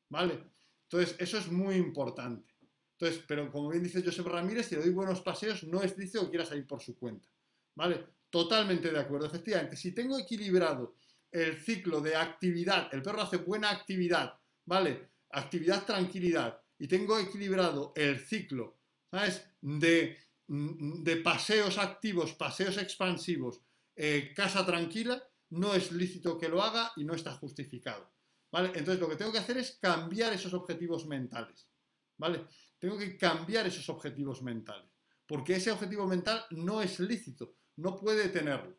¿Vale? 0.09 0.43
Entonces, 0.83 1.15
eso 1.19 1.37
es 1.37 1.49
muy 1.49 1.75
importante. 1.75 2.53
Entonces, 2.97 3.23
pero 3.25 3.49
como 3.49 3.69
bien 3.69 3.83
dice 3.83 4.03
Josep 4.03 4.27
Ramírez, 4.27 4.67
si 4.67 4.75
le 4.75 4.81
doy 4.81 4.91
buenos 4.91 5.21
paseos, 5.21 5.63
no 5.63 5.81
es 5.81 5.95
dice 5.95 6.19
o 6.19 6.29
quiera 6.29 6.45
salir 6.45 6.67
por 6.67 6.81
su 6.81 6.97
cuenta. 6.97 7.29
¿Vale? 7.75 8.05
Totalmente 8.29 8.91
de 8.91 8.99
acuerdo. 8.99 9.27
Efectivamente, 9.27 9.77
si 9.77 9.93
tengo 9.93 10.19
equilibrado 10.19 10.95
el 11.31 11.57
ciclo 11.57 12.01
de 12.01 12.17
actividad, 12.17 12.93
el 12.93 13.01
perro 13.01 13.21
hace 13.21 13.37
buena 13.37 13.69
actividad, 13.69 14.33
¿vale? 14.65 15.11
Actividad, 15.29 15.85
tranquilidad, 15.85 16.61
y 16.77 16.87
tengo 16.87 17.17
equilibrado 17.17 17.93
el 17.95 18.19
ciclo 18.19 18.81
¿sabes? 19.11 19.45
De, 19.61 20.17
de 20.47 21.17
paseos 21.17 21.77
activos, 21.77 22.33
paseos 22.33 22.77
expansivos, 22.77 23.61
eh, 23.95 24.33
casa 24.35 24.65
tranquila, 24.65 25.21
no 25.51 25.73
es 25.73 25.91
lícito 25.91 26.37
que 26.37 26.49
lo 26.49 26.61
haga 26.61 26.91
y 26.95 27.03
no 27.03 27.13
está 27.13 27.31
justificado. 27.33 28.11
¿Vale? 28.51 28.69
Entonces 28.69 28.99
lo 28.99 29.07
que 29.07 29.15
tengo 29.15 29.31
que 29.31 29.37
hacer 29.37 29.57
es 29.57 29.77
cambiar 29.79 30.33
esos 30.33 30.53
objetivos 30.53 31.05
mentales. 31.05 31.69
¿Vale? 32.17 32.47
Tengo 32.77 32.97
que 32.97 33.17
cambiar 33.17 33.67
esos 33.67 33.87
objetivos 33.89 34.41
mentales. 34.41 34.91
Porque 35.25 35.55
ese 35.55 35.71
objetivo 35.71 36.05
mental 36.05 36.43
no 36.51 36.81
es 36.81 36.99
lícito, 36.99 37.55
no 37.77 37.95
puede 37.95 38.29
tenerlo. 38.29 38.77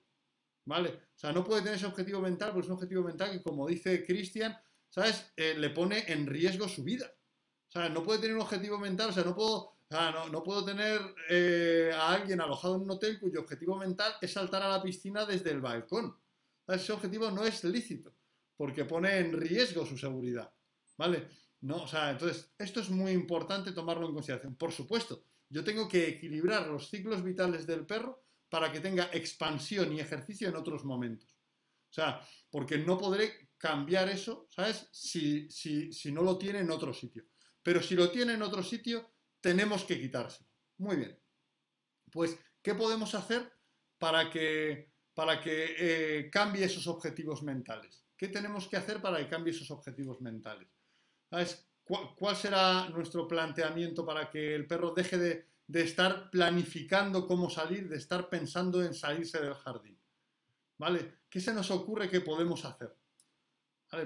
¿Vale? 0.65 0.91
O 0.91 1.19
sea, 1.19 1.33
no 1.33 1.43
puede 1.43 1.63
tener 1.63 1.77
ese 1.77 1.87
objetivo 1.87 2.21
mental 2.21 2.51
porque 2.53 2.67
es 2.67 2.71
un 2.71 2.75
objetivo 2.75 3.03
mental 3.03 3.33
que, 3.33 3.43
como 3.43 3.67
dice 3.67 4.05
Cristian, 4.05 4.57
¿sabes? 4.91 5.33
Eh, 5.37 5.55
le 5.57 5.71
pone 5.71 6.05
en 6.13 6.27
riesgo 6.27 6.69
su 6.69 6.85
vida. 6.85 7.11
O 7.69 7.73
sea, 7.73 7.89
no 7.89 8.03
puede 8.03 8.21
tener 8.21 8.37
un 8.37 8.43
objetivo 8.43 8.79
mental, 8.79 9.11
o 9.11 9.13
sea, 9.13 9.25
no 9.25 9.35
puedo 9.35 9.73
no, 10.31 10.43
puedo 10.43 10.65
tener 10.65 11.01
eh, 11.29 11.91
a 11.95 12.13
alguien 12.15 12.41
alojado 12.41 12.77
en 12.77 12.83
un 12.83 12.91
hotel 12.93 13.21
cuyo 13.21 13.41
objetivo 13.41 13.77
mental 13.77 14.15
es 14.21 14.33
saltar 14.33 14.63
a 14.63 14.69
la 14.69 14.83
piscina 14.83 15.27
desde 15.27 15.51
el 15.51 15.61
balcón. 15.61 16.17
Ese 16.67 16.93
objetivo 16.93 17.31
no 17.31 17.45
es 17.45 17.65
lícito, 17.65 18.15
porque 18.57 18.85
pone 18.85 19.19
en 19.19 19.33
riesgo 19.33 19.85
su 19.85 19.97
seguridad. 19.97 20.53
¿Vale? 20.97 21.29
No, 21.61 21.85
o 21.85 21.87
sea, 21.87 22.11
entonces, 22.11 22.53
esto 22.59 22.81
es 22.81 22.91
muy 22.91 23.13
importante 23.13 23.73
tomarlo 23.73 24.07
en 24.07 24.15
consideración. 24.15 24.57
Por 24.57 24.73
supuesto, 24.73 25.25
yo 25.49 25.63
tengo 25.63 25.89
que 25.89 26.09
equilibrar 26.09 26.67
los 26.69 26.89
ciclos 26.89 27.23
vitales 27.23 27.67
del 27.67 27.87
perro 27.87 28.25
para 28.49 28.71
que 28.71 28.81
tenga 28.81 29.11
expansión 29.13 29.93
y 29.93 30.01
ejercicio 30.01 30.49
en 30.49 30.57
otros 30.57 30.85
momentos. 30.85 31.31
O 31.91 31.95
sea, 31.95 32.27
porque 32.51 32.79
no 32.79 32.99
podré 32.99 33.51
cambiar 33.59 34.09
eso, 34.09 34.49
¿sabes? 34.51 34.89
Si, 34.93 35.51
si 35.51 36.13
no 36.13 36.23
lo 36.23 36.37
tiene 36.39 36.61
en 36.61 36.71
otro 36.71 36.93
sitio. 36.93 37.25
Pero 37.63 37.83
si 37.83 37.95
lo 37.95 38.11
tiene 38.11 38.35
en 38.35 38.43
otro 38.43 38.63
sitio, 38.63 39.15
tenemos 39.41 39.85
que 39.85 40.01
quitárselo. 40.01 40.49
Muy 40.79 40.97
bien. 40.97 41.19
Pues, 42.11 42.39
¿qué 42.61 42.75
podemos 42.75 43.15
hacer 43.15 43.53
para 43.99 44.31
que, 44.31 44.92
para 45.15 45.41
que 45.41 45.75
eh, 45.79 46.31
cambie 46.31 46.65
esos 46.65 46.87
objetivos 46.87 47.43
mentales? 47.43 48.05
¿Qué 48.17 48.29
tenemos 48.29 48.69
que 48.69 48.77
hacer 48.77 49.01
para 49.03 49.19
que 49.19 49.29
cambie 49.29 49.53
esos 49.53 49.71
objetivos 49.71 50.21
mentales? 50.21 50.69
¿Cuál, 51.85 52.37
será 52.37 52.89
nuestro 52.91 53.27
planteamiento 53.27 54.07
para 54.07 54.31
que 54.31 54.55
el 54.55 54.67
perro 54.67 54.93
deje 54.95 55.19
de, 55.19 55.47
estar 55.81 56.31
planificando 56.31 57.27
cómo 57.27 57.51
salir, 57.51 57.89
de 57.89 57.97
estar 57.97 58.29
pensando 58.29 58.83
en 58.83 58.95
salirse 58.95 59.41
del 59.41 59.55
jardín? 59.55 59.99
¿Vale? 60.79 61.21
¿Qué 61.29 61.41
se 61.41 61.53
nos 61.53 61.71
ocurre 61.71 62.09
que 62.09 62.21
podemos 62.21 62.65
hacer? 62.65 62.97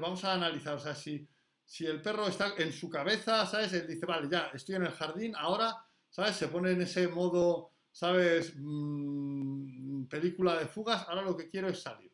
Vamos 0.00 0.24
a 0.24 0.32
analizar, 0.32 0.74
o 0.74 0.80
sea, 0.80 0.94
si, 0.94 1.28
si 1.64 1.86
el 1.86 2.00
perro 2.00 2.26
está 2.26 2.54
en 2.56 2.72
su 2.72 2.88
cabeza, 2.88 3.44
¿sabes? 3.46 3.72
Él 3.72 3.86
dice, 3.86 4.06
vale, 4.06 4.28
ya, 4.30 4.50
estoy 4.54 4.76
en 4.76 4.84
el 4.84 4.92
jardín, 4.92 5.34
ahora, 5.36 5.76
¿sabes? 6.08 6.36
Se 6.36 6.48
pone 6.48 6.72
en 6.72 6.82
ese 6.82 7.06
modo, 7.08 7.72
¿sabes? 7.92 8.54
Mm, 8.56 9.75
película 10.08 10.56
de 10.56 10.66
fugas, 10.66 11.06
ahora 11.08 11.22
lo 11.22 11.36
que 11.36 11.48
quiero 11.48 11.68
es 11.68 11.82
salir. 11.82 12.12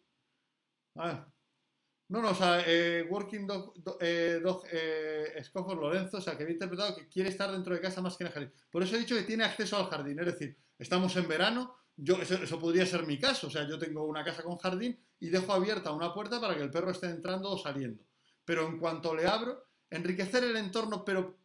No, 0.95 2.21
no, 2.21 2.31
o 2.31 2.35
sea, 2.35 2.63
eh, 2.67 3.07
Working 3.09 3.47
Dog, 3.47 3.73
eh, 4.01 4.43
eh, 4.71 5.45
Lorenzo, 5.55 6.19
o 6.19 6.21
sea, 6.21 6.37
que 6.37 6.43
había 6.43 6.55
interpretado 6.55 6.95
que 6.95 7.09
quiere 7.09 7.31
estar 7.31 7.51
dentro 7.51 7.75
de 7.75 7.81
casa 7.81 8.03
más 8.03 8.17
que 8.17 8.25
en 8.25 8.29
el 8.29 8.33
jardín. 8.35 8.53
Por 8.71 8.83
eso 8.83 8.97
he 8.97 8.99
dicho 8.99 9.15
que 9.15 9.23
tiene 9.23 9.45
acceso 9.45 9.79
al 9.79 9.87
jardín, 9.87 10.19
es 10.19 10.27
decir, 10.27 10.57
estamos 10.79 11.17
en 11.17 11.27
verano, 11.27 11.75
yo, 11.97 12.17
eso, 12.17 12.35
eso, 12.35 12.59
podría 12.59 12.85
ser 12.85 13.07
mi 13.07 13.19
caso, 13.19 13.47
o 13.47 13.51
sea, 13.51 13.67
yo 13.67 13.79
tengo 13.79 14.05
una 14.05 14.25
casa 14.25 14.43
con 14.43 14.59
jardín 14.59 14.99
y 15.21 15.31
dejo 15.31 15.53
abierta 15.53 15.93
una 15.93 16.13
puerta 16.13 16.41
para 16.41 16.55
que 16.55 16.63
el 16.63 16.71
perro 16.71 16.91
esté 16.91 17.07
entrando 17.07 17.51
o 17.51 17.59
saliendo 17.59 18.05
pero 18.45 18.67
en 18.67 18.79
cuanto 18.79 19.15
le 19.15 19.27
abro, 19.27 19.67
enriquecer 19.91 20.45
el 20.45 20.57
entorno, 20.57 21.05
pero, 21.05 21.39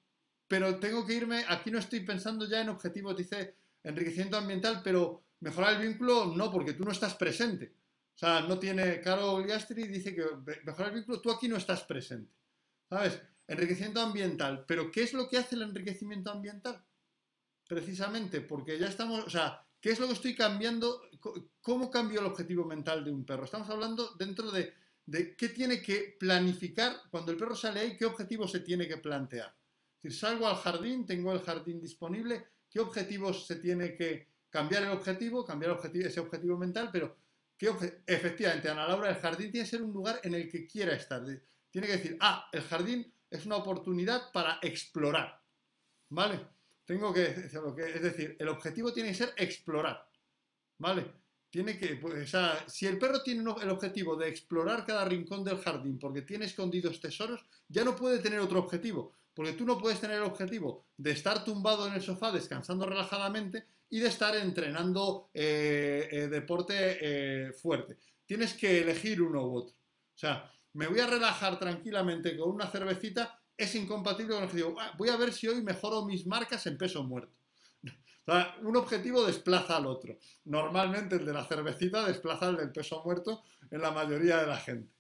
pero 0.48 0.80
tengo 0.80 1.06
que 1.06 1.14
irme, 1.14 1.44
aquí 1.48 1.72
no 1.72 1.80
estoy 1.80 2.02
pensando 2.02 2.48
ya 2.48 2.62
en 2.62 2.70
objetivos, 2.70 3.16
dice 3.16 3.56
enriquecimiento 3.84 4.38
ambiental, 4.38 4.82
pero 4.84 5.24
mejorar 5.40 5.76
el 5.76 5.88
vínculo 5.88 6.34
no, 6.36 6.52
porque 6.52 6.74
tú 6.74 6.84
no 6.84 6.92
estás 6.92 7.16
presente. 7.16 7.74
O 8.16 8.18
sea, 8.18 8.42
no 8.42 8.58
tiene, 8.58 9.00
Caro 9.02 9.38
Gliastri 9.38 9.88
dice 9.88 10.16
que 10.16 10.26
mejorar 10.66 10.90
el 10.90 10.96
vínculo, 10.96 11.22
tú 11.22 11.32
aquí 11.32 11.48
no 11.48 11.58
estás 11.58 11.84
presente. 11.84 12.34
¿Sabes? 12.90 13.22
Enriquecimiento 13.48 14.02
ambiental. 14.02 14.66
Pero 14.68 14.92
¿qué 14.92 15.04
es 15.04 15.14
lo 15.14 15.28
que 15.30 15.38
hace 15.38 15.56
el 15.56 15.62
enriquecimiento 15.64 16.32
ambiental? 16.32 16.84
Precisamente, 17.68 18.42
porque 18.42 18.80
ya 18.80 18.88
estamos, 18.88 19.26
o 19.26 19.30
sea, 19.30 19.66
¿qué 19.80 19.92
es 19.92 20.00
lo 20.00 20.08
que 20.08 20.14
estoy 20.14 20.36
cambiando? 20.36 21.02
¿Cómo 21.62 21.92
cambio 21.92 22.22
el 22.22 22.26
objetivo 22.26 22.66
mental 22.66 23.04
de 23.04 23.12
un 23.12 23.26
perro? 23.26 23.44
Estamos 23.44 23.70
hablando 23.70 24.16
dentro 24.18 24.52
de 24.52 24.74
de 25.08 25.36
qué 25.36 25.50
tiene 25.50 25.82
que 25.82 26.18
planificar 26.20 26.94
cuando 27.10 27.32
el 27.32 27.38
perro 27.38 27.56
sale 27.56 27.80
ahí, 27.80 27.98
qué 27.98 28.06
objetivo 28.06 28.46
se 28.48 28.60
tiene 28.60 28.88
que 28.88 28.98
plantear. 28.98 29.56
Decir, 29.96 30.20
salgo 30.20 30.48
al 30.48 30.58
jardín, 30.58 31.06
tengo 31.06 31.32
el 31.32 31.40
jardín 31.40 31.80
disponible, 31.80 32.46
qué 32.70 32.82
objetivos 32.82 33.48
se 33.48 33.56
tiene 33.56 33.96
que 33.96 34.28
cambiar 34.58 34.82
el 34.82 34.90
objetivo, 34.90 35.46
cambiar 35.46 35.80
ese 35.94 36.20
objetivo 36.20 36.58
mental, 36.58 36.90
pero 36.92 37.16
¿qué 37.56 37.70
efectivamente, 38.08 38.68
Ana 38.68 38.88
Laura, 38.88 39.10
el 39.10 39.18
jardín 39.18 39.52
tiene 39.52 39.66
que 39.66 39.70
ser 39.70 39.84
un 39.84 39.94
lugar 39.94 40.20
en 40.24 40.34
el 40.34 40.50
que 40.50 40.66
quiera 40.66 40.96
estar. 40.96 41.24
Tiene 41.70 41.86
que 41.86 41.98
decir, 41.98 42.18
ah, 42.22 42.50
el 42.52 42.64
jardín 42.64 43.14
es 43.30 43.46
una 43.46 43.58
oportunidad 43.58 44.32
para 44.32 44.58
explorar. 44.64 45.40
¿Vale? 46.10 46.40
Tengo 46.86 47.14
que, 47.14 47.26
es 47.26 48.02
decir, 48.02 48.36
el 48.40 48.48
objetivo 48.48 48.92
tiene 48.92 49.10
que 49.10 49.16
ser 49.16 49.34
explorar. 49.38 50.10
¿Vale? 50.80 51.06
Tiene 51.52 51.78
que, 51.78 51.98
pues, 51.98 52.36
si 52.66 52.88
el 52.88 52.98
perro 52.98 53.22
tiene 53.22 53.44
el 53.62 53.70
objetivo 53.70 54.16
de 54.16 54.28
explorar 54.28 54.88
cada 54.88 55.06
rincón 55.06 55.44
del 55.44 55.60
jardín 55.60 56.00
porque 56.00 56.24
tiene 56.24 56.46
escondidos 56.46 57.00
tesoros, 57.00 57.46
ya 57.68 57.84
no 57.84 57.96
puede 57.96 58.18
tener 58.18 58.40
otro 58.40 58.58
objetivo, 58.58 59.14
porque 59.38 59.54
tú 59.54 59.66
no 59.66 59.78
puedes 59.78 60.02
tener 60.02 60.18
el 60.18 60.24
objetivo 60.24 60.88
de 60.98 61.12
estar 61.12 61.44
tumbado 61.44 61.86
en 61.86 61.94
el 61.94 62.02
sofá 62.02 62.32
descansando 62.32 62.88
relajadamente 62.88 63.68
y 63.88 64.00
de 64.00 64.08
estar 64.08 64.36
entrenando 64.36 65.30
eh, 65.32 66.10
eh, 66.12 66.28
deporte 66.28 66.98
eh, 67.00 67.54
fuerte. 67.54 68.00
Tienes 68.26 68.56
que 68.56 68.82
elegir 68.82 69.22
uno 69.22 69.46
u 69.46 69.58
otro. 69.58 69.76
O 69.76 70.18
sea, 70.18 70.52
me 70.74 70.88
voy 70.88 71.02
a 71.02 71.06
relajar 71.06 71.60
tranquilamente 71.60 72.36
con 72.36 72.50
una 72.50 72.66
cervecita, 72.66 73.40
es 73.56 73.76
incompatible 73.76 74.34
con 74.34 74.40
el 74.40 74.46
objetivo. 74.46 74.76
Ah, 74.80 74.96
voy 74.98 75.10
a 75.10 75.18
ver 75.18 75.32
si 75.32 75.48
hoy 75.48 75.62
mejoro 75.62 76.04
mis 76.04 76.26
marcas 76.26 76.66
en 76.66 76.76
peso 76.76 77.04
muerto. 77.04 77.38
un 78.64 78.76
objetivo 78.76 79.24
desplaza 79.24 79.78
al 79.78 79.86
otro. 79.86 80.18
Normalmente 80.46 81.18
el 81.18 81.26
de 81.28 81.34
la 81.34 81.46
cervecita 81.46 82.08
desplaza 82.08 82.48
al 82.48 82.58
del 82.58 82.72
peso 82.72 83.04
muerto 83.06 83.44
en 83.70 83.84
la 83.84 83.92
mayoría 83.92 84.38
de 84.38 84.48
la 84.48 84.58
gente. 84.58 84.92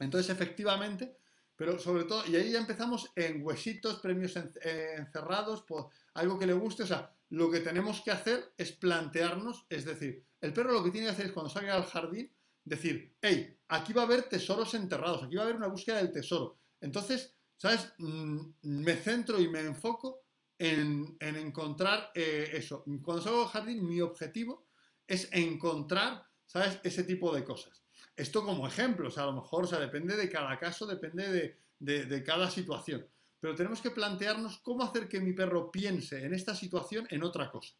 Entonces, 0.00 0.28
efectivamente, 0.28 1.16
pero 1.56 1.78
sobre 1.78 2.04
todo, 2.04 2.26
y 2.26 2.36
ahí 2.36 2.50
ya 2.50 2.58
empezamos 2.58 3.10
en 3.14 3.44
huesitos, 3.44 4.00
premios 4.00 4.34
encerrados, 4.36 5.62
por 5.62 5.88
algo 6.14 6.38
que 6.38 6.46
le 6.46 6.54
guste. 6.54 6.82
O 6.82 6.86
sea, 6.86 7.14
lo 7.30 7.50
que 7.50 7.60
tenemos 7.60 8.00
que 8.00 8.10
hacer 8.10 8.52
es 8.56 8.72
plantearnos, 8.72 9.66
es 9.68 9.84
decir, 9.84 10.24
el 10.40 10.52
perro 10.52 10.72
lo 10.72 10.84
que 10.84 10.90
tiene 10.90 11.06
que 11.06 11.12
hacer 11.12 11.26
es 11.26 11.32
cuando 11.32 11.50
salga 11.50 11.74
al 11.74 11.84
jardín, 11.84 12.32
decir, 12.64 13.16
hey, 13.20 13.56
aquí 13.68 13.92
va 13.92 14.02
a 14.02 14.04
haber 14.06 14.24
tesoros 14.24 14.74
enterrados, 14.74 15.22
aquí 15.22 15.36
va 15.36 15.42
a 15.42 15.44
haber 15.44 15.56
una 15.56 15.68
búsqueda 15.68 15.96
del 15.96 16.12
tesoro. 16.12 16.58
Entonces, 16.80 17.34
¿sabes? 17.56 17.92
Mm, 17.98 18.40
me 18.62 18.96
centro 18.96 19.40
y 19.40 19.48
me 19.48 19.60
enfoco 19.60 20.22
en, 20.58 21.16
encontrar 21.20 22.10
eh, 22.14 22.50
eso. 22.54 22.84
Cuando 23.02 23.22
salgo 23.22 23.42
al 23.42 23.48
jardín, 23.48 23.86
mi 23.86 24.00
objetivo 24.00 24.66
es 25.06 25.28
encontrar, 25.32 26.26
¿sabes? 26.46 26.80
Ese 26.82 27.04
tipo 27.04 27.34
de 27.34 27.44
cosas. 27.44 27.81
Esto 28.16 28.44
como 28.44 28.66
ejemplo, 28.66 29.08
o 29.08 29.10
sea, 29.10 29.24
a 29.24 29.26
lo 29.26 29.32
mejor, 29.32 29.64
o 29.64 29.66
sea, 29.66 29.78
depende 29.78 30.16
de 30.16 30.28
cada 30.28 30.58
caso, 30.58 30.86
depende 30.86 31.56
de, 31.78 32.24
cada 32.24 32.50
situación. 32.50 33.06
Pero 33.40 33.54
tenemos 33.54 33.80
que 33.80 33.90
plantearnos 33.90 34.58
cómo 34.58 34.84
hacer 34.84 35.08
que 35.08 35.20
mi 35.20 35.32
perro 35.32 35.70
piense 35.70 36.24
en 36.24 36.34
esta 36.34 36.54
situación 36.54 37.06
en 37.10 37.22
otra 37.22 37.50
cosa. 37.50 37.74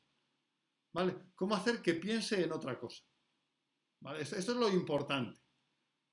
¿Vale? 0.92 1.16
¿Cómo 1.34 1.54
hacer 1.54 1.80
que 1.80 1.94
piense 1.94 2.42
en 2.42 2.52
otra 2.52 2.78
cosa? 2.78 3.02
¿Vale? 4.00 4.22
Esto, 4.22 4.36
es 4.36 4.48
lo 4.48 4.68
importante. 4.70 5.40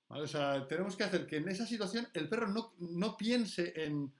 ¿Vale? 0.07 0.23
O 0.23 0.27
sea, 0.27 0.67
tenemos 0.67 0.95
que 0.95 1.03
hacer 1.03 1.25
que 1.25 1.37
en 1.37 1.49
esa 1.49 1.65
situación 1.65 2.07
el 2.13 2.29
perro 2.29 2.47
no, 2.77 3.17
piense 3.17 3.73
en, 3.75 4.13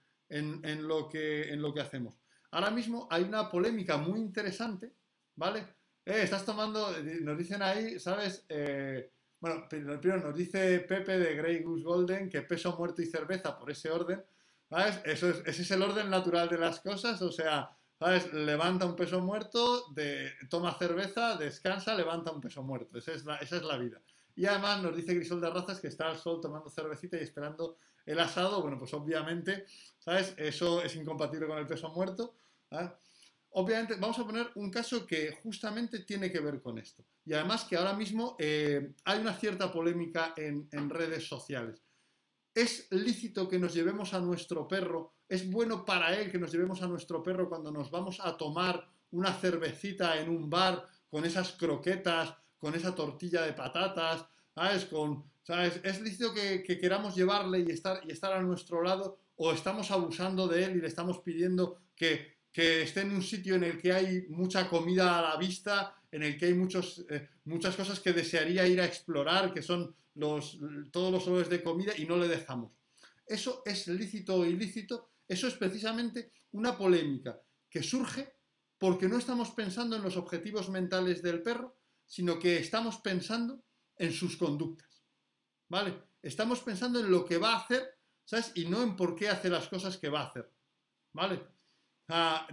lo 0.88 1.08
que, 1.08 1.52
en 1.52 1.62
lo 1.62 1.72
que 1.72 1.80
hacemos. 1.80 2.14
Ahora 2.50 2.70
mismo 2.70 3.06
hay 3.10 3.22
una 3.22 3.48
polémica 3.48 3.96
muy 3.96 4.18
interesante, 4.18 4.92
¿vale? 5.36 5.60
Eh, 6.04 6.22
estás 6.22 6.44
tomando, 6.44 6.90
nos 7.22 7.38
dicen 7.38 7.62
ahí, 7.62 8.00
¿sabes? 8.00 8.44
Eh, 8.48 9.12
bueno, 9.40 9.66
primero 9.68 10.18
nos 10.18 10.36
dice 10.36 10.80
Pepe 10.80 11.18
de 11.18 11.34
Grey 11.34 11.62
Goose 11.62 11.84
Golden 11.84 12.28
que 12.28 12.42
peso 12.42 12.76
muerto 12.76 13.00
y 13.00 13.06
cerveza 13.06 13.58
por 13.58 13.70
ese 13.70 13.90
orden. 13.90 14.22
¿Sabes? 14.68 15.00
Eso 15.04 15.30
es, 15.30 15.42
ese 15.46 15.62
es 15.62 15.70
el 15.70 15.82
orden 15.82 16.10
natural 16.10 16.48
de 16.48 16.58
las 16.58 16.80
cosas. 16.80 17.20
O 17.22 17.32
sea, 17.32 17.70
¿sabes? 17.98 18.32
Levanta 18.32 18.86
un 18.86 18.94
peso 18.94 19.20
muerto, 19.20 19.88
de, 19.92 20.30
toma 20.48 20.74
cerveza, 20.74 21.36
descansa, 21.36 21.94
levanta 21.94 22.30
un 22.30 22.40
peso 22.40 22.62
muerto. 22.62 22.98
Esa 22.98 23.12
es 23.12 23.24
la, 23.24 23.36
esa 23.36 23.56
es 23.56 23.62
la 23.62 23.78
vida. 23.78 24.00
Y 24.36 24.46
además 24.46 24.82
nos 24.82 24.94
dice 24.94 25.14
Grisol 25.14 25.40
de 25.40 25.50
Razas 25.50 25.80
que 25.80 25.88
está 25.88 26.08
al 26.08 26.18
sol 26.18 26.40
tomando 26.40 26.70
cervecita 26.70 27.16
y 27.16 27.22
esperando 27.22 27.78
el 28.06 28.20
asado. 28.20 28.62
Bueno, 28.62 28.78
pues 28.78 28.94
obviamente, 28.94 29.64
¿sabes? 29.98 30.34
Eso 30.36 30.82
es 30.82 30.94
incompatible 30.96 31.46
con 31.46 31.58
el 31.58 31.66
peso 31.66 31.88
muerto. 31.90 32.34
¿vale? 32.70 32.90
Obviamente, 33.52 33.96
vamos 33.98 34.18
a 34.18 34.24
poner 34.24 34.48
un 34.54 34.70
caso 34.70 35.04
que 35.04 35.32
justamente 35.42 36.00
tiene 36.00 36.30
que 36.30 36.38
ver 36.38 36.62
con 36.62 36.78
esto. 36.78 37.04
Y 37.24 37.32
además 37.32 37.64
que 37.64 37.76
ahora 37.76 37.94
mismo 37.94 38.36
eh, 38.38 38.94
hay 39.04 39.18
una 39.18 39.34
cierta 39.34 39.72
polémica 39.72 40.34
en, 40.36 40.68
redes 40.90 41.26
sociales. 41.26 41.82
¿Es 42.54 42.86
lícito 42.90 43.48
que 43.48 43.58
nos 43.58 43.74
llevemos 43.74 44.14
a 44.14 44.20
nuestro 44.20 44.68
perro? 44.68 45.14
¿Es 45.28 45.50
bueno 45.50 45.84
para 45.84 46.16
él 46.16 46.30
que 46.30 46.38
nos 46.38 46.52
llevemos 46.52 46.82
a 46.82 46.86
nuestro 46.86 47.22
perro 47.22 47.48
cuando 47.48 47.72
nos 47.72 47.90
vamos 47.90 48.20
a 48.20 48.36
tomar 48.36 48.88
una 49.10 49.32
cervecita 49.32 50.20
en 50.20 50.28
un 50.28 50.48
bar 50.48 50.86
con 51.08 51.24
esas 51.24 51.52
croquetas, 51.52 52.32
con 52.56 52.74
esa 52.76 52.94
tortilla 52.94 53.42
de 53.42 53.52
patatas? 53.52 54.26
¿Sabes? 54.54 54.84
Con, 54.84 55.24
¿sabes? 55.42 55.80
¿Es 55.82 56.00
lícito 56.00 56.32
que, 56.32 56.62
queramos 56.62 57.16
llevarle 57.16 57.60
y 57.60 57.70
estar, 57.70 58.00
y 58.06 58.12
estar 58.12 58.32
a 58.32 58.42
nuestro 58.42 58.82
lado? 58.82 59.18
¿O 59.36 59.52
estamos 59.52 59.90
abusando 59.90 60.46
de 60.46 60.64
él 60.64 60.76
y 60.76 60.80
le 60.80 60.88
estamos 60.88 61.18
pidiendo 61.18 61.78
que 61.96 62.39
que 62.52 62.82
esté 62.82 63.02
en 63.02 63.12
un 63.12 63.22
sitio 63.22 63.54
en 63.54 63.64
el 63.64 63.80
que 63.80 63.92
hay 63.92 64.26
mucha 64.28 64.68
comida 64.68 65.18
a 65.18 65.22
la 65.22 65.36
vista, 65.36 65.94
en 66.10 66.22
el 66.22 66.36
que 66.36 66.46
hay 66.46 66.52
eh, 66.52 67.28
muchas 67.44 67.76
cosas 67.76 68.00
que 68.00 68.12
desearía 68.12 68.66
ir 68.66 68.80
a 68.80 68.86
explorar, 68.86 69.52
que 69.52 69.62
son 69.62 69.94
todos 70.90 71.12
los 71.12 71.26
olores 71.28 71.48
de 71.48 71.62
comida, 71.62 71.92
y 71.96 72.04
no 72.06 72.16
le 72.16 72.28
dejamos. 72.28 72.72
Eso 73.26 73.62
es 73.64 73.86
lícito 73.86 74.36
o 74.36 74.44
ilícito, 74.44 75.10
eso 75.28 75.46
es 75.46 75.54
precisamente 75.54 76.32
una 76.52 76.76
polémica 76.76 77.40
que 77.68 77.82
surge 77.82 78.34
porque 78.76 79.08
no 79.08 79.18
estamos 79.18 79.50
pensando 79.50 79.94
en 79.94 80.02
los 80.02 80.16
objetivos 80.16 80.68
mentales 80.68 81.22
del 81.22 81.42
perro, 81.42 81.76
sino 82.06 82.38
que 82.38 82.56
estamos 82.56 82.98
pensando 82.98 83.62
en 83.96 84.12
sus 84.12 84.36
conductas. 84.36 85.04
¿Vale? 85.68 86.02
Estamos 86.22 86.60
pensando 86.60 86.98
en 86.98 87.10
lo 87.10 87.24
que 87.24 87.38
va 87.38 87.52
a 87.52 87.58
hacer, 87.58 87.98
¿sabes? 88.24 88.50
Y 88.56 88.64
no 88.64 88.82
en 88.82 88.96
por 88.96 89.14
qué 89.14 89.28
hace 89.28 89.48
las 89.48 89.68
cosas 89.68 89.96
que 89.98 90.08
va 90.08 90.22
a 90.22 90.26
hacer. 90.26 90.50
¿Vale? 91.12 91.40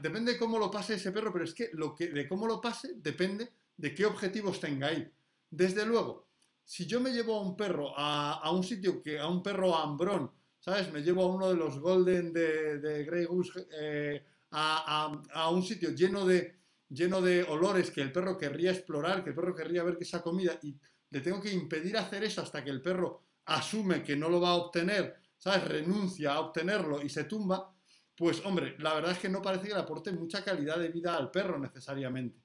Depende 0.01 0.33
de 0.33 0.37
cómo 0.37 0.59
lo 0.59 0.69
pase 0.69 0.95
ese 0.95 1.11
perro, 1.11 1.31
pero 1.31 1.45
es 1.45 1.53
que, 1.53 1.69
lo 1.73 1.95
que 1.95 2.07
de 2.07 2.27
cómo 2.27 2.47
lo 2.47 2.61
pase 2.61 2.93
depende 2.95 3.51
de 3.75 3.93
qué 3.93 4.05
objetivos 4.05 4.59
tenga 4.59 4.87
ahí. 4.87 5.09
Desde 5.49 5.85
luego, 5.85 6.27
si 6.63 6.85
yo 6.85 6.99
me 6.99 7.11
llevo 7.11 7.37
a 7.37 7.41
un 7.41 7.55
perro 7.55 7.93
a, 7.95 8.51
un 8.51 8.63
sitio 8.63 9.01
que, 9.01 9.19
a 9.19 9.27
un 9.27 9.41
perro 9.41 9.75
hambrón, 9.75 10.31
¿sabes? 10.59 10.91
Me 10.91 11.01
llevo 11.01 11.23
a 11.23 11.27
uno 11.27 11.49
de 11.49 11.55
los 11.55 11.79
Golden 11.79 12.33
de, 12.33 13.05
Grey 13.05 13.25
Goose 13.25 13.67
eh, 13.71 14.23
a, 14.51 15.49
un 15.51 15.63
sitio 15.63 15.91
lleno 15.91 16.25
de, 16.25 16.57
lleno 16.89 17.21
de 17.21 17.43
olores 17.43 17.91
que 17.91 18.01
el 18.01 18.11
perro 18.11 18.37
querría 18.37 18.71
explorar, 18.71 19.23
que 19.23 19.29
el 19.29 19.35
perro 19.35 19.55
querría 19.55 19.83
ver 19.83 19.97
que 19.97 20.03
esa 20.03 20.21
comida 20.21 20.59
y 20.61 20.75
le 21.09 21.21
tengo 21.21 21.39
que 21.39 21.53
impedir 21.53 21.95
hacer 21.97 22.23
eso 22.23 22.41
hasta 22.41 22.63
que 22.63 22.69
el 22.69 22.81
perro 22.81 23.21
asume 23.45 24.03
que 24.03 24.17
no 24.17 24.27
lo 24.27 24.41
va 24.41 24.49
a 24.49 24.55
obtener, 24.55 25.15
¿sabes? 25.37 25.63
Renuncia 25.63 26.33
a 26.33 26.41
obtenerlo 26.41 27.01
y 27.01 27.09
se 27.09 27.23
tumba, 27.23 27.73
pues 28.17 28.43
hombre, 28.45 28.75
la 28.79 28.95
verdad 28.95 29.11
es 29.11 29.19
que 29.19 29.29
no 29.29 29.41
parece 29.41 29.67
que 29.67 29.75
le 29.75 29.79
aporte 29.79 30.11
mucha 30.11 30.43
calidad 30.43 30.79
de 30.79 30.89
vida 30.89 31.15
al 31.15 31.29
perro 31.29 31.59
necesariamente, 31.59 32.41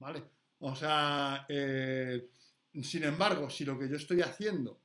¿vale? 0.00 0.24
O 0.58 0.74
sea, 0.74 1.46
eh, 1.48 2.28
sin 2.82 3.04
embargo, 3.04 3.48
si 3.48 3.64
lo 3.64 3.78
que 3.78 3.88
yo 3.88 3.96
estoy 3.96 4.20
haciendo 4.20 4.82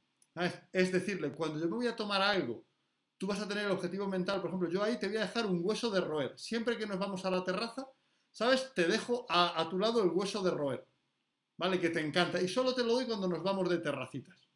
es 0.72 0.92
decirle, 0.92 1.32
cuando 1.32 1.60
yo 1.60 1.66
me 1.66 1.78
voy 1.78 1.88
a 1.88 1.96
tomar 1.96 2.22
algo, 2.22 2.64
tú 3.18 3.26
vas 3.26 3.40
a 3.40 3.48
tener 3.48 3.66
el 3.66 3.72
objetivo 3.72 4.08
mental, 4.08 4.40
por 4.40 4.52
ejemplo, 4.52 4.70
yo 4.70 4.84
ahí 4.84 5.00
te 5.00 5.08
voy 5.08 5.18
a 5.18 5.22
dejar 5.22 5.48
un 5.48 5.62
hueso 5.64 5.90
de 5.90 6.02
roer. 6.02 6.38
Siempre 6.38 6.78
que 6.78 6.86
nos 6.86 7.00
vamos 7.00 7.26
a 7.26 7.32
la 7.32 7.44
terraza, 7.44 7.88
¿sabes? 8.32 8.72
Te 8.76 8.86
dejo 8.88 9.26
a, 9.30 9.60
a 9.60 9.68
tu 9.70 9.80
lado 9.80 10.04
el 10.04 10.10
hueso 10.10 10.44
de 10.44 10.52
roer, 10.52 10.86
¿vale? 11.58 11.80
Que 11.80 11.90
te 11.90 12.06
encanta. 12.06 12.40
Y 12.40 12.48
solo 12.48 12.76
te 12.76 12.84
lo 12.84 12.94
doy 12.94 13.06
cuando 13.06 13.28
nos 13.28 13.42
vamos 13.42 13.68
de 13.70 13.80
terracitas. 13.80 14.47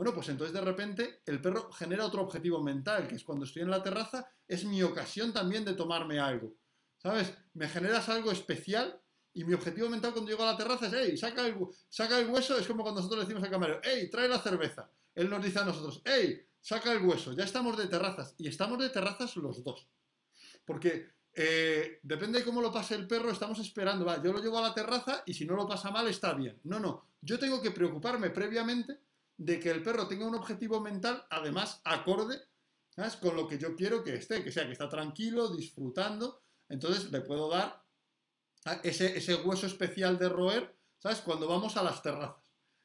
Bueno, 0.00 0.14
pues 0.14 0.30
entonces 0.30 0.54
de 0.54 0.62
repente 0.62 1.20
el 1.26 1.42
perro 1.42 1.70
genera 1.72 2.06
otro 2.06 2.22
objetivo 2.22 2.62
mental, 2.62 3.06
que 3.06 3.16
es 3.16 3.22
cuando 3.22 3.44
estoy 3.44 3.60
en 3.60 3.70
la 3.70 3.82
terraza, 3.82 4.26
es 4.48 4.64
mi 4.64 4.82
ocasión 4.82 5.30
también 5.30 5.62
de 5.62 5.74
tomarme 5.74 6.18
algo. 6.18 6.54
¿Sabes? 6.96 7.34
Me 7.52 7.68
generas 7.68 8.08
algo 8.08 8.32
especial 8.32 8.98
y 9.34 9.44
mi 9.44 9.52
objetivo 9.52 9.90
mental 9.90 10.12
cuando 10.12 10.30
llego 10.30 10.42
a 10.42 10.52
la 10.52 10.56
terraza 10.56 10.86
es, 10.86 10.94
hey, 10.96 11.18
saca 11.18 11.46
el, 11.46 11.54
saca 11.90 12.18
el 12.18 12.30
hueso, 12.30 12.56
es 12.56 12.66
como 12.66 12.82
cuando 12.82 13.02
nosotros 13.02 13.18
le 13.18 13.26
decimos 13.26 13.44
al 13.44 13.50
camarero, 13.50 13.80
hey, 13.84 14.08
trae 14.10 14.26
la 14.26 14.38
cerveza. 14.38 14.90
Él 15.14 15.28
nos 15.28 15.44
dice 15.44 15.58
a 15.58 15.66
nosotros, 15.66 16.00
hey, 16.06 16.46
saca 16.62 16.92
el 16.92 17.04
hueso, 17.04 17.34
ya 17.34 17.44
estamos 17.44 17.76
de 17.76 17.86
terrazas. 17.86 18.34
Y 18.38 18.48
estamos 18.48 18.78
de 18.78 18.88
terrazas 18.88 19.36
los 19.36 19.62
dos. 19.62 19.86
Porque 20.64 21.10
eh, 21.34 22.00
depende 22.02 22.38
de 22.38 22.44
cómo 22.46 22.62
lo 22.62 22.72
pase 22.72 22.94
el 22.94 23.06
perro, 23.06 23.30
estamos 23.30 23.58
esperando, 23.58 24.06
va, 24.06 24.22
yo 24.22 24.32
lo 24.32 24.40
llevo 24.40 24.60
a 24.60 24.62
la 24.62 24.72
terraza 24.72 25.22
y 25.26 25.34
si 25.34 25.44
no 25.44 25.56
lo 25.56 25.68
pasa 25.68 25.90
mal 25.90 26.08
está 26.08 26.32
bien. 26.32 26.58
No, 26.64 26.80
no, 26.80 27.04
yo 27.20 27.38
tengo 27.38 27.60
que 27.60 27.70
preocuparme 27.70 28.30
previamente 28.30 29.09
de 29.40 29.58
que 29.58 29.70
el 29.70 29.82
perro 29.82 30.06
tenga 30.06 30.26
un 30.26 30.34
objetivo 30.34 30.82
mental, 30.82 31.24
además, 31.30 31.80
acorde 31.84 32.38
con 33.22 33.34
lo 33.34 33.48
que 33.48 33.56
yo 33.56 33.74
quiero 33.74 34.04
que 34.04 34.16
esté, 34.16 34.44
que 34.44 34.52
sea 34.52 34.66
que 34.66 34.72
está 34.72 34.86
tranquilo, 34.86 35.48
disfrutando. 35.48 36.42
Entonces 36.68 37.10
le 37.10 37.22
puedo 37.22 37.48
dar 37.48 37.82
ese, 38.82 39.16
ese 39.16 39.36
hueso 39.36 39.66
especial 39.66 40.18
de 40.18 40.28
roer, 40.28 40.76
¿sabes? 40.98 41.22
Cuando 41.22 41.48
vamos 41.48 41.78
a 41.78 41.82
las 41.82 42.02
terrazas. 42.02 42.44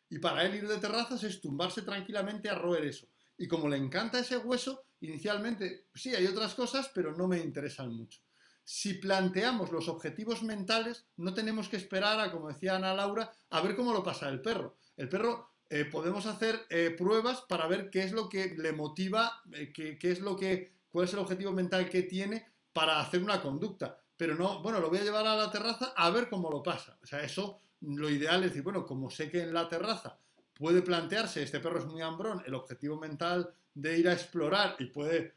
Y 0.09 0.19
para 0.19 0.45
él 0.45 0.55
ir 0.55 0.65
de 0.65 0.77
terrazas 0.77 1.21
es 1.23 1.41
tumbarse 1.41 1.81
tranquilamente 1.81 2.49
a 2.49 2.55
roer 2.55 2.85
eso. 2.85 3.09
Y 3.37 3.49
como 3.49 3.67
le 3.67 3.75
encanta 3.75 4.19
ese 4.19 4.37
hueso, 4.37 4.85
inicialmente 5.01 5.89
sí 5.93 6.15
hay 6.15 6.25
otras 6.25 6.55
cosas, 6.55 6.89
pero 6.95 7.13
no 7.17 7.27
me 7.27 7.39
interesan 7.39 7.93
mucho. 7.93 8.21
Si 8.63 8.93
planteamos 8.93 9.73
los 9.73 9.89
objetivos 9.89 10.41
mentales, 10.41 11.05
no 11.17 11.33
tenemos 11.33 11.67
que 11.67 11.75
esperar 11.75 12.17
a, 12.21 12.31
como 12.31 12.47
decía 12.47 12.77
Ana 12.77 12.93
Laura, 12.93 13.29
a 13.49 13.61
ver 13.61 13.75
cómo 13.75 13.91
lo 13.91 14.01
pasa 14.01 14.29
el 14.29 14.41
perro. 14.41 14.77
El 14.95 15.09
perro 15.09 15.54
eh, 15.67 15.85
podemos 15.85 16.27
hacer 16.27 16.59
eh, 16.69 16.93
pruebas 16.95 17.41
para 17.41 17.67
ver 17.67 17.89
qué 17.89 18.03
es 18.03 18.11
lo 18.11 18.29
que 18.29 18.55
le 18.55 18.71
motiva, 18.71 19.41
eh, 19.51 19.73
qué, 19.73 20.11
es 20.11 20.19
lo 20.19 20.35
que, 20.35 20.71
cuál 20.89 21.05
es 21.05 21.13
el 21.13 21.19
objetivo 21.19 21.51
mental 21.53 21.89
que 21.89 22.03
tiene 22.03 22.45
para 22.71 22.99
hacer 22.99 23.23
una 23.23 23.41
conducta. 23.41 23.99
Pero 24.15 24.35
no, 24.35 24.61
bueno, 24.61 24.79
lo 24.79 24.89
voy 24.89 24.99
a 24.99 25.03
llevar 25.03 25.25
a 25.25 25.35
la 25.35 25.51
terraza 25.51 25.93
a 25.95 26.09
ver 26.11 26.29
cómo 26.29 26.51
lo 26.51 26.61
pasa. 26.61 26.97
O 27.01 27.07
sea, 27.07 27.23
eso 27.23 27.59
lo 27.81 28.09
ideal 28.09 28.43
es 28.43 28.49
decir, 28.49 28.61
bueno, 28.61 28.85
como 28.85 29.09
sé 29.09 29.29
que 29.29 29.41
en 29.41 29.53
la 29.53 29.67
terraza 29.67 30.19
puede 30.53 30.81
plantearse, 30.81 31.41
este 31.41 31.59
perro 31.59 31.79
es 31.79 31.85
muy 31.85 32.01
hambrón, 32.01 32.43
el 32.45 32.53
objetivo 32.53 32.97
mental 32.97 33.53
de 33.73 33.97
ir 33.97 34.07
a 34.07 34.13
explorar 34.13 34.75
y 34.79 34.85
puede 34.85 35.33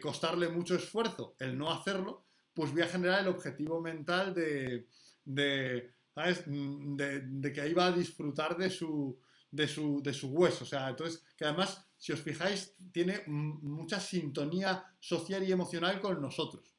costarle 0.00 0.48
mucho 0.48 0.76
esfuerzo 0.76 1.34
el 1.38 1.56
no 1.58 1.72
hacerlo, 1.72 2.22
pues 2.54 2.70
voy 2.70 2.82
a 2.82 2.86
generar 2.86 3.20
el 3.20 3.28
objetivo 3.28 3.80
mental 3.80 4.32
de, 4.34 4.86
de, 5.24 5.90
de 6.14 7.52
que 7.52 7.60
ahí 7.60 7.72
va 7.72 7.86
a 7.86 7.92
disfrutar 7.92 8.56
de 8.56 8.70
su, 8.70 9.18
de 9.50 9.66
su, 9.68 10.02
de 10.02 10.12
hueso. 10.26 10.64
O 10.64 10.66
sea, 10.66 10.88
entonces, 10.88 11.24
que 11.36 11.44
además, 11.44 11.86
si 11.96 12.12
os 12.12 12.20
fijáis, 12.20 12.74
tiene 12.92 13.22
mucha 13.26 14.00
sintonía 14.00 14.84
social 14.98 15.42
y 15.42 15.52
emocional 15.52 16.00
con 16.00 16.20
nosotros. 16.20 16.76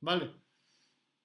¿Vale? 0.00 0.32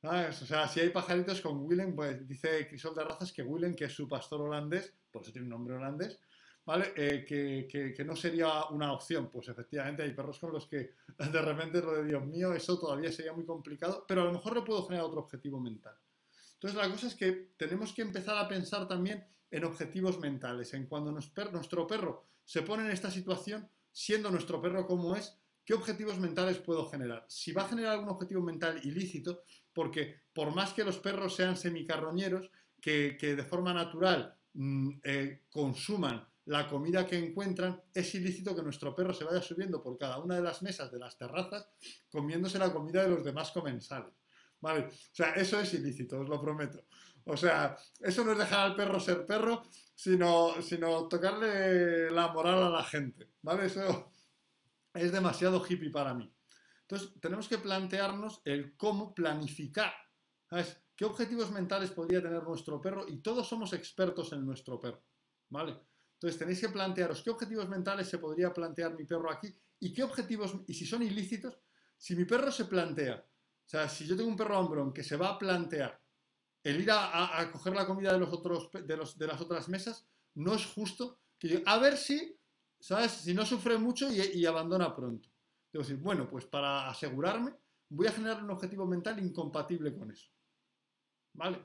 ¿Sabes? 0.02 0.42
O 0.42 0.46
sea, 0.46 0.68
si 0.68 0.82
hay 0.82 0.90
pajaritos 0.90 1.40
con 1.42 1.60
Willem, 1.66 1.96
pues 1.96 2.28
dice 2.28 2.68
Crisol 2.68 2.94
de 2.96 3.04
Razas 3.06 3.32
que 3.32 3.42
Willem, 3.44 3.76
que 3.76 3.86
es 3.86 3.94
su 3.94 4.08
pastor 4.08 4.42
holandés, 4.42 4.94
por 5.12 5.22
eso 5.22 5.32
tiene 5.32 5.46
un 5.46 5.52
nombre 5.52 5.76
holandés, 5.76 6.20
¿vale? 6.66 6.92
Eh, 6.96 7.24
que, 7.26 7.68
que- 7.70 7.94
que 7.94 8.04
no 8.04 8.16
sería 8.16 8.66
una 8.66 8.92
opción. 8.92 9.30
Pues 9.32 9.48
efectivamente 9.48 10.04
hay 10.04 10.14
perros 10.14 10.40
con 10.40 10.52
los 10.52 10.68
que 10.68 10.96
de 11.18 11.42
repente 11.42 11.82
lo 11.82 11.94
de 11.94 12.04
Dios 12.06 12.26
mío, 12.26 12.54
eso 12.54 12.78
todavía 12.80 13.12
sería 13.12 13.32
muy 13.34 13.46
complicado, 13.46 14.04
pero 14.08 14.22
a 14.24 14.26
lo 14.26 14.34
mejor 14.34 14.56
le 14.56 14.64
puedo 14.64 14.84
generar 14.86 15.06
otro 15.06 15.22
objetivo 15.22 15.60
mental. 15.60 15.96
Entonces 16.56 16.78
la 16.82 16.90
cosa 16.90 17.08
es 17.08 17.16
que 17.16 17.54
tenemos 17.58 17.94
que 17.94 18.02
empezar 18.02 18.38
a 18.38 18.48
pensar 18.48 18.88
también 18.88 19.26
en 19.54 19.66
objetivos 19.66 20.20
mentales, 20.20 20.74
en 20.74 20.88
cuando 20.88 21.12
nuestro 21.12 21.86
perro 21.86 22.26
se 22.44 22.64
pone 22.64 22.86
en 22.86 22.92
esta 22.92 23.12
situación, 23.12 23.70
siendo 23.92 24.32
nuestro 24.32 24.60
perro 24.60 24.88
como 24.88 25.16
es, 25.16 25.38
¿qué 25.64 25.76
objetivos 25.76 26.18
mentales 26.18 26.58
puedo 26.58 26.90
generar? 26.90 27.24
Si 27.30 27.52
va 27.52 27.62
a 27.62 27.68
generar 27.68 27.92
algún 27.92 28.10
objetivo 28.10 28.42
mental 28.42 28.82
ilícito, 28.84 29.44
porque 29.72 30.22
por 30.34 30.56
más 30.56 30.74
que 30.74 30.84
los 30.84 30.98
perros 30.98 31.36
sean 31.36 31.56
semicarroñeros, 31.56 32.50
que, 32.82 33.16
que 33.20 33.36
de 33.36 33.44
forma 33.44 33.74
natural 33.76 34.36
mm, 34.54 34.90
eh, 35.04 35.44
consuman 35.52 36.28
la 36.46 36.68
comida 36.68 37.06
que 37.06 37.24
encuentran, 37.24 37.80
es 37.94 38.16
ilícito 38.16 38.56
que 38.56 38.64
nuestro 38.64 38.96
perro 38.96 39.14
se 39.14 39.24
vaya 39.24 39.42
subiendo 39.44 39.84
por 39.84 40.00
cada 40.00 40.18
una 40.18 40.36
de 40.36 40.42
las 40.42 40.64
mesas 40.64 40.92
de 40.92 40.98
las 40.98 41.16
terrazas 41.16 41.70
comiéndose 42.10 42.58
la 42.58 42.74
comida 42.74 43.04
de 43.04 43.10
los 43.10 43.24
demás 43.24 43.52
comensales. 43.52 44.14
¿Vale? 44.60 44.86
O 44.86 45.16
sea, 45.16 45.34
eso 45.34 45.60
es 45.60 45.74
ilícito, 45.74 46.22
os 46.22 46.28
lo 46.28 46.42
prometo. 46.42 46.86
O 47.26 47.38
sea, 47.38 47.78
eso 48.00 48.24
no 48.24 48.34
es 48.34 48.38
dejar 48.38 48.60
al 48.60 48.76
perro 48.76 49.00
ser 49.00 49.26
perro, 49.26 49.64
sino, 49.96 50.62
sino 50.62 51.08
tocarle 51.08 52.12
la 52.12 52.28
moral 52.30 52.64
a 52.64 52.70
la 52.70 52.84
gente. 52.84 53.32
¿Vale? 53.42 53.66
Eso 53.66 54.12
es 54.94 55.12
demasiado 55.12 55.64
hippie 55.68 55.90
para 55.90 56.14
mí. 56.14 56.32
Entonces, 56.82 57.20
tenemos 57.20 57.48
que 57.48 57.58
plantearnos 57.58 58.42
el 58.46 58.76
cómo 58.76 59.14
planificar. 59.14 59.94
¿Sabes? 60.50 60.82
¿Qué 60.96 61.06
objetivos 61.06 61.52
mentales 61.52 61.92
podría 61.92 62.22
tener 62.22 62.44
nuestro 62.44 62.80
perro? 62.80 63.06
Y 63.08 63.22
todos 63.22 63.48
somos 63.48 63.74
expertos 63.74 64.32
en 64.34 64.46
nuestro 64.46 64.80
perro. 64.80 65.04
¿Vale? 65.50 65.80
Entonces, 66.14 66.40
tenéis 66.40 66.62
que 66.62 66.70
plantearos 66.70 67.22
qué 67.22 67.30
objetivos 67.30 67.68
mentales 67.68 68.08
se 68.08 68.18
podría 68.18 68.54
plantear 68.54 68.94
mi 68.96 69.04
perro 69.06 69.32
aquí 69.32 69.54
y 69.80 69.94
qué 69.94 70.04
objetivos, 70.04 70.56
y 70.68 70.74
si 70.74 70.86
son 70.86 71.04
ilícitos, 71.04 71.60
si 71.98 72.16
mi 72.16 72.24
perro 72.24 72.50
se 72.50 72.66
plantea, 72.66 73.16
o 73.16 73.70
sea, 73.70 73.90
si 73.90 74.08
yo 74.08 74.16
tengo 74.16 74.30
un 74.30 74.38
perro 74.38 74.58
hombrón 74.58 74.94
que 74.94 75.04
se 75.04 75.18
va 75.18 75.32
a 75.32 75.38
plantear 75.38 76.00
el 76.64 76.82
ir 76.82 76.92
a, 76.92 77.40
a- 77.40 77.52
coger 77.52 77.76
la 77.76 77.86
comida 77.86 78.14
de, 78.14 78.20
los 78.20 78.32
otros, 78.34 78.70
de, 78.72 78.98
los, 78.98 79.18
de 79.18 79.28
las 79.28 79.42
otras 79.42 79.68
mesas, 79.70 80.06
no 80.36 80.54
es 80.56 80.66
justo 80.66 81.20
que 81.40 81.62
a 81.66 81.78
ver 81.78 81.98
si, 81.98 82.38
¿sabes? 82.80 83.12
Si 83.12 83.34
no 83.34 83.46
sufre 83.46 83.78
mucho 83.78 84.12
y, 84.12 84.22
y 84.22 84.46
abandona 84.46 84.96
pronto. 84.96 85.30
Debo 85.72 85.84
decir, 85.84 85.98
bueno, 85.98 86.30
pues 86.30 86.46
para 86.46 86.90
asegurarme, 86.90 87.54
voy 87.90 88.08
a 88.08 88.12
generar 88.12 88.44
un 88.44 88.52
objetivo 88.52 88.86
mental 88.86 89.20
incompatible 89.20 89.94
con 89.98 90.12
eso. 90.12 90.30
¿Vale? 91.34 91.60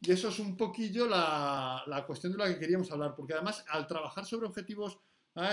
Y 0.00 0.12
eso 0.12 0.28
es 0.28 0.38
un 0.40 0.56
poquillo 0.56 1.06
la, 1.08 1.82
la 1.86 2.06
cuestión 2.06 2.32
de 2.32 2.38
la 2.38 2.48
que 2.48 2.58
queríamos 2.60 2.90
hablar, 2.92 3.14
porque 3.16 3.34
además 3.34 3.64
al 3.68 3.86
trabajar 3.86 4.24
sobre 4.26 4.46
objetivos, 4.48 5.00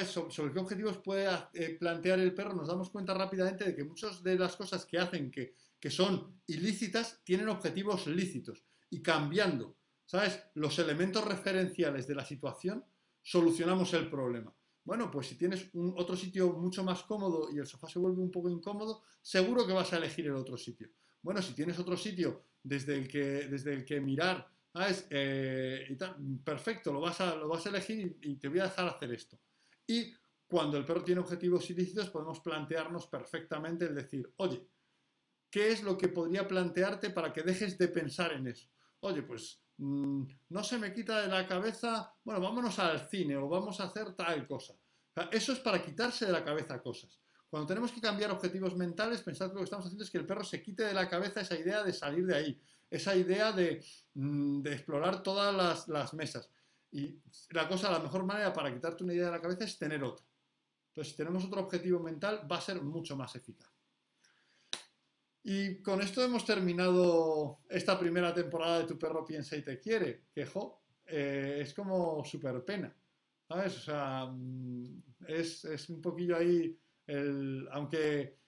so- 0.08 0.32
sobre, 0.32 0.54
qué 0.54 0.60
objetivos 0.60 0.98
puede 1.00 1.30
eh, 1.54 1.78
plantear 1.80 2.20
el 2.20 2.34
perro, 2.34 2.54
nos 2.54 2.68
damos 2.70 2.90
cuenta 2.90 3.14
rápidamente 3.14 3.66
de 3.66 3.76
que 3.76 3.84
muchas 3.84 4.24
de 4.24 4.38
las 4.40 4.56
cosas 4.58 4.86
que 4.86 5.00
hacen 5.00 5.32
que, 5.32 5.56
que 5.80 5.90
son 5.90 6.42
ilícitas 6.48 7.22
tienen 7.24 7.50
objetivos 7.50 8.08
lícitos. 8.08 8.64
Y 8.90 9.02
cambiando, 9.02 9.78
¿sabes? 10.06 10.40
Los 10.56 10.80
elementos 10.80 11.26
referenciales 11.26 12.08
de 12.08 12.16
la 12.16 12.26
situación, 12.26 12.86
solucionamos 13.22 13.94
el 13.94 14.10
problema. 14.10 14.54
Bueno, 14.84 15.12
pues 15.12 15.28
si 15.28 15.36
tienes 15.36 15.70
un 15.74 15.94
otro 15.98 16.16
sitio 16.16 16.54
mucho 16.54 16.82
más 16.84 17.04
cómodo 17.04 17.50
y 17.54 17.58
el 17.58 17.68
sofá 17.68 17.90
se 17.90 18.00
vuelve 18.00 18.22
un 18.22 18.32
poco 18.32 18.50
incómodo, 18.50 19.04
seguro 19.22 19.68
que 19.68 19.74
vas 19.74 19.92
a 19.92 19.98
elegir 19.98 20.28
el 20.28 20.36
otro 20.36 20.56
sitio. 20.56 20.90
Bueno, 21.22 21.42
si 21.42 21.54
tienes 21.54 21.78
otro 21.78 21.98
sitio 21.98 22.44
desde 22.64 22.96
el 22.96 23.08
que, 23.08 23.48
desde 23.50 23.74
el 23.74 23.84
que 23.84 24.00
mirar, 24.00 24.50
¿sabes? 24.72 25.06
Eh, 25.10 25.98
perfecto, 26.42 26.94
lo 26.94 27.02
vas, 27.02 27.20
a, 27.20 27.36
lo 27.36 27.50
vas 27.50 27.66
a 27.66 27.70
elegir 27.70 28.18
y, 28.22 28.32
y 28.32 28.36
te 28.38 28.48
voy 28.48 28.60
a 28.60 28.64
dejar 28.64 28.88
hacer 28.88 29.12
esto. 29.12 29.38
Y 29.86 30.14
cuando 30.48 30.78
el 30.78 30.86
perro 30.86 31.04
tiene 31.04 31.20
objetivos 31.20 31.70
ilícitos, 31.70 32.10
podemos 32.10 32.40
plantearnos 32.40 33.08
perfectamente 33.08 33.86
el 33.86 33.96
decir, 33.96 34.32
oye, 34.38 34.66
¿qué 35.50 35.72
es 35.72 35.84
lo 35.84 35.98
que 35.98 36.10
podría 36.10 36.48
plantearte 36.48 37.10
para 37.10 37.32
que 37.34 37.44
dejes 37.44 37.78
de 37.78 37.88
pensar 37.88 38.34
en 38.34 38.48
eso? 38.48 38.68
Oye, 39.02 39.24
pues 39.24 39.62
mm, 39.78 40.24
no 40.50 40.64
se 40.64 40.78
me 40.78 40.94
quita 40.94 41.22
de 41.22 41.28
la 41.28 41.48
cabeza, 41.48 42.14
bueno, 42.24 42.42
vámonos 42.42 42.78
al 42.80 43.08
cine 43.10 43.38
o 43.38 43.48
vamos 43.48 43.80
a 43.80 43.86
hacer 43.86 44.14
tal 44.14 44.48
cosa. 44.48 44.74
Eso 45.32 45.54
es 45.54 45.60
para 45.60 45.84
quitarse 45.84 46.26
de 46.26 46.32
la 46.32 46.44
cabeza 46.44 46.82
cosas. 46.82 47.20
Cuando 47.50 47.68
tenemos 47.68 47.92
que 47.92 48.02
cambiar 48.02 48.32
objetivos 48.32 48.76
mentales, 48.76 49.22
pensad 49.22 49.48
que 49.48 49.54
lo 49.54 49.60
que 49.60 49.66
estamos 49.66 49.86
haciendo 49.86 50.04
es 50.04 50.12
que 50.12 50.18
el 50.18 50.26
perro 50.26 50.44
se 50.44 50.62
quite 50.62 50.84
de 50.84 50.94
la 50.94 51.10
cabeza 51.10 51.42
esa 51.42 51.58
idea 51.58 51.84
de 51.84 51.94
salir 51.94 52.26
de 52.26 52.36
ahí, 52.36 52.62
esa 52.90 53.16
idea 53.16 53.52
de, 53.52 53.84
mm, 54.16 54.68
explorar 54.68 55.24
todas 55.24 55.56
las, 55.56 55.88
las 55.88 56.14
mesas. 56.14 56.52
Y 56.92 57.22
la 57.52 57.68
cosa, 57.68 57.92
la 57.92 58.00
mejor 58.00 58.26
manera 58.26 58.54
para 58.54 58.74
quitarte 58.74 59.04
una 59.04 59.14
idea 59.14 59.28
de 59.28 59.32
la 59.32 59.42
cabeza 59.42 59.64
es 59.64 59.78
tener 59.78 60.04
otra. 60.04 60.26
Entonces, 60.90 61.12
si 61.12 61.18
tenemos 61.18 61.46
otro 61.46 61.62
objetivo 61.62 62.00
mental, 62.00 62.48
va 62.52 62.58
a 62.58 62.62
ser 62.62 62.82
mucho 62.82 63.16
más 63.16 63.36
eficaz. 63.36 63.77
Y 65.50 65.82
con 65.82 66.02
esto 66.02 66.22
hemos 66.22 66.44
terminado 66.44 67.60
esta 67.70 67.98
primera 67.98 68.34
temporada 68.34 68.80
de 68.80 68.86
Tu 68.86 69.00
perro 69.00 69.24
piensa 69.24 69.56
y 69.56 69.62
te 69.62 69.80
quiere, 69.80 70.26
que 70.36 70.46
jo, 70.46 70.82
eh, 71.06 71.60
es 71.62 71.74
como 71.74 72.22
súper 72.26 72.66
pena, 72.66 72.94
¿sabes? 73.48 73.78
O 73.78 73.80
sea, 73.80 74.26
mm, 74.26 75.04
es, 75.26 75.64
es 75.64 75.90
un 75.90 76.02
poquillo 76.02 76.36
ahí, 76.36 76.78
el, 77.06 77.66
aunque, 77.72 78.40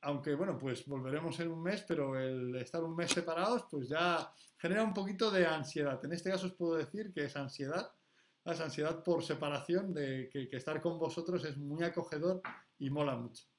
aunque, 0.00 0.34
bueno, 0.34 0.58
pues 0.58 0.84
volveremos 0.86 1.38
en 1.38 1.52
un 1.52 1.62
mes, 1.62 1.84
pero 1.86 2.18
el 2.18 2.56
estar 2.56 2.82
un 2.82 2.96
mes 2.96 3.12
separados, 3.12 3.66
pues 3.70 3.88
ya 3.88 4.28
genera 4.58 4.82
un 4.82 4.92
poquito 4.92 5.30
de 5.30 5.46
ansiedad. 5.46 6.04
En 6.04 6.14
este 6.14 6.30
caso 6.30 6.46
os 6.46 6.54
puedo 6.54 6.74
decir 6.74 7.12
que 7.12 7.26
es 7.26 7.36
ansiedad, 7.36 7.92
es 8.44 8.60
ansiedad 8.60 9.04
por 9.04 9.22
separación, 9.22 9.94
de 9.94 10.28
que, 10.32 10.48
que 10.48 10.56
estar 10.56 10.80
con 10.80 10.98
vosotros 10.98 11.44
es 11.44 11.56
muy 11.56 11.84
acogedor 11.84 12.42
y 12.76 12.90
mola 12.90 13.14
mucho 13.14 13.53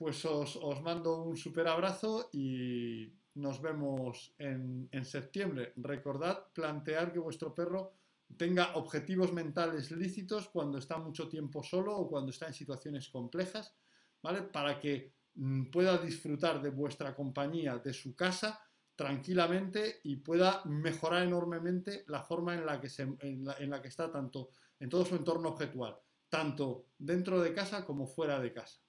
pues 0.00 0.24
os, 0.24 0.56
os 0.56 0.80
mando 0.80 1.20
un 1.20 1.36
super 1.36 1.68
abrazo 1.68 2.30
y 2.32 3.12
nos 3.34 3.60
vemos 3.60 4.32
en, 4.38 4.88
en 4.90 5.04
septiembre. 5.04 5.74
Recordad 5.76 6.46
plantear 6.54 7.12
que 7.12 7.18
vuestro 7.18 7.54
perro 7.54 7.92
tenga 8.34 8.76
objetivos 8.76 9.30
mentales 9.34 9.90
lícitos 9.90 10.48
cuando 10.48 10.78
está 10.78 10.96
mucho 10.96 11.28
tiempo 11.28 11.62
solo 11.62 11.94
o 11.94 12.08
cuando 12.08 12.30
está 12.30 12.46
en 12.46 12.54
situaciones 12.54 13.10
complejas, 13.10 13.76
¿vale? 14.22 14.40
Para 14.40 14.80
que 14.80 15.12
mm, 15.34 15.64
pueda 15.66 15.98
disfrutar 15.98 16.62
de 16.62 16.70
vuestra 16.70 17.14
compañía, 17.14 17.76
de 17.76 17.92
su 17.92 18.16
casa, 18.16 18.58
tranquilamente 18.96 20.00
y 20.04 20.16
pueda 20.16 20.62
mejorar 20.64 21.24
enormemente 21.24 22.04
la 22.08 22.22
forma 22.22 22.54
en 22.54 22.64
la 22.64 22.80
que, 22.80 22.88
se, 22.88 23.02
en 23.02 23.44
la, 23.44 23.52
en 23.58 23.68
la 23.68 23.82
que 23.82 23.88
está 23.88 24.10
tanto 24.10 24.48
en 24.78 24.88
todo 24.88 25.04
su 25.04 25.16
entorno 25.16 25.50
objetual, 25.50 25.98
tanto 26.30 26.86
dentro 26.96 27.38
de 27.42 27.52
casa 27.52 27.84
como 27.84 28.06
fuera 28.06 28.40
de 28.40 28.54
casa. 28.54 28.80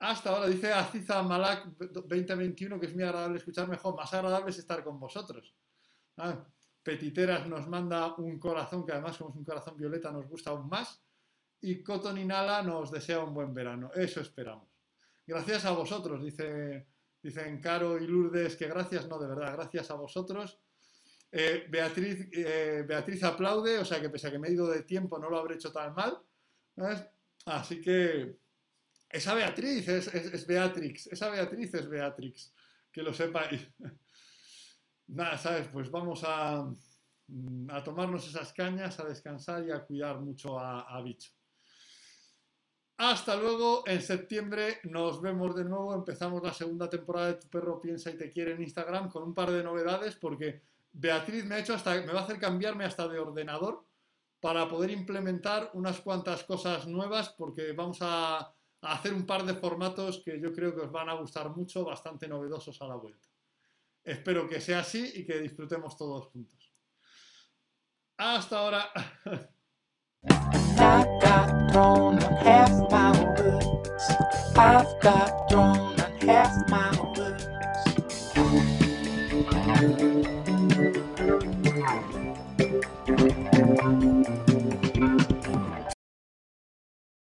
Hasta 0.00 0.30
ahora, 0.30 0.48
dice 0.48 0.72
Aziza 0.72 1.22
Malak 1.22 1.76
2021, 1.78 2.80
que 2.80 2.86
es 2.86 2.94
muy 2.94 3.04
agradable 3.04 3.36
escuchar 3.36 3.68
mejor, 3.68 3.94
más 3.94 4.12
agradable 4.14 4.50
es 4.50 4.58
estar 4.58 4.82
con 4.82 4.98
vosotros. 4.98 5.54
Ah, 6.16 6.42
Petiteras 6.82 7.46
nos 7.46 7.68
manda 7.68 8.14
un 8.14 8.38
corazón, 8.38 8.86
que 8.86 8.92
además 8.92 9.18
como 9.18 9.28
es 9.28 9.36
un 9.36 9.44
corazón 9.44 9.76
violeta 9.76 10.10
nos 10.10 10.26
gusta 10.26 10.50
aún 10.50 10.70
más. 10.70 11.02
Y 11.60 11.82
Cotton 11.82 12.16
Inala 12.16 12.62
nos 12.62 12.90
desea 12.90 13.22
un 13.22 13.34
buen 13.34 13.52
verano. 13.52 13.90
Eso 13.94 14.22
esperamos. 14.22 14.70
Gracias 15.26 15.66
a 15.66 15.72
vosotros, 15.72 16.24
dice, 16.24 16.86
dicen 17.22 17.60
Caro 17.60 17.98
y 17.98 18.06
Lourdes, 18.06 18.56
que 18.56 18.68
gracias, 18.68 19.06
no, 19.06 19.18
de 19.18 19.28
verdad, 19.28 19.52
gracias 19.52 19.90
a 19.90 19.94
vosotros. 19.96 20.58
Eh, 21.30 21.66
Beatriz, 21.68 22.26
eh, 22.32 22.86
Beatriz 22.88 23.22
aplaude, 23.22 23.78
o 23.78 23.84
sea 23.84 24.00
que 24.00 24.08
pese 24.08 24.28
a 24.28 24.30
que 24.30 24.38
me 24.38 24.48
he 24.48 24.52
ido 24.52 24.66
de 24.66 24.82
tiempo 24.82 25.18
no 25.18 25.28
lo 25.28 25.38
habré 25.38 25.56
hecho 25.56 25.70
tan 25.70 25.94
mal. 25.94 26.18
Así 27.44 27.82
que 27.82 28.40
esa 29.10 29.34
Beatriz 29.34 29.88
es, 29.88 30.14
es, 30.14 30.32
es, 30.32 30.46
Beatrix, 30.46 31.08
esa 31.08 31.28
Beatriz 31.30 31.74
es 31.74 31.88
Beatrix, 31.88 32.54
que 32.92 33.02
lo 33.02 33.12
sepáis. 33.12 33.68
Nada, 35.08 35.36
¿sabes? 35.36 35.66
Pues 35.72 35.90
vamos 35.90 36.22
a, 36.24 36.60
a, 36.60 37.84
tomarnos 37.84 38.28
esas 38.28 38.52
cañas, 38.52 39.00
a 39.00 39.04
descansar 39.04 39.66
y 39.66 39.72
a 39.72 39.84
cuidar 39.84 40.20
mucho 40.20 40.58
a, 40.58 40.82
a, 40.82 41.02
Bicho. 41.02 41.32
Hasta 42.98 43.34
luego, 43.34 43.82
en 43.86 44.00
septiembre 44.00 44.78
nos 44.84 45.20
vemos 45.20 45.56
de 45.56 45.64
nuevo, 45.64 45.92
empezamos 45.94 46.42
la 46.42 46.52
segunda 46.52 46.88
temporada 46.88 47.28
de 47.28 47.34
Tu 47.34 47.48
Perro 47.48 47.80
Piensa 47.80 48.10
y 48.10 48.16
Te 48.16 48.30
Quiere 48.30 48.52
en 48.52 48.62
Instagram 48.62 49.08
con 49.08 49.24
un 49.24 49.34
par 49.34 49.50
de 49.50 49.64
novedades 49.64 50.14
porque 50.16 50.62
Beatriz 50.92 51.44
me 51.44 51.56
ha 51.56 51.58
hecho 51.58 51.74
hasta, 51.74 51.94
me 52.02 52.12
va 52.12 52.20
a 52.20 52.24
hacer 52.24 52.38
cambiarme 52.38 52.84
hasta 52.84 53.08
de 53.08 53.18
ordenador 53.18 53.84
para 54.38 54.68
poder 54.68 54.90
implementar 54.90 55.70
unas 55.74 56.00
cuantas 56.00 56.44
cosas 56.44 56.86
nuevas 56.86 57.30
porque 57.30 57.72
vamos 57.72 57.98
a, 58.02 58.54
a 58.82 58.94
hacer 58.94 59.12
un 59.12 59.26
par 59.26 59.44
de 59.44 59.54
formatos 59.54 60.22
que 60.24 60.40
yo 60.40 60.52
creo 60.52 60.74
que 60.74 60.82
os 60.82 60.90
van 60.90 61.08
a 61.08 61.14
gustar 61.14 61.50
mucho, 61.50 61.84
bastante 61.84 62.26
novedosos 62.28 62.80
a 62.82 62.86
la 62.86 62.96
vuelta. 62.96 63.28
Espero 64.02 64.48
que 64.48 64.60
sea 64.60 64.80
así 64.80 65.12
y 65.14 65.26
que 65.26 65.38
disfrutemos 65.38 65.96
todos 65.96 66.26
juntos. 66.28 66.72
Hasta 68.16 68.58
ahora. 68.58 68.90